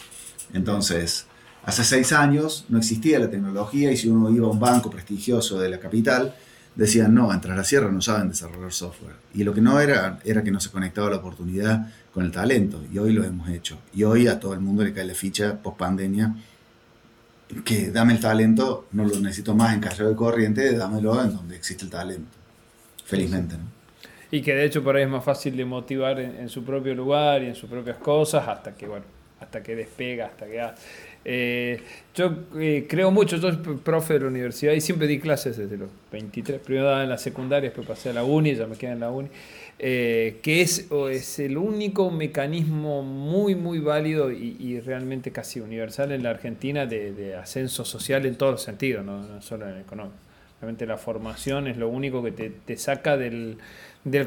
Entonces, 0.53 1.27
hace 1.63 1.85
seis 1.85 2.11
años 2.11 2.65
no 2.67 2.77
existía 2.77 3.19
la 3.19 3.29
tecnología 3.29 3.89
y 3.91 3.95
si 3.95 4.09
uno 4.09 4.29
iba 4.31 4.47
a 4.47 4.51
un 4.51 4.59
banco 4.59 4.89
prestigioso 4.89 5.59
de 5.59 5.69
la 5.69 5.79
capital, 5.79 6.35
decían, 6.75 7.13
no, 7.13 7.33
entre 7.33 7.55
la 7.55 7.63
sierra 7.63 7.91
no 7.91 8.01
saben 8.01 8.29
desarrollar 8.29 8.71
software. 8.71 9.15
Y 9.33 9.43
lo 9.43 9.53
que 9.53 9.61
no 9.61 9.79
era, 9.79 10.19
era 10.25 10.43
que 10.43 10.51
no 10.51 10.59
se 10.59 10.69
conectaba 10.69 11.09
la 11.09 11.17
oportunidad 11.17 11.87
con 12.13 12.25
el 12.25 12.31
talento. 12.31 12.83
Y 12.91 12.97
hoy 12.97 13.13
lo 13.13 13.23
hemos 13.23 13.49
hecho. 13.49 13.77
Y 13.93 14.03
hoy 14.03 14.27
a 14.27 14.39
todo 14.39 14.53
el 14.53 14.59
mundo 14.59 14.83
le 14.83 14.93
cae 14.93 15.05
la 15.05 15.13
ficha 15.13 15.61
post 15.61 15.77
pandemia 15.77 16.35
que 17.63 17.91
dame 17.91 18.13
el 18.13 18.19
talento, 18.19 18.87
no 18.91 19.05
lo 19.05 19.19
necesito 19.19 19.55
más 19.55 19.73
en 19.73 19.79
Callao 19.79 20.09
de 20.09 20.15
Corriente, 20.15 20.75
dámelo 20.75 21.21
en 21.21 21.35
donde 21.35 21.55
existe 21.55 21.85
el 21.85 21.91
talento. 21.91 22.37
Felizmente, 23.05 23.55
¿no? 23.55 23.75
Y 24.31 24.41
que 24.41 24.55
de 24.55 24.65
hecho 24.65 24.83
por 24.83 24.95
ahí 24.95 25.03
es 25.03 25.09
más 25.09 25.23
fácil 25.23 25.55
de 25.55 25.63
motivar 25.63 26.19
en, 26.19 26.49
su 26.49 26.63
propio 26.63 26.95
lugar 26.95 27.43
y 27.43 27.47
en 27.47 27.55
sus 27.55 27.69
propias 27.69 27.97
cosas 27.97 28.47
hasta 28.47 28.75
que, 28.75 28.87
bueno, 28.87 29.05
hasta 29.39 29.61
que 29.61 29.75
despega, 29.75 30.25
hasta 30.25 30.45
que... 30.47 30.61
Eh, 31.27 31.81
yo 32.13 32.35
eh, 32.59 32.85
creo 32.87 33.09
mucho, 33.09 33.37
yo 33.37 33.51
soy 33.51 33.77
profe 33.77 34.13
de 34.13 34.19
la 34.19 34.27
universidad 34.27 34.73
y 34.73 34.79
siempre 34.79 35.07
di 35.07 35.19
clases 35.19 35.57
desde 35.57 35.75
los 35.75 35.89
23, 36.11 36.61
primero 36.61 36.85
daba 36.85 37.03
en 37.03 37.09
la 37.09 37.17
secundaria, 37.17 37.69
después 37.69 37.87
pasé 37.87 38.11
a 38.11 38.13
la 38.13 38.23
uni, 38.23 38.53
ya 38.53 38.67
me 38.67 38.75
quedé 38.75 38.91
en 38.91 38.99
la 38.99 39.09
uni, 39.09 39.29
eh, 39.79 40.37
que 40.43 40.61
es, 40.61 40.87
es 41.09 41.39
el 41.39 41.57
único 41.57 42.11
mecanismo 42.11 43.01
muy, 43.01 43.55
muy 43.55 43.79
válido 43.79 44.31
y, 44.31 44.79
realmente 44.81 45.31
casi 45.31 45.59
universal 45.59 46.11
en 46.11 46.21
la 46.21 46.29
Argentina 46.29 46.85
de, 46.85 47.35
ascenso 47.35 47.83
social 47.85 48.25
en 48.27 48.35
todos 48.35 48.51
los 48.51 48.61
sentidos, 48.61 49.03
no, 49.03 49.41
solo 49.41 49.67
en 49.67 49.75
el 49.75 49.81
económico. 49.81 50.17
Realmente 50.61 50.85
la 50.85 50.97
formación 50.97 51.67
es 51.67 51.75
lo 51.77 51.89
único 51.89 52.23
que 52.23 52.31
te, 52.31 52.77
saca 52.77 53.17
del, 53.17 53.57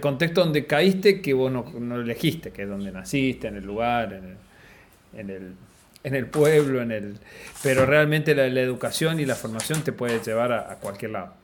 contexto 0.00 0.42
donde 0.42 0.66
caíste 0.66 1.22
que 1.22 1.32
vos 1.32 1.52
no, 1.52 2.00
elegiste, 2.00 2.50
que 2.50 2.62
es 2.64 2.68
donde 2.68 2.90
naciste, 2.90 3.46
en 3.46 3.56
el 3.56 3.64
lugar, 3.64 4.20
en 5.14 5.30
el 5.30 5.54
en 6.04 6.14
el 6.14 6.26
pueblo, 6.26 6.80
en 6.82 6.92
el, 6.92 7.18
pero 7.62 7.86
realmente 7.86 8.34
la, 8.34 8.46
educación 8.46 9.20
y 9.20 9.26
la 9.26 9.34
formación 9.34 9.82
te 9.82 9.92
puede 9.92 10.20
llevar 10.20 10.52
a, 10.52 10.76
cualquier 10.76 11.12
lado. 11.12 11.34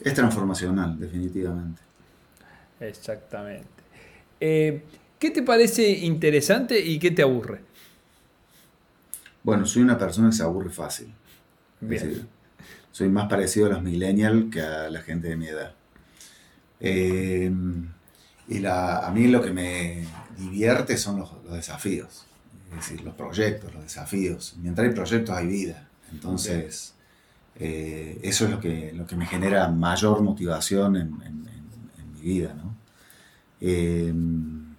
Es 0.00 0.14
transformacional, 0.14 0.98
definitivamente. 0.98 1.80
Exactamente. 2.80 3.66
Eh, 4.40 4.82
¿Qué 5.18 5.30
te 5.30 5.42
parece 5.42 5.88
interesante 5.90 6.78
y 6.78 6.98
qué 6.98 7.10
te 7.10 7.22
aburre? 7.22 7.60
Bueno, 9.42 9.66
soy 9.66 9.82
una 9.82 9.98
persona 9.98 10.28
que 10.30 10.36
se 10.36 10.42
aburre 10.42 10.70
fácil. 10.70 11.12
soy 12.92 13.08
más 13.08 13.28
parecido 13.28 13.66
a 13.66 13.70
los 13.70 13.82
millennials 13.82 14.52
que 14.52 14.60
a 14.60 14.90
la 14.90 15.00
gente 15.00 15.28
de 15.28 15.36
mi 15.36 15.48
edad. 15.48 15.74
Eh, 16.80 17.50
y 18.46 18.58
la, 18.60 19.06
a 19.06 19.10
mí 19.10 19.26
lo 19.26 19.42
que 19.42 19.50
me 19.50 20.04
divierte 20.36 20.96
son 20.96 21.18
los 21.18 21.52
desafíos 21.52 22.27
es 22.70 22.76
decir, 22.76 23.00
los 23.02 23.14
proyectos, 23.14 23.72
los 23.74 23.82
desafíos. 23.82 24.56
Mientras 24.60 24.88
hay 24.88 24.94
proyectos 24.94 25.34
hay 25.34 25.46
vida. 25.46 25.88
Entonces, 26.12 26.94
eh, 27.58 28.18
eso 28.22 28.44
es 28.44 28.50
lo 28.50 28.60
que, 28.60 28.92
lo 28.94 29.06
que 29.06 29.16
me 29.16 29.26
genera 29.26 29.68
mayor 29.68 30.22
motivación 30.22 30.96
en, 30.96 31.18
mi 32.14 32.20
vida. 32.20 32.54
¿no? 32.54 32.74
Em, 33.60 34.74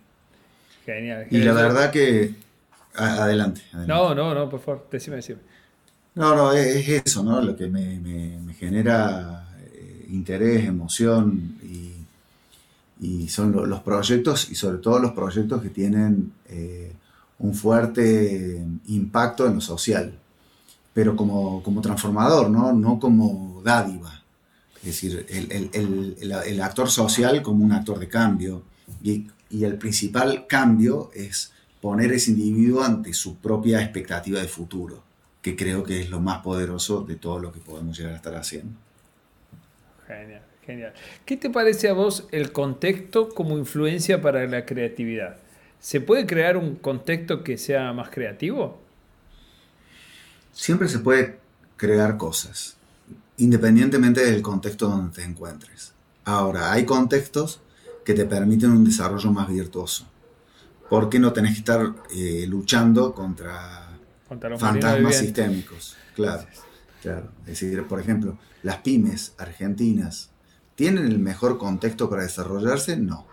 genial, 0.86 1.28
Y 1.30 1.40
la 1.40 1.54
verdad 1.54 1.92
que... 1.92 2.36
adelante, 2.96 3.62
No, 3.88 4.14
no, 4.14 4.34
no, 4.34 4.50
por 4.50 4.60
favor, 4.60 4.88
decime, 4.92 5.18
decime. 5.18 5.40
No, 6.16 6.36
no, 6.36 6.54
es, 6.54 6.88
eso, 6.88 7.24
¿no? 7.24 7.42
Lo 7.42 7.56
que 7.56 7.68
me, 7.68 8.54
genera 8.56 9.48
eh, 9.74 10.08
interés, 10.10 10.66
emoción 10.66 11.58
y, 11.64 11.94
y 13.00 13.30
son 13.30 13.70
los 13.70 13.82
proyectos 13.82 14.52
y 14.52 14.56
sobre 14.56 14.80
todo 14.80 15.00
los 15.00 15.14
proyectos 15.14 15.62
que 15.62 15.70
tienen 15.70 16.34
eh, 16.50 16.92
un 17.40 17.54
fuerte 17.54 18.66
impacto 18.88 19.48
en 19.48 19.56
lo 19.56 19.62
social, 19.62 20.14
pero 20.94 21.16
como, 21.16 21.64
como 21.64 21.82
transformador, 21.82 22.50
¿no? 22.50 22.74
no 22.74 23.00
como 23.00 23.62
dádiva. 23.64 24.24
Es 24.78 24.86
decir, 24.86 25.26
el, 25.30 26.62
actor 26.62 26.90
social 26.90 27.42
como 27.42 27.66
un 27.66 27.72
actor 27.72 28.00
de 28.00 28.08
cambio 28.08 28.64
y, 29.04 29.28
el 29.52 29.78
principal 29.78 30.46
cambio 30.48 31.10
es 31.14 31.52
poner 31.82 32.12
ese 32.12 32.32
individuo 32.32 32.84
ante 32.84 33.14
su 33.14 33.38
propia 33.38 33.82
expectativa 33.82 34.40
de 34.40 34.48
futuro, 34.48 35.02
que 35.42 35.56
creo 35.56 35.84
que 35.84 36.02
es 36.02 36.10
lo 36.12 36.20
más 36.20 36.44
poderoso 36.44 37.02
de 37.02 37.16
todo 37.16 37.40
lo 37.40 37.52
que 37.52 37.60
podemos 37.60 37.98
llegar 37.98 38.14
a 38.14 38.18
estar 38.18 38.36
haciendo. 38.36 38.78
Genial, 40.06 40.44
genial. 40.66 40.94
¿Qué 41.26 41.36
te 41.36 41.50
parece 41.50 41.90
a 41.90 41.94
vos 41.94 42.28
el 42.32 42.52
contexto 42.52 43.30
como 43.30 43.58
influencia 43.58 44.22
para 44.22 44.46
la 44.46 44.66
creatividad? 44.66 45.38
¿Se 45.80 46.02
puede 46.02 46.26
crear 46.26 46.58
un 46.58 46.76
contexto 46.76 47.44
que 47.44 47.58
sea 47.58 47.94
más 47.94 48.10
creativo? 48.10 48.80
Siempre 50.52 50.90
se 50.90 51.00
puede 51.00 51.40
crear 51.78 52.18
cosas, 52.18 52.76
independientemente 53.38 54.26
del 54.26 54.42
contexto 54.42 54.90
donde 54.90 55.16
te 55.16 55.24
encuentres. 55.24 55.94
Ahora, 56.26 56.72
hay 56.74 56.86
contextos 56.86 57.62
que 58.04 58.14
te 58.14 58.26
permiten 58.26 58.72
un 58.72 58.84
desarrollo 58.84 59.32
más 59.32 59.48
virtuoso. 59.48 60.06
Porque 60.90 61.20
no 61.20 61.32
tenés 61.32 61.54
que 61.54 61.60
estar 61.60 61.94
eh, 62.14 62.46
luchando 62.48 63.14
contra, 63.14 63.88
fantasmas 64.58 65.16
sistémicos. 65.16 65.96
Claro, 66.16 66.46
claro. 67.02 67.30
Es 67.42 67.60
decir, 67.60 67.84
por 67.88 68.00
ejemplo, 68.00 68.38
las 68.64 68.78
pymes 68.78 69.34
argentinas, 69.38 70.32
¿tienen 70.76 71.06
el 71.06 71.20
mejor 71.20 71.58
contexto 71.58 72.10
para 72.10 72.24
desarrollarse? 72.24 72.98
No. 72.98 73.26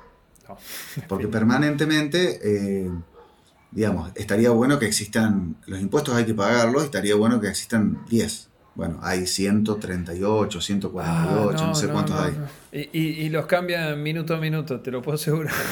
Porque 1.08 1.28
permanentemente, 1.28 2.40
eh, 2.42 2.90
digamos, 3.70 4.10
estaría 4.14 4.50
bueno 4.50 4.78
que 4.78 4.86
existan, 4.86 5.56
los 5.66 5.80
impuestos 5.80 6.14
hay 6.14 6.24
que 6.24 6.34
pagarlos, 6.34 6.84
estaría 6.84 7.14
bueno 7.14 7.40
que 7.40 7.48
existan 7.48 8.04
10. 8.08 8.48
Bueno, 8.74 8.98
hay 9.02 9.26
138, 9.26 10.60
148, 10.60 11.64
ah, 11.64 11.66
no, 11.66 11.74
sé 11.74 11.88
cuántos 11.88 12.16
hay. 12.20 12.90
Y, 12.92 13.28
los 13.30 13.46
cambian 13.46 14.02
minuto 14.02 14.34
a 14.34 14.38
minuto, 14.38 14.80
te 14.80 14.90
lo 14.90 15.02
puedo 15.02 15.16
asegurar. 15.16 15.54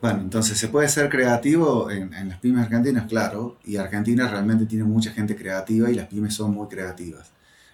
Bueno, 0.00 0.20
entonces 0.20 0.56
se 0.56 0.68
puede 0.68 0.88
ser 0.88 1.08
creativo 1.08 1.90
en, 1.90 2.14
en, 2.14 2.28
las 2.28 2.38
pymes 2.38 2.62
argentinas, 2.62 3.08
claro, 3.08 3.58
y 3.64 3.78
Argentina 3.78 4.28
realmente 4.28 4.64
tiene 4.66 4.84
mucha 4.84 5.10
gente 5.10 5.34
creativa 5.34 5.90
y 5.90 5.94
las 5.94 6.06
pymes 6.06 6.34
son 6.34 6.52
muy 6.52 6.68
creativas. 6.68 7.32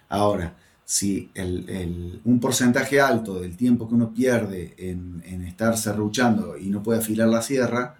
Ahora, 0.09 0.55
si 0.85 1.31
el, 1.33 2.21
un 2.23 2.39
porcentaje 2.39 3.01
alto 3.01 3.39
del 3.39 3.57
tiempo 3.57 3.89
que 3.89 3.95
uno 3.95 4.13
pierde 4.13 4.75
en, 4.77 5.23
estar 5.47 5.77
serruchando 5.77 6.57
y 6.57 6.69
no 6.69 6.83
puede 6.83 6.99
afilar 6.99 7.27
la 7.27 7.41
sierra, 7.41 7.95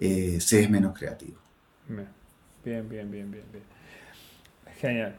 eh, 0.00 0.38
se 0.40 0.62
es 0.62 0.70
menos 0.70 0.98
creativo. 0.98 1.36
Bien, 1.88 2.88
bien, 2.88 3.10
bien, 3.10 3.30
bien, 3.30 3.30
bien. 3.30 3.64
Genial. 4.80 5.14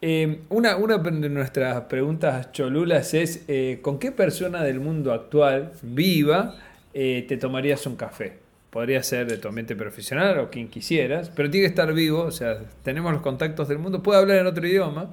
Eh, 0.00 0.42
una, 0.50 0.76
una, 0.76 0.98
de 0.98 1.28
nuestras 1.28 1.82
preguntas 1.82 2.52
cholulas 2.52 3.12
es, 3.14 3.44
eh, 3.48 3.80
¿con 3.82 3.98
qué 3.98 4.12
persona 4.12 4.62
del 4.62 4.78
mundo 4.78 5.12
actual, 5.12 5.72
viva, 5.82 6.56
te 6.92 7.36
tomarías 7.38 7.86
un 7.86 7.96
café? 7.96 8.38
Podría 8.70 9.02
ser 9.02 9.26
de 9.26 9.36
tu 9.36 9.48
ambiente 9.48 9.74
profesional 9.74 10.38
o 10.38 10.50
quien 10.50 10.68
quisieras, 10.68 11.30
pero 11.34 11.50
tiene 11.50 11.66
que 11.66 11.70
estar 11.70 11.92
vivo, 11.92 12.20
o 12.20 12.30
sea, 12.30 12.58
tenemos 12.84 13.12
los 13.12 13.22
contactos 13.22 13.68
del 13.68 13.78
mundo, 13.78 14.02
puede 14.02 14.20
hablar 14.20 14.38
en 14.38 14.46
otro 14.46 14.66
idioma, 14.66 15.10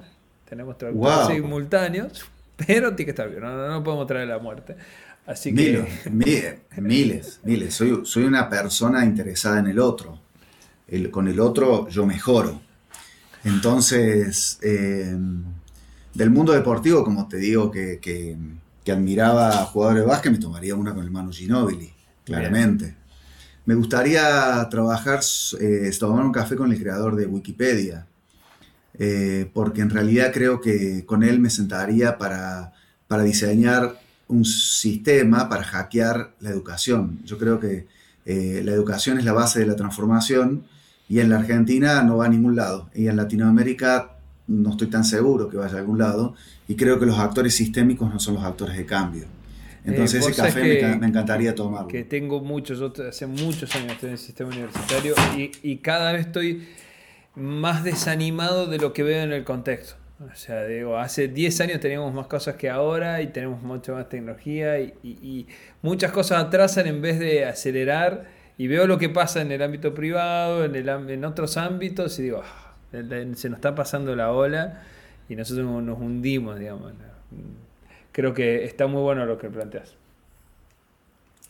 tenemos 0.50 0.76
traductores 0.76 1.36
simultáneos, 1.36 2.24
pero 2.56 2.94
tiene 2.96 3.04
que 3.06 3.10
estar 3.10 3.30
bien, 3.30 3.40
no, 3.40 3.84
podemos 3.84 4.06
traer 4.08 4.26
la 4.26 4.40
muerte. 4.40 4.76
Así 5.24 5.54
que... 5.54 5.86
Miles, 6.10 6.58
miles, 6.76 7.40
miles. 7.44 7.72
Soy, 7.74 8.00
soy 8.04 8.24
una 8.24 8.48
persona 8.50 9.04
interesada 9.04 9.60
en 9.60 9.68
el 9.68 9.78
otro. 9.78 10.18
El, 10.88 11.08
con 11.12 11.28
el 11.28 11.38
otro 11.38 11.88
yo 11.88 12.04
mejoro. 12.04 12.60
Entonces, 13.44 14.58
eh, 14.62 15.16
del 16.14 16.30
mundo 16.30 16.52
deportivo, 16.52 17.04
como 17.04 17.28
te 17.28 17.36
digo, 17.36 17.70
que, 17.70 18.00
que, 18.00 18.36
admiraba 18.90 19.50
a 19.50 19.66
jugadores 19.66 20.02
de 20.02 20.08
básquet, 20.08 20.32
me 20.32 20.38
tomaría 20.38 20.74
una 20.74 20.92
con 20.92 21.04
el 21.04 21.12
Manu 21.12 21.30
Ginobili, 21.30 21.92
claramente. 22.24 22.96
Me 23.66 23.76
gustaría 23.76 24.66
trabajar, 24.68 25.20
eh, 25.60 25.88
tomar 25.96 26.24
un 26.24 26.32
café 26.32 26.56
con 26.56 26.72
el 26.72 26.78
creador 26.80 27.14
de 27.14 27.26
Wikipedia, 27.26 28.08
eh, 29.02 29.48
porque 29.54 29.80
en 29.80 29.88
realidad 29.88 30.30
creo 30.30 30.60
que 30.60 31.06
con 31.06 31.22
él 31.22 31.40
me 31.40 31.48
sentaría 31.48 32.18
para, 32.18 32.74
para, 33.08 33.22
diseñar 33.22 33.98
un 34.28 34.44
sistema 34.44 35.48
para 35.48 35.64
hackear 35.64 36.34
la 36.38 36.50
educación. 36.50 37.18
Yo 37.24 37.38
creo 37.38 37.58
que 37.58 37.86
eh, 38.26 38.60
la 38.62 38.72
educación 38.72 39.18
es 39.18 39.24
la 39.24 39.32
base 39.32 39.58
de 39.58 39.64
la 39.64 39.74
transformación 39.74 40.64
y 41.08 41.20
en 41.20 41.30
la 41.30 41.38
Argentina 41.38 42.02
no 42.02 42.18
va 42.18 42.26
a 42.26 42.28
ningún 42.28 42.56
lado 42.56 42.90
y 42.94 43.08
en 43.08 43.16
Latinoamérica 43.16 44.18
no 44.48 44.72
estoy 44.72 44.88
tan 44.88 45.04
seguro 45.04 45.48
que 45.48 45.56
vaya 45.56 45.76
a 45.76 45.78
algún 45.78 45.98
lado 45.98 46.34
y 46.68 46.74
creo 46.74 47.00
que 47.00 47.06
los 47.06 47.18
actores 47.18 47.54
sistémicos 47.54 48.12
no 48.12 48.20
son 48.20 48.34
los 48.34 48.44
actores 48.44 48.76
de 48.76 48.84
cambio. 48.84 49.24
Entonces 49.82 50.26
eh, 50.26 50.30
ese 50.30 50.42
café 50.42 50.96
me, 51.00 51.06
encantaría 51.06 51.54
tomarlo. 51.54 51.88
Que 51.88 52.04
tengo 52.04 52.42
muchos, 52.42 52.82
hace 53.00 53.26
muchos 53.26 53.74
años 53.74 53.92
estoy 53.92 54.08
en 54.08 54.12
el 54.12 54.18
sistema 54.18 54.50
universitario 54.50 55.14
y, 55.38 55.52
y 55.62 55.76
cada 55.78 56.12
vez 56.12 56.26
estoy 56.26 56.66
más 57.34 57.84
desanimado 57.84 58.66
de 58.66 58.78
lo 58.78 58.92
que 58.92 59.02
veo 59.02 59.22
en 59.22 59.32
el 59.32 59.44
contexto. 59.44 59.96
O 60.20 60.36
sea, 60.36 60.66
digo, 60.66 60.98
hace 60.98 61.28
10 61.28 61.60
años 61.62 61.80
teníamos 61.80 62.12
más 62.12 62.26
cosas 62.26 62.56
que 62.56 62.68
ahora 62.68 63.22
y 63.22 63.28
tenemos 63.28 63.62
mucha 63.62 63.92
más 63.92 64.08
tecnología 64.08 64.78
y, 64.78 65.46
muchas 65.80 66.12
cosas 66.12 66.44
atrasan 66.44 66.86
en 66.86 67.00
vez 67.00 67.18
de 67.18 67.46
acelerar 67.46 68.26
y 68.58 68.66
veo 68.68 68.86
lo 68.86 68.98
que 68.98 69.08
pasa 69.08 69.40
en 69.40 69.50
el 69.50 69.62
ámbito 69.62 69.94
privado, 69.94 70.66
en, 70.66 70.74
el, 70.76 70.88
en 70.88 71.24
otros 71.24 71.56
ámbitos 71.56 72.18
y 72.18 72.24
digo, 72.24 72.42
ah, 72.44 72.74
se 72.92 73.48
nos 73.48 73.58
está 73.58 73.74
pasando 73.74 74.14
la 74.14 74.30
ola 74.30 74.82
y 75.30 75.36
nosotros 75.36 75.66
nos 75.82 75.98
hundimos, 75.98 76.58
digamos. 76.58 76.92
creo 78.12 78.34
que 78.34 78.64
está 78.64 78.86
muy 78.86 79.00
bueno 79.00 79.24
lo 79.24 79.38
que 79.38 79.48
planteas. 79.48 79.94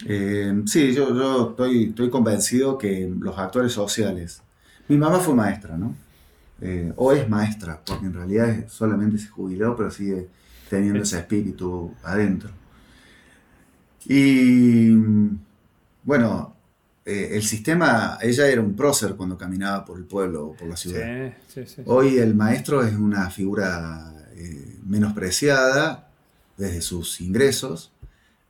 Eh, 0.07 0.63
sí, 0.67 0.95
yo, 0.95 1.13
yo 1.13 1.51
estoy, 1.51 1.89
estoy 1.89 2.09
convencido 2.09 2.79
que 2.79 3.11
los 3.19 3.37
actores 3.37 3.73
sociales. 3.73 4.43
Mi 4.91 4.97
mamá 4.97 5.21
fue 5.21 5.37
maestra, 5.37 5.77
¿no? 5.77 5.95
Eh, 6.61 6.93
o 6.97 7.13
es 7.13 7.29
maestra, 7.29 7.81
porque 7.87 8.07
en 8.07 8.13
realidad 8.13 8.67
solamente 8.67 9.19
se 9.19 9.29
jubiló, 9.29 9.77
pero 9.77 9.89
sigue 9.89 10.27
teniendo 10.69 11.01
ese 11.05 11.21
espíritu 11.21 11.95
adentro. 12.03 12.51
Y 14.07 14.91
bueno, 16.03 16.57
eh, 17.05 17.31
el 17.35 17.45
sistema, 17.45 18.19
ella 18.21 18.49
era 18.49 18.61
un 18.61 18.75
prócer 18.75 19.15
cuando 19.15 19.39
caminaba 19.39 19.85
por 19.85 19.97
el 19.97 20.07
pueblo 20.07 20.49
o 20.49 20.55
por 20.55 20.67
la 20.67 20.77
ciudad. 20.77 21.35
Hoy 21.87 22.19
el 22.19 22.35
maestro 22.35 22.83
es 22.83 22.97
una 22.97 23.31
figura 23.31 24.13
menospreciada 24.85 26.09
desde 26.57 26.81
sus 26.81 27.21
ingresos 27.21 27.93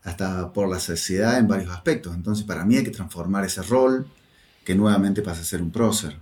hasta 0.05 0.51
por 0.55 0.70
la 0.70 0.80
sociedad 0.80 1.36
en 1.36 1.47
varios 1.47 1.70
aspectos. 1.70 2.14
Entonces, 2.14 2.47
para 2.47 2.64
mí 2.64 2.78
hay 2.78 2.84
que 2.84 2.93
transformar 2.93 3.45
ese 3.45 3.61
rol 3.61 4.07
que 4.64 4.74
nuevamente 4.74 5.20
pasa 5.20 5.43
a 5.43 5.45
ser 5.45 5.61
un 5.61 5.70
prócer. 5.70 6.16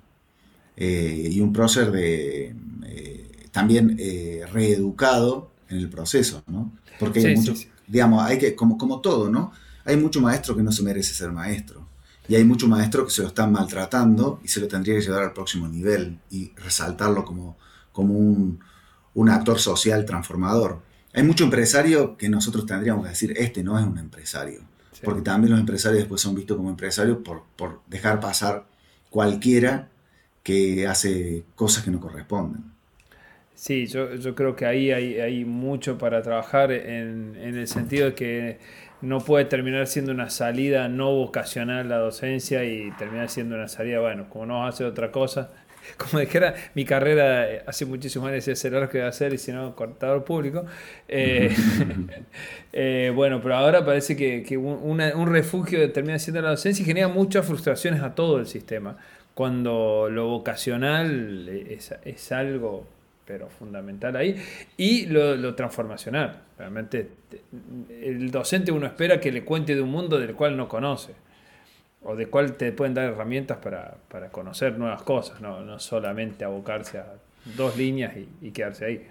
Eh, 0.81 1.31
y 1.33 1.41
un 1.41 1.53
prócer 1.53 1.91
de, 1.91 2.55
eh, 2.85 3.49
también 3.51 3.97
eh, 3.99 4.45
reeducado 4.53 5.51
en 5.69 5.79
el 5.79 5.91
proceso, 5.91 6.45
¿no? 6.47 6.73
Porque 7.01 7.19
hay 7.19 7.35
mucho, 7.35 7.53
digamos, 7.89 8.23
hay 8.23 8.39
que, 8.39 8.55
como, 8.55 8.79
como 8.79 9.01
todo, 9.01 9.29
¿no? 9.29 9.51
Hay 9.85 9.97
mucho 9.97 10.21
maestro 10.21 10.55
que 10.55 10.63
no 10.63 10.71
se 10.71 10.85
merece 10.85 11.15
ser 11.15 11.33
maestro. 11.33 11.89
Y 12.29 12.37
hay 12.37 12.45
mucho 12.45 12.69
maestro 12.69 13.05
que 13.05 13.11
se 13.11 13.23
lo 13.23 13.29
están 13.29 13.51
maltratando 13.51 14.39
y 14.45 14.49
se 14.49 14.61
lo 14.61 14.69
tendría 14.69 14.95
que 14.95 15.01
llevar 15.01 15.25
al 15.25 15.33
próximo 15.33 15.67
nivel 15.67 16.21
y 16.31 16.53
resaltarlo 16.55 17.25
como, 17.25 17.57
como 17.91 18.15
un, 18.15 18.61
un 19.15 19.29
actor 19.31 19.59
social 19.59 20.05
transformador. 20.05 20.81
Hay 21.13 21.25
mucho 21.25 21.43
empresario 21.43 22.17
que 22.17 22.29
nosotros 22.29 22.67
tendríamos 22.67 23.03
que 23.03 23.09
decir, 23.09 23.35
este 23.37 23.65
no 23.65 23.77
es 23.81 23.85
un 23.85 23.99
empresario. 23.99 24.61
Porque 25.03 25.23
también 25.23 25.51
los 25.51 25.61
empresarios 25.61 25.99
después 26.03 26.21
son 26.21 26.37
vistos 26.37 26.57
como 26.57 26.71
empresarios 26.71 27.19
por, 27.25 27.43
por 27.57 27.81
dejar 27.89 28.21
pasar 28.21 28.69
cualquiera 29.11 29.89
que 30.49 30.87
hace 30.87 31.45
cosas 31.55 31.85
que 31.85 31.91
no 31.91 32.01
corresponden. 32.01 32.63
Sí, 33.55 33.87
yo, 33.87 34.15
yo 34.15 34.35
creo 34.35 34.57
que 34.57 34.65
ahí 34.65 34.91
hay, 34.93 35.21
hay 35.21 35.45
mucho 35.45 35.99
para 35.99 36.23
trabajar 36.23 36.73
en, 36.73 37.37
en, 37.39 37.59
el 37.59 37.69
sentido 37.69 38.07
de 38.07 38.15
que 38.15 38.59
no 39.03 39.19
puede 39.19 39.45
terminar 39.45 39.87
siendo 39.89 40.11
una 40.11 40.31
salida 40.31 40.89
no 40.89 41.13
vocacional 41.13 41.87
la 41.91 41.99
docencia 41.99 42.65
y 42.65 42.91
terminar 42.93 43.29
siendo 43.29 43.57
una 43.57 43.69
salida, 43.69 44.01
bueno, 44.01 44.31
como 44.31 44.47
no 44.47 44.67
hace 44.67 44.85
otra 44.85 45.13
cosa, 45.13 45.51
como 45.99 46.21
dijera, 46.21 46.55
mi 46.75 46.87
carrera 46.87 47.47
hace 47.67 47.85
muchísimos 47.85 48.31
años 48.31 48.49
es 48.49 48.65
lo 48.65 48.89
que 48.89 49.01
va 49.01 49.07
a 49.07 49.09
hacer 49.09 49.35
y 49.35 49.39
si 49.39 49.53
no, 49.53 49.75
cortador 49.77 50.25
público. 50.25 50.65
Eh, 51.09 51.55
eh, 52.73 53.13
bueno, 53.15 53.41
pero 53.43 53.57
ahora 53.57 53.85
parece 53.85 54.17
que, 54.17 54.57
un 54.57 55.27
refugio 55.27 55.93
termina 55.93 56.19
siendo 56.19 56.41
la 56.41 56.51
docencia 56.51 56.83
y 56.83 56.87
genera 56.87 57.09
muchas 57.09 57.45
frustraciones 57.45 58.01
a 58.03 58.15
todo 58.15 58.39
el 58.39 58.47
sistema, 58.47 58.97
cuando 59.39 60.09
lo 60.11 60.27
vocacional 60.27 61.49
es, 61.49 62.33
algo 62.33 62.89
pero 63.25 63.49
fundamental 63.49 64.17
ahí, 64.17 64.35
y 64.77 65.07
lo, 65.07 65.37
lo, 65.37 65.55
transformacional. 65.55 66.43
Realmente 66.59 67.09
el 67.89 68.33
docente 68.33 68.73
uno 68.73 68.87
espera 68.87 69.21
que 69.21 69.31
le 69.31 69.45
cuente 69.45 69.77
de 69.77 69.81
un 69.81 69.93
mundo 69.93 70.19
del 70.19 70.35
cual 70.35 70.57
no 70.57 70.67
conoce 70.67 71.15
o 72.03 72.17
de 72.17 72.27
cuál 72.27 72.57
te 72.57 72.73
pueden 72.73 72.95
dar 72.95 73.13
herramientas 73.13 73.59
para, 73.59 73.99
conocer 74.33 74.77
nuevas 74.77 75.05
cosas, 75.05 75.41
no, 75.41 75.79
solamente 75.79 76.45
abocarse 76.45 76.99
a 76.99 77.07
dos 77.57 77.77
líneas 77.77 78.15
y, 78.43 78.51
quedarse 78.51 78.87
ahí. 78.87 79.07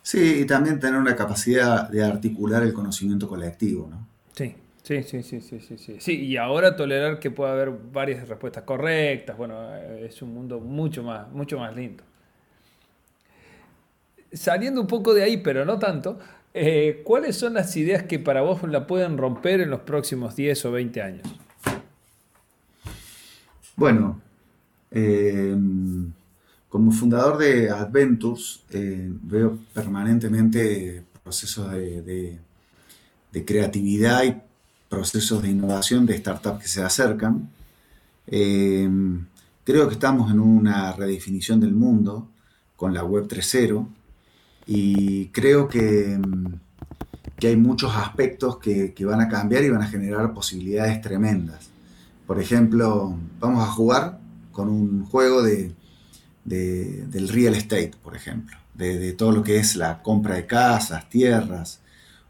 Sí, 0.00 0.42
y 0.42 0.46
también 0.46 0.78
tener 0.78 1.00
una 1.00 1.16
capacidad 1.16 1.88
de 1.88 2.04
articular 2.04 2.62
el 2.62 2.72
conocimiento 2.72 3.26
colectivo, 3.26 3.88
¿no? 3.90 4.06
Sí, 4.32 4.54
sí, 5.02 5.22
sí, 5.22 5.40
sí, 5.40 5.60
sí, 5.60 5.78
sí, 5.78 5.96
sí. 6.00 6.20
y 6.20 6.36
ahora 6.36 6.74
tolerar 6.74 7.20
que 7.20 7.30
pueda 7.30 7.52
haber 7.52 7.70
varias 7.70 8.28
respuestas 8.28 8.64
correctas, 8.64 9.36
bueno, 9.36 9.74
es 9.76 10.20
un 10.22 10.34
mundo 10.34 10.58
mucho 10.58 11.02
más, 11.04 11.30
mucho 11.30 11.58
más 11.58 11.74
lindo. 11.76 12.02
Saliendo 14.32 14.80
un 14.80 14.86
poco 14.86 15.14
de 15.14 15.22
ahí, 15.22 15.36
pero 15.36 15.64
no 15.64 15.78
tanto, 15.78 16.18
eh, 16.52 17.02
¿cuáles 17.04 17.36
son 17.36 17.54
las 17.54 17.76
ideas 17.76 18.02
que 18.04 18.18
para 18.18 18.40
vos 18.40 18.62
la 18.64 18.86
pueden 18.86 19.16
romper 19.16 19.60
en 19.60 19.70
los 19.70 19.80
próximos 19.80 20.34
10 20.34 20.64
o 20.64 20.72
20 20.72 21.02
años? 21.02 21.28
Bueno, 23.76 24.20
eh, 24.90 25.56
como 26.68 26.90
fundador 26.92 27.38
de 27.38 27.70
Adventures, 27.70 28.64
eh, 28.70 29.08
veo 29.22 29.58
permanentemente 29.72 31.04
procesos 31.22 31.70
de, 31.70 32.38
creatividad 33.44 34.24
y 34.24 34.49
procesos 34.90 35.42
de 35.42 35.48
innovación 35.48 36.04
de 36.04 36.18
startups 36.18 36.62
que 36.62 36.68
se 36.68 36.82
acercan. 36.82 37.48
Eh, 38.26 38.86
creo 39.64 39.88
que 39.88 39.94
estamos 39.94 40.30
en 40.30 40.40
una 40.40 40.92
redefinición 40.92 41.60
del 41.60 41.72
mundo 41.72 42.28
con 42.76 42.92
la 42.92 43.02
Web 43.02 43.26
3.0 43.26 43.86
y 44.66 45.28
creo 45.28 45.66
que, 45.66 46.20
hay 47.42 47.56
muchos 47.56 47.96
aspectos 47.96 48.58
que 48.58 49.04
van 49.06 49.22
a 49.22 49.28
cambiar 49.30 49.64
y 49.64 49.70
van 49.70 49.80
a 49.80 49.86
generar 49.86 50.34
posibilidades 50.34 51.00
tremendas. 51.00 51.70
Por 52.30 52.38
ejemplo, 52.38 53.16
vamos 53.40 53.66
a 53.66 53.72
jugar 53.72 54.20
con 54.52 54.68
un 54.68 55.04
juego 55.06 55.42
de, 55.42 55.72
del 56.44 57.28
real 57.28 57.56
estate, 57.56 57.90
por 58.00 58.14
ejemplo, 58.14 58.56
de, 58.74 59.12
todo 59.14 59.32
lo 59.32 59.42
que 59.42 59.56
es 59.56 59.74
la 59.74 60.00
compra 60.00 60.36
de 60.36 60.46
casas, 60.46 61.08
tierras. 61.10 61.79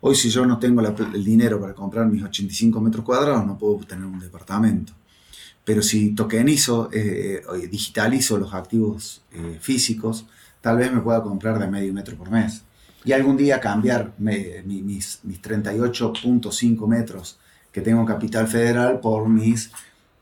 Hoy 0.03 0.15
si 0.15 0.31
yo 0.31 0.47
no 0.47 0.59
tengo 0.59 0.81
el 0.81 1.25
dinero 1.25 1.61
para 1.61 1.75
comprar 1.75 2.07
mis 2.07 2.23
85 2.23 2.81
metros 2.81 3.05
cuadrados, 3.05 3.47
no 3.47 3.59
puedo 3.59 3.79
tener 3.85 4.07
un 4.07 4.19
departamento. 4.19 4.95
Pero 5.65 5.83
si 5.83 6.15
tokenizo, 6.15 6.89
eh, 6.93 7.43
digitalizo 7.71 8.39
los 8.39 8.55
activos 8.55 9.23
eh, 9.33 9.59
físicos, 9.61 10.27
tal 10.61 10.79
vez 10.79 10.91
me 10.93 11.01
pueda 11.01 11.23
comprar 11.23 11.59
de 11.59 11.67
medio 11.67 11.93
metro 11.93 12.17
por 12.17 12.31
mes. 12.31 12.63
Y 13.05 13.13
algún 13.13 13.37
día 13.37 13.61
cambiar 13.61 14.13
mis, 14.19 15.21
mis 15.23 15.43
38.5 15.43 16.87
metros 16.87 17.39
que 17.73 17.81
tengo 17.81 18.05
capital 18.05 18.49
federal 18.49 19.01
por 19.01 19.29
mis 19.29 19.71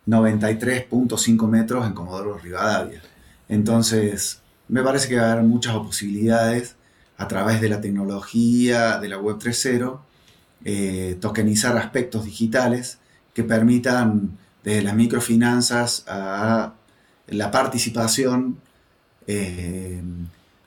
93.5 0.07 1.49
metros 1.49 1.87
en 1.87 1.93
Comodoro 1.93 2.39
Rivadavia. 2.39 3.03
Entonces, 3.49 4.41
me 4.69 4.83
parece 4.83 5.09
que 5.09 5.17
va 5.17 5.29
a 5.29 5.33
haber 5.33 5.45
muchas 5.45 5.77
posibilidades 5.77 6.77
a 7.19 7.29
través 7.29 7.61
de 7.61 7.69
la 7.69 7.81
tecnología 7.81 8.99
de 8.99 9.09
la 9.09 9.19
Web 9.19 9.39
3.0, 9.39 10.01
eh, 10.65 11.19
tokenizar 11.21 11.77
aspectos 11.77 12.25
digitales 12.25 12.99
que 13.35 13.45
permitan 13.45 14.39
desde 14.65 14.83
las 14.83 14.95
microfinanzas 14.95 16.05
a 16.09 16.75
la 17.27 17.51
participación 17.51 18.59
eh, 19.27 20.01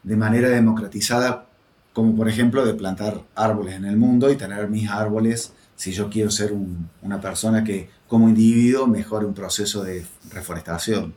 de 0.04 0.16
manera 0.16 0.50
democratizada, 0.50 1.48
como 1.94 2.16
por 2.16 2.30
ejemplo 2.30 2.66
de 2.66 2.74
plantar 2.74 3.22
árboles 3.36 3.76
en 3.76 3.86
el 3.86 3.98
mundo 3.98 4.30
y 4.30 4.36
tener 4.36 4.70
mis 4.70 4.90
árboles 4.90 5.54
si 5.76 5.92
yo 5.94 6.10
quiero 6.10 6.30
ser 6.30 6.54
una 7.02 7.20
persona 7.20 7.64
que 7.64 7.90
como 8.08 8.30
individuo 8.30 8.88
mejore 8.88 9.26
un 9.26 9.34
proceso 9.34 9.84
de 9.84 10.06
reforestación. 10.32 11.14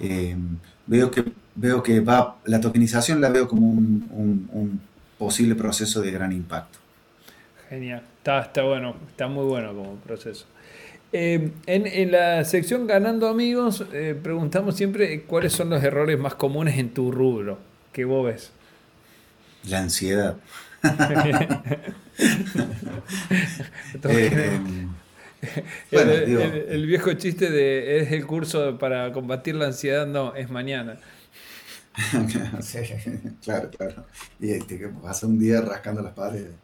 Eh, 0.00 0.36
veo, 0.88 1.10
que, 1.10 1.24
veo 1.54 1.82
que 1.82 2.00
va, 2.00 2.38
la 2.44 2.60
tokenización 2.60 3.20
la 3.20 3.28
veo 3.28 3.46
como 3.46 3.68
un, 3.68 4.80
posible 5.18 5.54
proceso 5.56 6.00
de 6.00 6.10
gran 6.12 6.32
impacto. 6.32 6.78
Genial, 7.68 8.02
está, 8.18 8.40
está 8.40 8.62
bueno, 8.62 8.94
está 9.10 9.26
muy 9.26 9.44
bueno 9.44 9.74
como 9.74 9.96
proceso. 9.96 10.46
Eh, 11.12 11.50
en, 11.66 12.12
la 12.12 12.44
sección 12.44 12.86
Ganando 12.86 13.28
Amigos 13.28 13.84
eh, 13.92 14.18
preguntamos 14.20 14.76
siempre 14.76 15.22
cuáles 15.22 15.52
son 15.54 15.70
los 15.70 15.82
errores 15.82 16.18
más 16.18 16.34
comunes 16.34 16.78
en 16.78 16.90
tu 16.90 17.10
rubro 17.10 17.58
que 17.92 18.04
vos 18.04 18.26
ves. 18.26 18.52
La 19.68 19.80
ansiedad. 19.80 20.36
el, 25.90 26.86
viejo 26.86 27.12
chiste 27.14 27.50
de 27.50 28.00
es 28.00 28.12
el 28.12 28.26
curso 28.26 28.78
para 28.78 29.12
combatir 29.12 29.54
la 29.54 29.66
ansiedad, 29.66 30.06
no, 30.06 30.34
es 30.34 30.50
mañana. 30.50 30.98
claro, 33.42 33.70
claro. 33.70 34.06
Y 34.40 34.50
este, 34.50 34.78
que 34.78 34.88
pasa 34.88 35.26
un 35.26 35.38
día 35.38 35.60
rascando 35.60 36.02
las 36.02 36.12
paredes. 36.12 36.54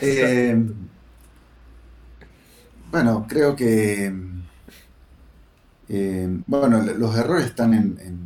Eh, 0.00 0.56
bueno, 2.90 3.26
creo 3.28 3.54
que 3.54 4.12
eh, 5.88 6.28
bueno, 6.46 6.82
los 6.82 7.16
errores 7.16 7.46
están 7.46 7.74
en, 7.74 7.98
en 8.00 8.24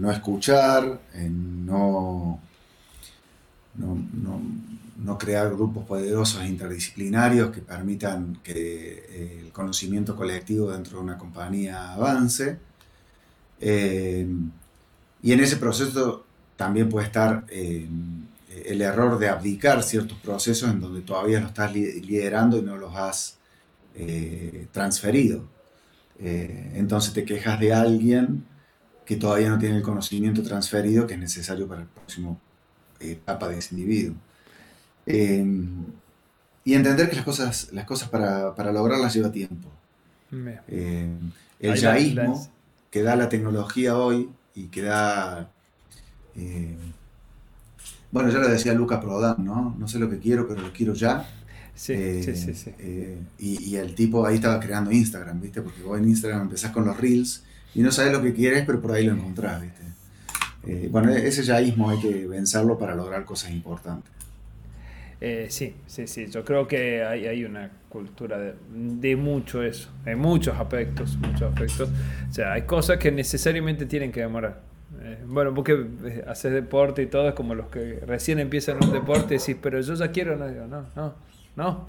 no 0.00 0.10
escuchar, 0.10 1.00
en 1.14 1.66
no 1.66 2.40
no, 3.74 4.40
crear 5.18 5.50
grupos 5.50 5.84
poderosos 5.84 6.42
e 6.42 6.48
interdisciplinarios 6.48 7.50
que 7.50 7.60
permitan 7.60 8.38
que 8.42 9.06
eh, 9.08 9.40
el 9.44 9.52
conocimiento 9.52 10.16
colectivo 10.16 10.70
dentro 10.70 10.98
de 10.98 11.04
una 11.04 11.18
compañía 11.18 11.92
avance. 11.92 12.58
Eh, 13.60 14.26
y 15.22 15.32
en 15.32 15.40
ese 15.40 15.56
proceso 15.56 16.24
también 16.56 16.88
puede 16.88 17.06
estar 17.06 17.44
eh, 17.48 17.88
el 18.66 18.82
error 18.82 19.18
de 19.18 19.28
abdicar 19.28 19.82
ciertos 19.82 20.18
procesos 20.18 20.70
en 20.70 20.80
donde 20.80 21.00
todavía 21.00 21.40
lo 21.40 21.46
estás 21.46 21.72
liderando 21.74 22.58
y 22.58 22.62
no 22.62 22.76
los 22.76 22.94
has 22.94 23.38
transferido. 24.72 25.44
Entonces 26.18 27.12
te 27.12 27.24
quejas 27.24 27.60
de 27.60 27.74
alguien 27.74 28.44
que 29.04 29.16
todavía 29.16 29.48
no 29.48 29.58
tiene 29.58 29.76
el 29.76 29.82
conocimiento 29.82 30.42
transferido 30.42 31.06
que 31.06 31.14
es 31.14 31.20
necesario 31.20 31.66
para 31.66 31.82
el 31.82 31.88
próximo 31.88 32.40
etapa 33.00 33.48
de 33.48 33.58
ese 33.58 33.74
individuo. 33.74 34.16
Y 35.06 36.74
entender 36.74 37.10
que 37.10 37.16
las 37.16 37.24
cosas, 37.24 37.68
las 37.72 37.84
cosas 37.84 38.08
para, 38.08 38.54
para 38.54 38.72
lograrlas 38.72 39.14
lleva 39.14 39.32
tiempo. 39.32 39.68
el 40.30 41.74
yaísmo 41.74 42.48
que 42.90 43.02
da 43.02 43.16
la 43.16 43.28
tecnología 43.28 43.96
hoy 43.96 44.28
y 44.54 44.66
que 44.66 44.82
da 44.82 45.50
bueno, 48.12 48.28
ya 48.28 48.38
lo 48.38 48.48
decía 48.48 48.74
Luca 48.74 49.00
Prodan, 49.00 49.36
¿no? 49.38 49.74
No 49.78 49.88
sé 49.88 49.98
lo 49.98 50.08
que 50.08 50.18
quiero, 50.18 50.46
pero 50.46 50.60
lo 50.60 50.72
quiero 50.72 50.92
ya. 50.92 51.26
Sí, 51.74 52.22
sí, 52.22 52.36
sí. 52.36 52.54
sí. 52.54 52.70
Eh, 52.78 53.18
y, 53.38 53.74
el 53.76 53.94
tipo 53.94 54.26
ahí 54.26 54.34
estaba 54.34 54.60
creando 54.60 54.92
Instagram, 54.92 55.40
¿viste? 55.40 55.62
Porque 55.62 55.82
vos 55.82 55.98
en 55.98 56.06
Instagram 56.06 56.42
empezás 56.42 56.70
con 56.72 56.84
los 56.84 56.94
reels 56.98 57.42
y 57.74 57.80
no 57.80 57.90
sabes 57.90 58.12
lo 58.12 58.20
que 58.20 58.34
quieres, 58.34 58.64
pero 58.66 58.82
por 58.82 58.92
ahí 58.92 59.06
lo 59.06 59.14
encontrás, 59.14 59.62
¿viste? 59.62 59.82
Eh, 60.66 60.88
bueno, 60.92 61.10
ese 61.10 61.42
yaísmo 61.42 61.88
hay 61.88 62.00
que 62.00 62.26
vencerlo 62.26 62.78
para 62.78 62.94
lograr 62.94 63.24
cosas 63.24 63.50
importantes. 63.50 64.12
Eh, 65.24 65.46
sí, 65.50 65.76
sí, 65.86 66.08
sí. 66.08 66.26
Yo 66.26 66.44
creo 66.44 66.66
que 66.66 67.04
hay, 67.04 67.28
hay 67.28 67.44
una 67.44 67.70
cultura 67.88 68.38
de, 68.38 68.54
de, 68.72 69.14
mucho 69.14 69.62
eso, 69.62 69.88
en 70.04 70.18
muchos 70.18 70.58
aspectos, 70.58 71.16
muchos 71.16 71.42
aspectos. 71.42 71.90
O 72.28 72.32
sea, 72.32 72.54
hay 72.54 72.62
cosas 72.62 72.98
que 72.98 73.12
necesariamente 73.12 73.86
tienen 73.86 74.10
que 74.10 74.18
demorar. 74.18 74.58
Eh, 75.00 75.18
bueno, 75.24 75.54
porque 75.54 75.86
eh, 76.06 76.24
haces 76.26 76.52
deporte 76.52 77.02
y 77.02 77.06
todo, 77.06 77.28
es 77.28 77.34
como 77.34 77.54
los 77.54 77.68
que 77.68 78.00
recién 78.04 78.40
empiezan 78.40 78.82
un 78.82 78.92
deporte 78.92 79.36
y 79.36 79.38
decís, 79.38 79.56
pero 79.62 79.80
yo 79.80 79.94
ya 79.94 80.10
quiero, 80.10 80.34
no, 80.36 80.48
digo, 80.48 80.66
no, 80.66 80.86
no, 80.96 81.14
no, 81.54 81.86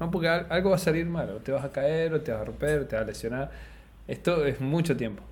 no, 0.00 0.10
porque 0.10 0.28
algo 0.28 0.70
va 0.70 0.76
a 0.76 0.78
salir 0.78 1.04
mal, 1.04 1.28
o 1.32 1.36
te 1.40 1.52
vas 1.52 1.66
a 1.66 1.70
caer, 1.70 2.14
o 2.14 2.22
te 2.22 2.32
vas 2.32 2.40
a 2.40 2.44
romper, 2.46 2.80
o 2.80 2.86
te 2.86 2.96
vas 2.96 3.04
a 3.04 3.06
lesionar. 3.06 3.50
Esto 4.08 4.42
es 4.46 4.58
mucho 4.62 4.96
tiempo. 4.96 5.22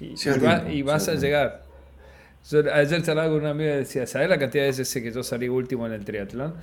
Y, 0.00 0.82
vas 0.82 1.06
a 1.08 1.14
llegar. 1.16 1.67
Ayer 2.52 3.02
charlaba 3.02 3.28
con 3.28 3.40
un 3.40 3.46
amigo 3.46 3.70
y 3.70 3.76
decía, 3.78 4.06
¿sabes 4.06 4.28
la 4.28 4.38
cantidad 4.38 4.64
de 4.64 4.70
veces 4.70 4.92
que 4.92 5.12
yo 5.12 5.22
salí 5.22 5.48
último 5.48 5.86
en 5.86 5.92
el 5.92 6.04
triatlón? 6.04 6.54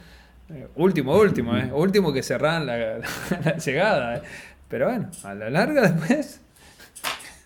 Eh, 0.50 0.68
último, 0.76 1.18
último, 1.18 1.56
¿eh? 1.58 1.72
Último 1.74 2.14
que 2.14 2.24
cerraban 2.24 2.66
la, 2.66 2.98
la, 3.46 3.58
llegada, 3.58 4.22
Pero 4.68 4.88
bueno, 4.88 5.10
a 5.24 5.34
la 5.34 5.50
larga 5.50 5.90
después 5.90 6.42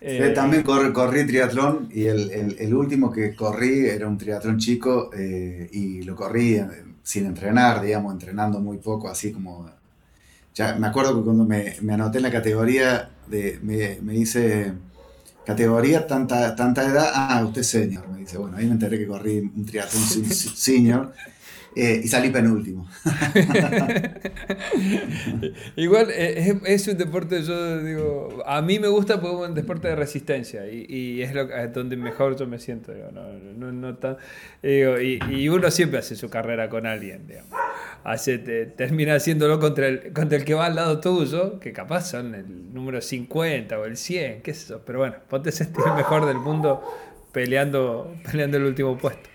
eh, 0.02 0.32
también 0.34 0.62
corrí 0.62 1.26
triatlón 1.26 1.90
y 1.92 2.06
el, 2.06 2.74
último 2.74 3.12
que 3.12 3.34
corrí 3.34 3.86
era 3.86 4.08
un 4.08 4.16
triatlón 4.16 4.56
chico 4.58 5.10
eh, 5.14 5.68
y 5.72 6.02
lo 6.02 6.16
corrí 6.16 6.54
eh, 6.54 6.66
sin 7.02 7.26
entrenar, 7.26 7.82
digamos, 7.82 8.12
entrenando 8.14 8.60
muy 8.60 8.78
poco, 8.78 9.08
así 9.08 9.32
como... 9.32 9.68
Ya 10.54 10.74
me 10.74 10.88
acuerdo 10.88 11.16
que 11.16 11.24
cuando 11.24 11.44
me, 11.44 11.76
anoté 11.92 12.18
en 12.18 12.24
la 12.24 12.30
categoría, 12.30 13.10
de, 13.28 13.60
me, 13.62 13.98
me 14.02 14.14
dice, 14.14 14.72
categoría 15.50 16.06
tanta, 16.06 16.54
tanta 16.54 16.84
edad, 16.84 17.10
ah, 17.14 17.42
usted 17.44 17.62
es 17.62 17.66
senior, 17.66 18.08
me 18.08 18.20
dice, 18.20 18.38
bueno, 18.38 18.56
ahí 18.56 18.66
me 18.66 18.72
enteré 18.72 18.98
que 18.98 19.06
corrí 19.06 19.38
un 19.38 19.64
triatlón 19.66 20.02
senior. 20.04 21.12
Eh, 21.76 22.00
y 22.02 22.08
salí 22.08 22.30
penúltimo. 22.30 22.88
Igual 25.76 26.08
eh, 26.10 26.58
es, 26.64 26.88
un 26.88 26.98
deporte, 26.98 27.44
yo 27.44 27.78
digo, 27.78 28.42
a 28.44 28.60
mí 28.60 28.80
me 28.80 28.88
gusta 28.88 29.20
porque 29.20 29.44
es 29.44 29.48
un 29.50 29.54
deporte 29.54 29.86
de 29.86 29.94
resistencia 29.94 30.68
y, 30.68 31.22
es, 31.22 31.32
lo, 31.32 31.46
donde 31.68 31.96
mejor 31.96 32.36
yo 32.36 32.48
me 32.48 32.58
siento. 32.58 32.92
no, 33.56 33.70
no, 33.70 33.96
tan, 33.98 34.16
y, 34.62 35.48
uno 35.48 35.70
siempre 35.70 36.00
hace 36.00 36.16
su 36.16 36.28
carrera 36.28 36.68
con 36.68 36.86
alguien, 36.86 37.28
digamos. 37.28 37.52
Hace, 38.02 38.38
termina 38.38 39.14
haciéndolo 39.14 39.60
contra 39.60 39.86
el, 39.86 40.12
contra 40.12 40.38
el 40.38 40.44
que 40.44 40.54
va 40.54 40.66
al 40.66 40.74
lado 40.74 40.98
tuyo, 41.00 41.60
que 41.60 41.72
capaz 41.72 42.10
son 42.10 42.34
el 42.34 42.74
número 42.74 43.00
50 43.00 43.78
o 43.78 43.84
el 43.84 43.96
100, 43.96 44.42
qué 44.42 44.50
es 44.50 44.64
eso. 44.64 44.82
Pero 44.84 44.98
bueno, 44.98 45.14
ponte 45.28 45.50
ese 45.50 45.64
el 45.64 45.94
mejor 45.94 46.26
del 46.26 46.38
mundo 46.38 46.82
peleando, 47.32 48.12
peleando 48.24 48.56
el 48.56 48.64
último 48.64 48.98
puesto. 48.98 49.29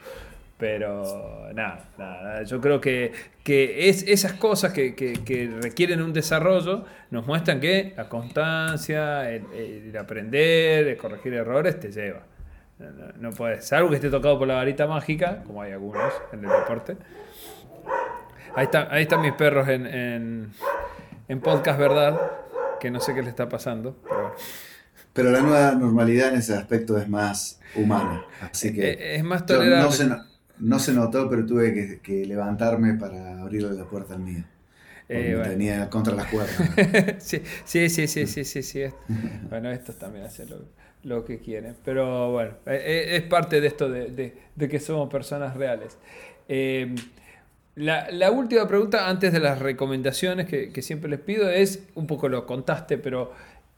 Pero 0.57 1.51
nada, 1.53 1.89
nada, 1.97 2.43
yo 2.43 2.61
creo 2.61 2.79
que, 2.79 3.11
que 3.43 3.89
es 3.89 4.03
esas 4.07 4.33
cosas 4.33 4.71
que, 4.71 4.95
que, 4.95 5.59
requieren 5.61 6.01
un 6.01 6.13
desarrollo 6.13 6.85
nos 7.11 7.27
muestran 7.27 7.59
que 7.59 7.93
la 7.97 8.07
constancia, 8.07 9.29
el, 9.29 9.93
aprender, 9.97 10.87
el 10.87 10.97
corregir 10.97 11.33
errores 11.33 11.77
te 11.77 11.91
lleva. 11.91 12.21
No, 13.19 13.31
puedes, 13.31 13.71
algo 13.73 13.89
que 13.89 13.95
esté 13.95 14.09
tocado 14.09 14.39
por 14.39 14.47
la 14.47 14.55
varita 14.55 14.87
mágica, 14.87 15.43
como 15.43 15.61
hay 15.61 15.73
algunos 15.73 16.13
en 16.31 16.45
el 16.45 16.49
deporte. 16.49 16.95
Ahí, 18.55 18.63
está, 18.63 18.87
ahí 18.89 19.03
están 19.03 19.21
mis 19.21 19.33
perros 19.33 19.67
en, 19.67 19.85
en, 19.85 20.51
en 21.27 21.41
podcast, 21.41 21.77
¿verdad? 21.77 22.17
Que 22.79 22.89
no 22.91 23.01
sé 23.01 23.13
qué 23.13 23.21
le 23.21 23.29
está 23.29 23.49
pasando. 23.49 23.97
Pero, 24.03 24.35
pero 25.11 25.31
la 25.31 25.41
nueva 25.41 25.71
normalidad 25.73 26.29
en 26.29 26.35
ese 26.35 26.55
aspecto 26.55 26.97
es 26.97 27.09
más 27.09 27.59
humana. 27.75 28.23
Así 28.39 28.73
que 28.73 29.15
es 29.15 29.23
más 29.25 29.45
tolerable. 29.45 29.83
No 29.83 29.91
se 29.91 30.34
notó, 30.59 31.29
pero 31.29 31.45
tuve 31.45 31.99
que, 32.01 32.25
levantarme 32.25 32.95
para 32.95 33.41
abrirle 33.41 33.73
la 33.73 33.85
puerta 33.85 34.13
al 34.13 34.21
mío. 34.21 34.43
Eh, 35.07 35.39
tenía 35.43 35.89
contra 35.89 36.15
las 36.15 36.25
cuerdas. 36.27 36.55
sí, 37.23 37.41
sí, 37.63 37.89
sí, 37.89 38.07
sí, 38.07 38.43
sí, 38.43 38.63
sí, 38.63 38.83
bueno, 39.49 39.71
estos 39.71 39.99
también 39.99 40.25
hacen 40.25 40.49
lo, 41.03 41.25
que 41.25 41.37
quieren. 41.39 41.75
Pero 41.85 42.31
bueno, 42.31 42.53
eh, 42.65 42.81
eh, 42.83 43.15
es 43.17 43.21
parte 43.23 43.61
de 43.61 43.67
esto 43.67 43.89
de, 43.89 44.33
que 44.57 44.79
somos 44.79 45.09
personas 45.09 45.55
reales. 45.55 45.97
la, 47.75 48.31
última 48.31 48.67
pregunta, 48.67 49.07
antes 49.07 49.31
de 49.31 49.39
las 49.39 49.59
recomendaciones 49.59 50.47
que, 50.47 50.71
que 50.71 50.81
siempre 50.81 51.09
les 51.09 51.19
pido, 51.19 51.51
es, 51.51 51.83
un 51.93 52.07
poco 52.07 52.27
lo 52.27 52.47
contaste, 52.47 52.97
pero 52.97 53.31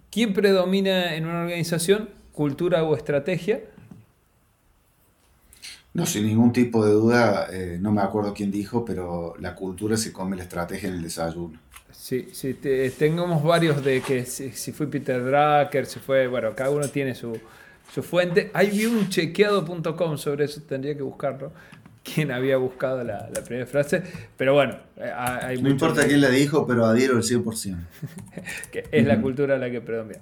¿quién 0.10 0.34
predomina 0.34 1.16
en 1.16 1.26
una 1.26 1.42
organización? 1.42 2.10
¿Cultura 2.32 2.84
o 2.84 2.96
estrategia? 2.96 3.62
No, 5.98 6.06
sin 6.06 6.28
ningún 6.28 6.54
tipo 6.54 6.86
de 6.86 6.92
duda, 6.92 7.48
eh, 7.52 7.80
no 7.82 7.92
me 7.92 8.04
acuerdo 8.04 8.32
quién 8.32 8.52
dijo, 8.52 8.86
pero 8.86 9.34
la 9.40 9.56
cultura 9.56 9.98
se 9.98 10.14
come 10.14 10.38
la 10.38 10.44
estrategia 10.44 10.90
en 10.90 10.96
el 10.98 11.02
desayuno. 11.02 11.60
Sí, 11.92 12.28
sí, 12.34 12.54
tengamos 13.00 13.44
varios 13.44 13.84
de 13.84 14.02
que 14.02 14.24
si, 14.24 14.52
fue 14.74 14.86
Peter 14.86 15.24
Drucker, 15.24 15.88
si 15.88 15.98
fue, 15.98 16.28
bueno, 16.28 16.54
cada 16.56 16.70
uno 16.70 16.88
tiene 16.88 17.16
su, 17.16 17.36
fuente. 18.04 18.52
Hay 18.54 18.86
un 18.86 19.10
chequeado.com 19.10 20.20
sobre 20.20 20.46
eso, 20.46 20.62
tendría 20.62 20.96
que 20.96 21.02
buscarlo, 21.02 21.52
quién 22.04 22.32
había 22.32 22.58
buscado 22.58 23.04
la, 23.04 23.28
primera 23.44 23.66
frase, 23.66 24.04
pero 24.38 24.54
bueno, 24.54 24.78
eh, 24.98 25.12
hay 25.12 25.60
No 25.64 25.70
importa 25.72 26.06
quién 26.06 26.22
la 26.22 26.30
dijo, 26.30 26.68
pero 26.68 26.86
adhiero 26.86 27.18
el 27.18 27.24
100%. 27.24 27.76
que 28.72 28.84
es 28.92 29.08
la 29.08 29.20
cultura 29.20 29.58
la 29.58 29.72
que 29.72 29.82
predomina. 29.82 30.20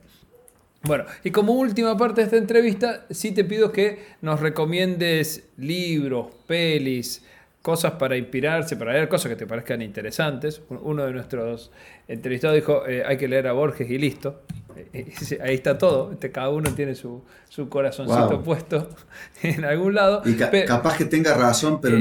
Bueno, 0.86 1.06
y 1.24 1.32
como 1.32 1.54
última 1.54 1.98
parte 1.98 2.22
de 2.22 2.26
esta 2.26 2.38
entrevista, 2.38 3.06
sí 3.10 3.32
te 3.32 3.44
pido 3.44 3.72
que 3.72 4.00
nos 4.22 4.40
recomiendes 4.40 5.44
libros, 5.58 6.28
pelis, 6.46 7.24
cosas 7.62 7.94
para 7.94 8.16
inspirarse, 8.16 8.78
para 8.78 8.94
leer 8.94 9.10
cosas 9.10 9.30
que 9.30 9.36
te 9.36 9.48
parezcan 9.48 9.82
interesantes. 9.82 10.62
Uno 10.70 11.04
de 11.06 11.14
nuestros 11.14 11.72
entrevistados 12.08 12.56
dijo, 12.56 12.88
eh, 12.88 13.04
hay 13.04 13.18
que 13.18 13.28
leer 13.28 13.48
a 13.48 13.54
Borges 13.54 13.90
y 13.90 13.98
listo. 13.98 14.44
Eh, 14.76 14.88
eh, 14.94 15.40
ahí 15.44 15.56
está 15.56 15.78
todo, 15.78 16.12
este, 16.12 16.32
cada 16.32 16.50
uno 16.50 16.70
tiene 16.76 16.94
su, 16.94 17.24
corazoncito 17.70 18.44
puesto 18.44 18.90
en 19.42 19.66
algún 19.66 19.96
lado. 19.96 20.22
Y 20.26 20.36
capaz 20.36 20.98
que 20.98 21.06
tenga 21.06 21.34
razón, 21.34 21.82
pero 21.82 21.98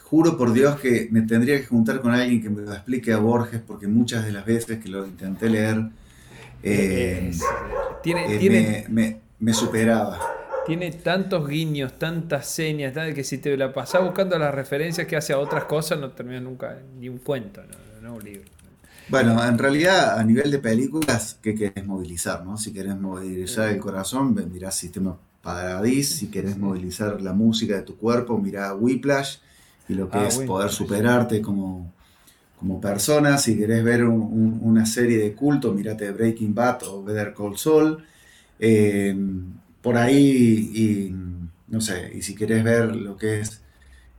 juro 0.00 0.36
por 0.36 0.52
Dios 0.52 0.80
que 0.80 1.06
me 1.12 1.22
tendría 1.22 1.60
que 1.60 1.66
juntar 1.66 2.00
con 2.00 2.12
alguien 2.12 2.42
que 2.42 2.50
me 2.50 2.62
lo 2.62 2.72
explique 2.72 3.12
a 3.12 3.18
Borges, 3.18 3.60
porque 3.64 3.86
muchas 3.86 4.24
de 4.24 4.32
las 4.32 4.44
veces 4.44 4.82
que 4.82 4.88
lo 4.88 5.06
intenté 5.06 5.48
leer 5.48 5.76
eh, 6.64 7.30
tiene, 8.02 8.36
eh, 8.36 8.86
me, 8.88 9.20
me, 9.38 9.52
superaba. 9.52 10.18
Tiene 10.64 10.90
tantos 10.92 11.46
guiños, 11.46 11.98
tantas 11.98 12.46
señas, 12.46 12.94
que 13.14 13.22
si 13.22 13.38
te 13.38 13.54
la 13.56 13.72
pasás 13.72 14.02
buscando 14.02 14.38
las 14.38 14.54
referencias 14.54 15.06
que 15.06 15.16
hace 15.16 15.34
a 15.34 15.38
otras 15.38 15.64
cosas, 15.64 16.00
no 16.00 16.10
termina 16.12 16.40
nunca 16.40 16.78
ni 16.98 17.08
un 17.08 17.18
cuento, 17.18 17.62
no, 18.00 18.14
un 18.14 18.24
libro. 18.24 18.50
Bueno, 19.08 19.44
en 19.44 19.58
realidad 19.58 20.18
a 20.18 20.24
nivel 20.24 20.50
de 20.50 20.58
películas, 20.58 21.38
¿qué 21.42 21.54
querés 21.54 21.84
movilizar? 21.84 22.42
No? 22.44 22.56
Si 22.56 22.72
querés 22.72 22.96
movilizar 22.96 23.68
el 23.68 23.78
corazón, 23.78 24.34
mirá 24.50 24.70
Sistema 24.70 25.18
Paradis, 25.42 26.14
si 26.14 26.28
querés 26.28 26.56
movilizar 26.56 27.20
la 27.20 27.34
música 27.34 27.76
de 27.76 27.82
tu 27.82 27.98
cuerpo, 27.98 28.38
mirá 28.38 28.74
Whiplash 28.74 29.36
y 29.90 29.94
lo 29.94 30.08
que 30.08 30.16
ah, 30.16 30.28
es 30.28 30.38
poder 30.38 30.70
superarte 30.70 31.42
como, 31.42 31.92
como 32.64 32.80
persona. 32.80 33.36
Si 33.36 33.58
querés 33.58 33.84
ver 33.84 34.04
una 34.04 34.86
serie 34.86 35.18
de 35.18 35.34
culto, 35.34 35.74
mirate 35.74 36.10
Breaking 36.12 36.54
Bad 36.54 36.84
o 36.84 37.04
Better 37.04 37.34
Call 37.34 37.58
Saul. 37.58 38.02
Eh, 38.58 39.14
por 39.82 39.98
ahí, 39.98 40.70
y, 40.74 41.14
no 41.68 41.80
sé, 41.82 42.10
y 42.14 42.22
si 42.22 42.34
querés 42.34 42.64
ver 42.64 42.96
lo 42.96 43.18
que 43.18 43.40
es 43.40 43.60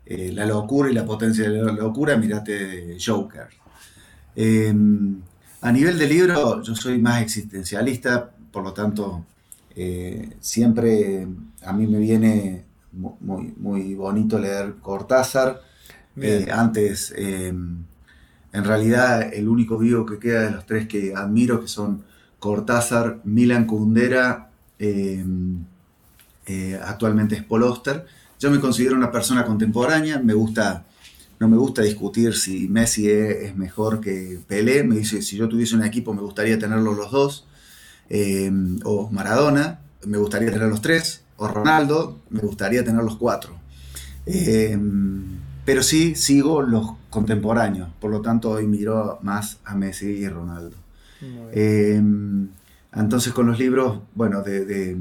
eh, 0.05 0.31
la 0.31 0.45
locura 0.45 0.91
y 0.91 0.93
la 0.93 1.05
potencia 1.05 1.49
de 1.49 1.59
la 1.59 1.71
locura, 1.71 2.17
mirate 2.17 2.95
Joker. 3.03 3.47
Eh, 4.35 4.75
a 5.61 5.71
nivel 5.71 5.97
de 5.97 6.07
libro, 6.07 6.61
yo 6.61 6.75
soy 6.75 6.99
más 6.99 7.23
existencialista, 7.23 8.29
por 8.51 8.63
lo 8.63 8.73
tanto, 8.73 9.25
siempre 10.39 11.27
a 11.63 11.73
mí 11.73 11.87
me 11.87 11.97
viene 11.97 12.63
muy, 12.91 13.55
muy 13.57 13.95
bonito 13.95 14.37
leer 14.37 14.75
Cortázar. 14.83 15.61
Antes, 16.51 17.11
en 18.55 18.63
realidad, 18.63 19.33
el 19.33 19.49
único 19.49 19.77
vivo 19.77 20.05
que 20.05 20.17
queda 20.17 20.43
de 20.43 20.51
los 20.51 20.65
tres 20.65 20.87
que 20.87 21.13
admiro, 21.13 21.59
que 21.59 21.67
son 21.67 22.05
Cortázar, 22.39 23.19
Milan 23.25 23.65
Kundera, 23.65 24.49
em, 24.79 25.65
eh, 26.45 26.79
actualmente 26.81 27.35
es 27.35 27.43
Paul 27.43 27.63
Oster. 27.63 28.05
Yo 28.39 28.49
me 28.51 28.61
considero 28.61 28.95
una 28.95 29.11
persona 29.11 29.43
contemporánea, 29.43 30.19
me 30.19 30.33
gusta, 30.33 30.85
no 31.37 31.49
me 31.49 31.57
gusta 31.57 31.81
discutir 31.81 32.33
si 32.33 32.69
Messi 32.69 33.09
es, 33.09 33.53
mejor 33.57 33.99
que 33.99 34.39
Pelé, 34.47 34.85
me 34.85 34.95
dice 34.95 35.21
si 35.21 35.35
yo 35.35 35.49
tuviese 35.49 35.75
un 35.75 35.83
equipo 35.83 36.13
me 36.13 36.21
gustaría 36.21 36.57
tenerlos 36.57 36.95
los 36.95 37.11
dos, 37.11 37.45
em, 38.09 38.79
o 38.85 39.09
Maradona, 39.11 39.81
me 40.05 40.17
gustaría 40.17 40.49
tener 40.49 40.69
los 40.69 40.81
tres, 40.81 41.23
o 41.35 41.49
Ronaldo, 41.49 42.21
me 42.29 42.39
gustaría 42.39 42.85
tener 42.85 43.03
los 43.03 43.17
cuatro. 43.17 43.59
Em, 44.25 45.39
pero 45.65 45.81
sí 45.81 46.15
sigo 46.15 46.61
los 46.61 46.91
contemporáneos, 47.09 47.89
por 47.99 48.11
lo 48.11 48.21
tanto 48.21 48.51
hoy 48.51 48.67
miro 48.67 49.19
más 49.23 49.59
a 49.65 49.75
Messi 49.75 50.05
y 50.05 50.29
Ronaldo. 50.29 50.77
Em, 51.51 52.49
entonces 52.93 53.33
con 53.33 53.47
los 53.47 53.57
libros, 53.57 53.99
bueno, 54.13 54.43
de, 54.43 54.95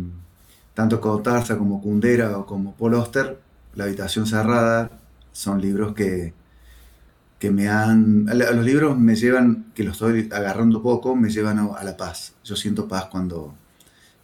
tanto 0.73 1.01
Cotarza 1.01 1.59
como 1.59 1.83
Kundera 1.83 2.39
o 2.39 2.47
como 2.47 2.75
Paul 2.75 2.95
Oster, 2.95 3.39
La 3.75 3.85
habitación 3.85 4.27
cerrada, 4.27 4.91
son 5.33 5.61
libros 5.61 5.95
que, 5.95 6.33
que 7.41 7.51
me 7.51 7.69
han... 7.69 8.27
Los 8.27 8.65
libros 8.65 8.97
me 8.97 9.17
llevan, 9.17 9.67
que 9.75 9.83
los 9.83 9.95
estoy 9.95 10.29
agarrando 10.33 10.81
poco, 10.81 11.17
me 11.17 11.29
llevan 11.29 11.59
a 11.59 11.83
la 11.83 11.97
paz. 11.97 12.35
Yo 12.45 12.55
siento 12.55 12.87
paz 12.87 13.07
cuando, 13.07 13.53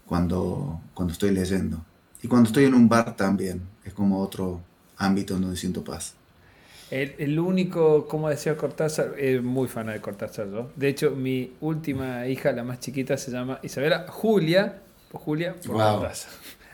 cuando, 0.06 0.80
cuando 0.94 1.12
estoy 1.12 1.32
leyendo. 1.32 1.84
Y 2.22 2.28
cuando 2.28 2.46
estoy 2.46 2.64
en 2.64 2.74
un 2.74 2.88
bar 2.88 3.16
también, 3.16 3.62
es 3.84 3.92
como 3.92 4.20
otro 4.20 4.60
ámbito 4.96 5.34
donde 5.36 5.56
siento 5.56 5.82
paz. 5.82 6.14
El, 6.90 7.38
único, 7.38 8.08
como 8.08 8.28
decía 8.28 8.56
Cortázar, 8.56 9.14
es 9.16 9.40
muy 9.42 9.68
fan 9.68 9.86
de 9.86 10.00
Cortázar 10.00 10.50
yo. 10.50 10.70
De 10.74 10.88
hecho, 10.88 11.12
mi 11.12 11.52
última 11.60 12.26
hija, 12.26 12.50
la 12.50 12.64
más 12.64 12.80
chiquita, 12.80 13.16
se 13.16 13.30
llama 13.30 13.60
Isabela 13.62 14.06
Julia, 14.08 14.80
Julia 15.12 15.54
Cortázar. 15.64 16.30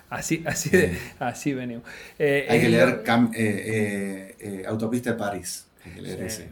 Así, 0.09 0.43
así, 0.47 0.71
de, 0.71 0.97
así 1.19 1.53
venimos. 1.53 1.85
Eh, 2.19 2.47
hay 2.49 2.61
que 2.61 2.69
leer 2.69 3.03
eh, 3.35 4.37
eh, 4.39 4.65
Autopista 4.67 5.13
de 5.13 5.19
París. 5.19 5.67
Hay 5.85 5.93
que 5.93 6.03
leer 6.03 6.23
ese. 6.23 6.49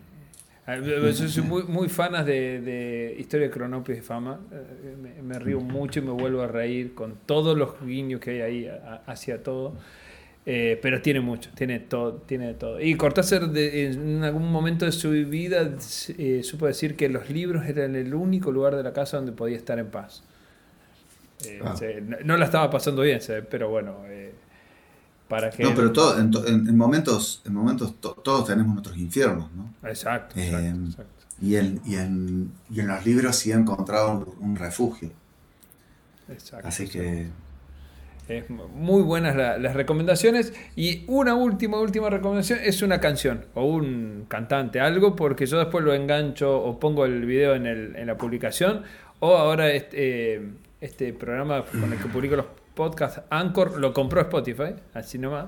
Ah, 0.66 0.76
yo 0.76 1.12
soy 1.12 1.42
muy, 1.42 1.62
muy 1.64 1.88
fanas 1.88 2.24
de, 2.24 2.60
de 2.60 3.16
Historia 3.18 3.48
de 3.48 3.52
Cronopis 3.52 3.96
de 3.96 4.02
Fama. 4.02 4.40
Me, 5.00 5.22
me, 5.22 5.38
río 5.38 5.60
mucho 5.60 6.00
y 6.00 6.02
me 6.02 6.10
vuelvo 6.10 6.40
a 6.40 6.46
reír 6.46 6.94
con 6.94 7.16
todos 7.26 7.56
los 7.56 7.80
guiños 7.84 8.20
que 8.20 8.30
hay 8.30 8.40
ahí 8.40 8.70
hacia 9.06 9.42
todo. 9.42 9.74
Eh, 10.47 10.78
pero 10.82 11.01
tiene 11.01 11.20
mucho, 11.20 11.51
tiene 11.55 11.80
todo, 11.80 12.14
tiene 12.14 12.53
todo. 12.53 12.78
Y 12.78 12.97
Cortázar 12.97 13.49
de, 13.49 13.86
en 13.86 14.22
algún 14.24 14.53
momento 14.53 14.84
de 14.84 14.92
su 14.92 15.11
vida 15.11 15.70
eh, 16.18 16.42
supo 16.45 16.66
decir 16.66 16.97
que 16.97 17.09
los 17.09 17.30
libros 17.30 17.64
eran 17.66 17.97
el 17.97 18.12
único 18.12 18.53
lugar 18.53 18.76
de 18.76 18.82
la 18.82 18.92
casa 18.92 19.16
donde 19.16 19.32
podía 19.32 19.57
estar 19.57 19.78
en 19.78 19.90
paz. 19.90 20.22
Eh, 21.47 21.61
ah. 21.64 21.74
no, 22.24 22.36
la 22.36 22.45
estaba 22.45 22.68
pasando 22.68 23.03
bien, 23.03 23.20
pero 23.51 23.70
bueno, 23.70 23.97
para 25.28 25.49
que... 25.49 25.62
No, 25.62 25.74
pero 25.74 25.92
todo, 25.92 26.18
en, 26.18 26.76
momentos, 26.76 27.42
en 27.47 27.55
momentos 27.55 27.95
todos 28.01 28.47
tenemos 28.47 28.74
nuestros 28.74 28.99
infiernos, 28.99 29.51
¿no? 29.53 29.72
Exacto, 29.88 30.38
exacto, 30.38 31.24
Y, 31.40 31.57
en, 31.57 31.80
y, 31.86 31.97
en, 31.97 32.53
y 32.70 32.80
en 32.80 32.86
los 32.86 33.05
libros 33.07 33.36
sí 33.36 33.51
he 33.51 33.55
encontrado 33.55 34.36
un, 34.40 34.57
refugio. 34.57 35.11
Exacto. 36.28 36.68
Así 36.68 36.86
que... 36.86 37.30
Es 38.28 38.48
muy 38.48 39.02
buenas 39.02 39.36
las 39.36 39.74
recomendaciones. 39.74 40.54
Y 40.76 41.04
una 41.08 41.34
última, 41.34 41.78
última 41.78 42.08
recomendación 42.08 42.58
es 42.62 42.80
una 42.82 43.00
canción 43.00 43.44
o 43.54 43.66
un 43.66 44.24
cantante, 44.28 44.80
algo, 44.80 45.14
porque 45.14 45.46
yo 45.46 45.58
después 45.58 45.84
lo 45.84 45.92
engancho 45.94 46.62
o 46.62 46.80
pongo 46.80 47.04
el 47.04 47.26
video 47.26 47.54
en, 47.54 47.66
el, 47.66 47.96
en 47.96 48.06
la 48.06 48.16
publicación. 48.16 48.82
O 49.20 49.36
ahora 49.36 49.70
este, 49.70 50.34
eh, 50.34 50.42
este 50.80 51.12
programa 51.12 51.64
con 51.64 51.92
el 51.92 51.98
que 51.98 52.08
publico 52.08 52.36
los 52.36 52.46
podcast 52.74 53.18
Anchor 53.30 53.78
lo 53.78 53.92
compró 53.92 54.20
Spotify, 54.20 54.74
así 54.94 55.18
nomás, 55.18 55.46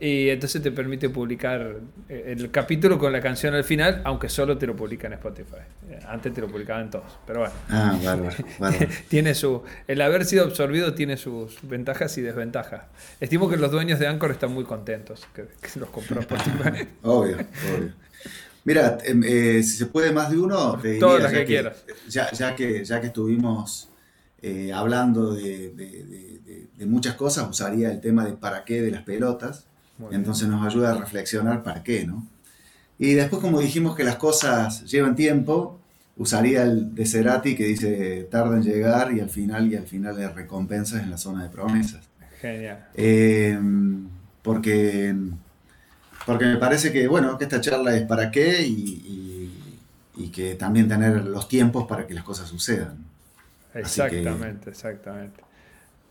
y 0.00 0.28
entonces 0.28 0.60
te 0.60 0.72
permite 0.72 1.08
publicar 1.08 1.76
eh, 2.08 2.34
el 2.36 2.50
capítulo 2.50 2.98
con 2.98 3.12
la 3.12 3.20
canción 3.20 3.54
al 3.54 3.64
final, 3.64 4.02
aunque 4.04 4.28
solo 4.28 4.58
te 4.58 4.66
lo 4.66 4.74
publica 4.74 5.06
en 5.06 5.14
Spotify. 5.14 5.62
Eh, 5.88 6.00
antes 6.08 6.34
te 6.34 6.40
lo 6.40 6.48
publicaban 6.48 6.90
todos, 6.90 7.18
pero 7.26 7.40
bueno. 7.40 7.54
Ah, 7.68 7.96
bárbaro, 8.02 8.36
tiene 9.08 9.34
su, 9.34 9.62
el 9.86 10.00
haber 10.00 10.24
sido 10.24 10.44
absorbido 10.44 10.94
tiene 10.94 11.16
sus 11.16 11.58
ventajas 11.62 12.18
y 12.18 12.22
desventajas. 12.22 12.82
Estimo 13.20 13.48
que 13.48 13.56
los 13.56 13.70
dueños 13.70 13.98
de 13.98 14.08
Anchor 14.08 14.32
están 14.32 14.52
muy 14.52 14.64
contentos 14.64 15.26
que, 15.34 15.46
los 15.78 15.88
compró 15.90 16.20
Spotify. 16.20 16.88
obvio, 17.02 17.36
obvio. 17.36 17.92
Mira, 18.64 18.98
em, 19.04 19.22
eh, 19.24 19.62
si 19.62 19.76
se 19.76 19.86
puede 19.86 20.10
más 20.10 20.30
de 20.30 20.38
uno, 20.38 20.78
te 20.80 20.98
Todas 20.98 21.22
las 21.22 21.32
que, 21.32 21.44
quieras. 21.44 21.84
Ya, 22.08 22.30
ya, 22.32 22.56
que, 22.56 22.84
ya 22.84 23.00
que 23.00 23.08
estuvimos 23.08 23.90
hablando 24.72 25.34
de 25.34 26.34
de 26.76 26.86
muchas 26.86 27.14
cosas 27.14 27.48
usaría 27.48 27.90
el 27.90 28.00
tema 28.00 28.24
de 28.24 28.32
para 28.32 28.64
qué 28.64 28.82
de 28.82 28.90
las 28.90 29.02
pelotas. 29.02 29.66
entonces 30.10 30.48
nos 30.48 30.66
ayuda 30.66 30.90
a 30.90 30.94
reflexionar 30.94 31.62
para 31.62 31.82
qué, 31.82 32.04
¿no? 32.04 32.26
Y 32.98 33.14
después, 33.14 33.42
como 33.42 33.60
dijimos 33.60 33.96
que 33.96 34.04
las 34.04 34.16
cosas 34.16 34.84
llevan 34.84 35.16
tiempo, 35.16 35.80
usaría 36.16 36.62
el 36.62 36.94
de 36.94 37.06
Cerati 37.06 37.56
que 37.56 37.64
dice 37.64 38.28
tarda 38.30 38.56
en 38.56 38.62
llegar 38.62 39.12
y 39.12 39.20
al 39.20 39.30
final 39.30 39.70
y 39.72 39.76
al 39.76 39.86
final 39.86 40.16
de 40.16 40.28
recompensas 40.28 41.02
en 41.02 41.10
la 41.10 41.18
zona 41.18 41.42
de 41.42 41.48
promesas. 41.48 42.08
Genial. 42.40 42.86
Eh, 42.94 43.58
porque, 44.42 45.14
porque 46.26 46.44
me 46.44 46.56
parece 46.56 46.92
que, 46.92 47.08
bueno, 47.08 47.36
que 47.38 47.44
esta 47.44 47.60
charla 47.60 47.96
es 47.96 48.02
para 48.02 48.30
qué 48.30 48.62
y, 48.66 49.50
y, 50.16 50.28
que 50.28 50.54
también 50.56 50.88
tener 50.88 51.24
los 51.26 51.48
tiempos 51.48 51.86
para 51.86 52.06
que 52.08 52.14
las 52.14 52.24
cosas 52.24 52.48
sucedan. 52.48 53.13
Exactamente, 53.74 54.70
exactamente. 54.70 55.42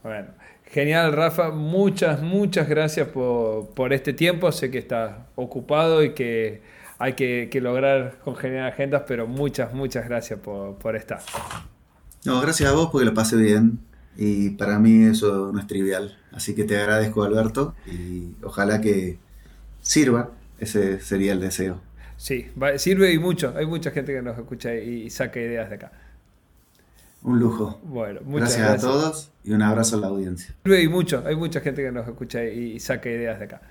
Bueno, 0.03 0.27
Genial, 0.73 1.13
Rafa. 1.13 1.51
Muchas, 1.51 2.23
muchas 2.23 2.67
gracias 2.67 3.07
por, 3.07 3.93
este 3.93 4.11
tiempo. 4.11 4.51
Sé 4.51 4.71
que 4.71 4.79
estás 4.79 5.17
ocupado 5.35 6.03
y 6.03 6.15
que 6.15 6.63
hay 6.97 7.13
que, 7.13 7.49
lograr 7.61 8.17
congeniar 8.23 8.71
agendas, 8.71 9.03
pero 9.07 9.27
muchas, 9.27 9.71
muchas 9.71 10.09
gracias 10.09 10.39
por, 10.39 10.95
estar. 10.95 11.21
No, 12.25 12.41
gracias 12.41 12.71
a 12.71 12.73
vos 12.73 12.89
porque 12.91 13.05
lo 13.05 13.13
pasé 13.13 13.35
bien 13.35 13.79
y 14.17 14.51
para 14.51 14.79
mí 14.79 15.05
eso 15.05 15.51
no 15.53 15.59
es 15.59 15.67
trivial. 15.67 16.17
Así 16.31 16.55
que 16.55 16.63
te 16.63 16.75
agradezco, 16.75 17.21
Alberto, 17.21 17.75
y 17.85 18.31
ojalá 18.41 18.81
que 18.81 19.19
sirva. 19.81 20.31
Ese 20.59 20.99
sería 21.01 21.33
el 21.33 21.39
deseo. 21.39 21.81
Sí, 22.17 22.47
sirve 22.77 23.13
y 23.13 23.19
mucho. 23.19 23.53
Hay 23.55 23.67
mucha 23.67 23.91
gente 23.91 24.11
que 24.11 24.23
nos 24.23 24.39
escucha 24.39 24.73
y 24.73 25.09
saca 25.11 25.39
ideas 25.39 25.69
de 25.69 25.75
acá. 25.75 25.91
Un 27.23 27.39
lujo. 27.39 27.79
Bueno, 27.83 28.19
muchas 28.25 28.57
gracias, 28.57 28.59
gracias, 28.59 28.83
a 28.83 28.87
todos 28.87 29.31
y 29.45 29.53
un 29.53 29.61
abrazo 29.61 29.95
a 29.95 29.99
la 29.99 30.07
audiencia. 30.07 30.53
Y 30.65 30.87
mucho, 30.89 31.23
hay 31.25 31.35
mucha 31.35 31.61
gente 31.61 31.81
que 31.81 31.91
nos 31.91 32.05
escucha 32.07 32.43
y 32.43 32.79
saca 32.79 33.09
ideas 33.09 33.39
de 33.39 33.45
acá. 33.45 33.61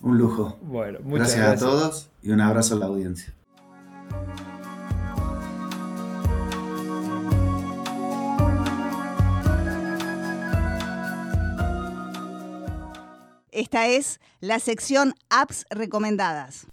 Un 0.00 0.16
lujo. 0.16 0.58
Bueno, 0.62 0.98
muchas 1.02 1.36
gracias, 1.36 1.60
gracias 1.60 1.62
a 1.62 1.66
todos 1.66 2.10
y 2.22 2.30
un 2.30 2.40
abrazo 2.40 2.74
a 2.74 2.78
la 2.78 2.86
audiencia. 2.86 3.34
Esta 13.50 13.86
es 13.88 14.18
la 14.40 14.58
sección 14.58 15.14
Apps 15.28 15.66
Recomendadas. 15.68 16.66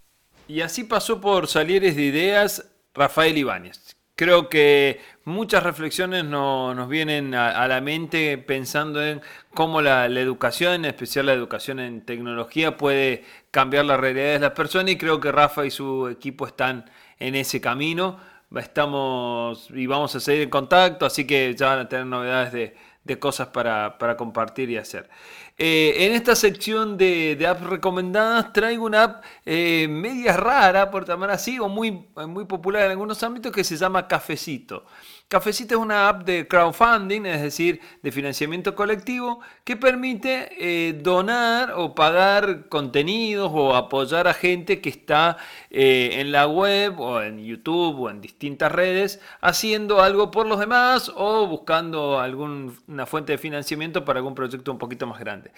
Y 0.47 0.61
así 0.61 0.85
pasó 0.85 1.19
por 1.19 1.47
Salieres 1.47 1.97
de 1.97 2.03
Ideas 2.03 2.65
Rafael 2.93 3.37
Ibáñez, 3.37 3.95
Creo 4.19 4.49
que 4.49 4.99
muchas 5.23 5.63
reflexiones 5.63 6.25
nos 6.25 6.89
vienen 6.89 7.33
a, 7.33 7.65
la 7.69 7.79
mente 7.79 8.37
pensando 8.37 9.01
en 9.01 9.21
cómo 9.53 9.81
la, 9.81 10.07
educación, 10.07 10.73
en 10.73 10.83
especial 10.83 11.27
la 11.27 11.31
educación 11.31 11.79
en 11.79 12.01
tecnología, 12.01 12.75
puede 12.75 13.23
cambiar 13.49 13.85
la 13.85 13.95
realidad 13.95 14.33
de 14.33 14.39
las 14.39 14.51
personas 14.51 14.91
y 14.91 14.97
creo 14.97 15.21
que 15.21 15.31
Rafa 15.31 15.65
y 15.65 15.71
su 15.71 16.09
equipo 16.09 16.45
están 16.45 16.83
en 17.17 17.35
ese 17.35 17.61
camino. 17.61 18.19
Estamos 18.53 19.69
y 19.73 19.87
vamos 19.87 20.13
a 20.13 20.19
seguir 20.19 20.41
en 20.41 20.49
contacto, 20.49 21.05
así 21.05 21.25
que 21.25 21.55
ya 21.55 21.67
van 21.67 21.79
a 21.79 21.87
tener 21.87 22.05
novedades 22.05 22.51
de, 22.51 22.75
de 23.09 23.19
cosas 23.19 23.47
para, 23.47 23.97
para, 23.97 24.15
compartir 24.15 24.69
y 24.69 24.77
hacer. 24.77 25.09
Eh, 25.57 26.05
en 26.05 26.13
esta 26.13 26.35
sección 26.35 26.95
de, 26.95 27.43
apps 27.49 27.63
recomendadas 27.63 28.53
traigo 28.53 28.85
una 28.85 29.03
app 29.03 29.23
eh, 29.45 29.87
media 29.89 30.37
rara, 30.37 30.91
por 30.91 31.07
llamar 31.07 31.31
así, 31.31 31.59
o 31.59 31.67
muy, 31.67 32.07
muy 32.27 32.45
popular 32.45 32.83
en 32.83 32.91
algunos 32.91 33.21
ámbitos, 33.23 33.51
que 33.51 33.63
se 33.63 33.77
llama 33.77 34.07
Cafecito. 34.07 34.85
Cafecito 35.29 35.75
es 35.75 35.79
una 35.79 36.09
app 36.09 36.23
de 36.23 36.47
crowdfunding, 36.47 37.27
es 37.27 37.43
decir, 37.43 37.79
de 38.01 38.11
financiamiento 38.11 38.73
colectivo, 38.73 39.41
que 39.63 39.77
permite 39.77 40.49
eh, 40.57 40.93
donar 40.93 41.73
o 41.75 41.93
pagar 41.93 42.67
contenidos 42.67 43.51
o 43.53 43.75
apoyar 43.75 44.27
a 44.27 44.33
gente 44.33 44.81
que 44.81 44.89
está 44.89 45.37
eh, 45.69 46.13
en 46.13 46.31
la 46.31 46.47
web 46.47 46.99
o 46.99 47.21
en 47.21 47.45
YouTube 47.45 47.99
o 47.99 48.09
en 48.09 48.21
distintas 48.21 48.71
redes 48.71 49.21
haciendo 49.39 50.01
algo 50.01 50.31
por 50.31 50.47
los 50.47 50.59
demás 50.59 51.11
o 51.15 51.45
buscando 51.45 52.19
alguna 52.19 53.05
fuente 53.05 53.33
de 53.33 53.37
financiamiento 53.37 54.03
para 54.03 54.17
algún 54.17 54.33
proyecto 54.33 54.71
un 54.71 54.79
poquito 54.79 55.05
más 55.05 55.19
grande. 55.19 55.51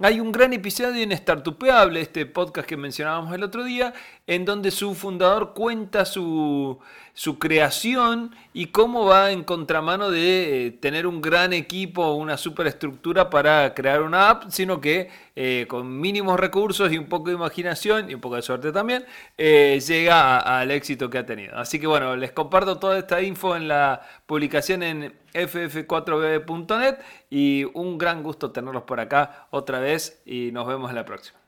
Hay 0.00 0.20
un 0.20 0.30
gran 0.30 0.52
episodio 0.52 1.02
en 1.02 1.10
Startupeable, 1.10 2.00
este 2.00 2.26
podcast 2.26 2.68
que 2.68 2.76
mencionábamos 2.76 3.34
el 3.34 3.42
otro 3.42 3.64
día, 3.64 3.92
en 4.24 4.44
donde 4.44 4.70
su 4.70 4.94
fundador 4.94 5.52
cuenta 5.52 6.04
su, 6.04 6.78
su 7.16 7.38
creación 7.38 8.36
y 8.52 8.66
cómo 8.66 9.06
va 9.06 9.32
en 9.32 9.42
contramano 9.42 10.10
de 10.10 10.66
eh, 10.66 10.70
tener 10.70 11.06
un 11.06 11.22
gran 11.22 11.54
equipo, 11.54 12.12
una 12.12 12.36
superestructura 12.36 13.30
para 13.30 13.72
crear 13.72 14.02
una 14.02 14.28
app, 14.28 14.44
sino 14.50 14.82
que 14.82 15.08
eh, 15.34 15.64
con 15.66 15.98
mínimos 15.98 16.38
recursos 16.38 16.92
y 16.92 16.98
un 16.98 17.06
poco 17.06 17.30
de 17.30 17.36
imaginación 17.36 18.10
y 18.10 18.14
un 18.14 18.20
poco 18.20 18.36
de 18.36 18.42
suerte 18.42 18.70
también, 18.70 19.06
eh, 19.38 19.80
llega 19.80 20.40
al 20.40 20.70
éxito 20.70 21.08
que 21.08 21.16
ha 21.16 21.24
tenido. 21.24 21.56
Así 21.56 21.80
que 21.80 21.86
bueno, 21.86 22.16
les 22.16 22.32
comparto 22.32 22.78
toda 22.78 22.98
esta 22.98 23.22
info 23.22 23.56
en 23.56 23.66
la 23.66 24.02
publicación 24.26 24.82
en 24.82 25.14
ff4b.net 25.32 26.96
y 27.30 27.64
un 27.72 27.96
gran 27.96 28.22
gusto 28.22 28.50
tenerlos 28.50 28.82
por 28.82 29.00
acá 29.00 29.46
otra 29.50 29.80
vez 29.80 30.20
y 30.26 30.52
nos 30.52 30.66
vemos 30.66 30.90
en 30.90 30.96
la 30.96 31.06
próxima. 31.06 31.45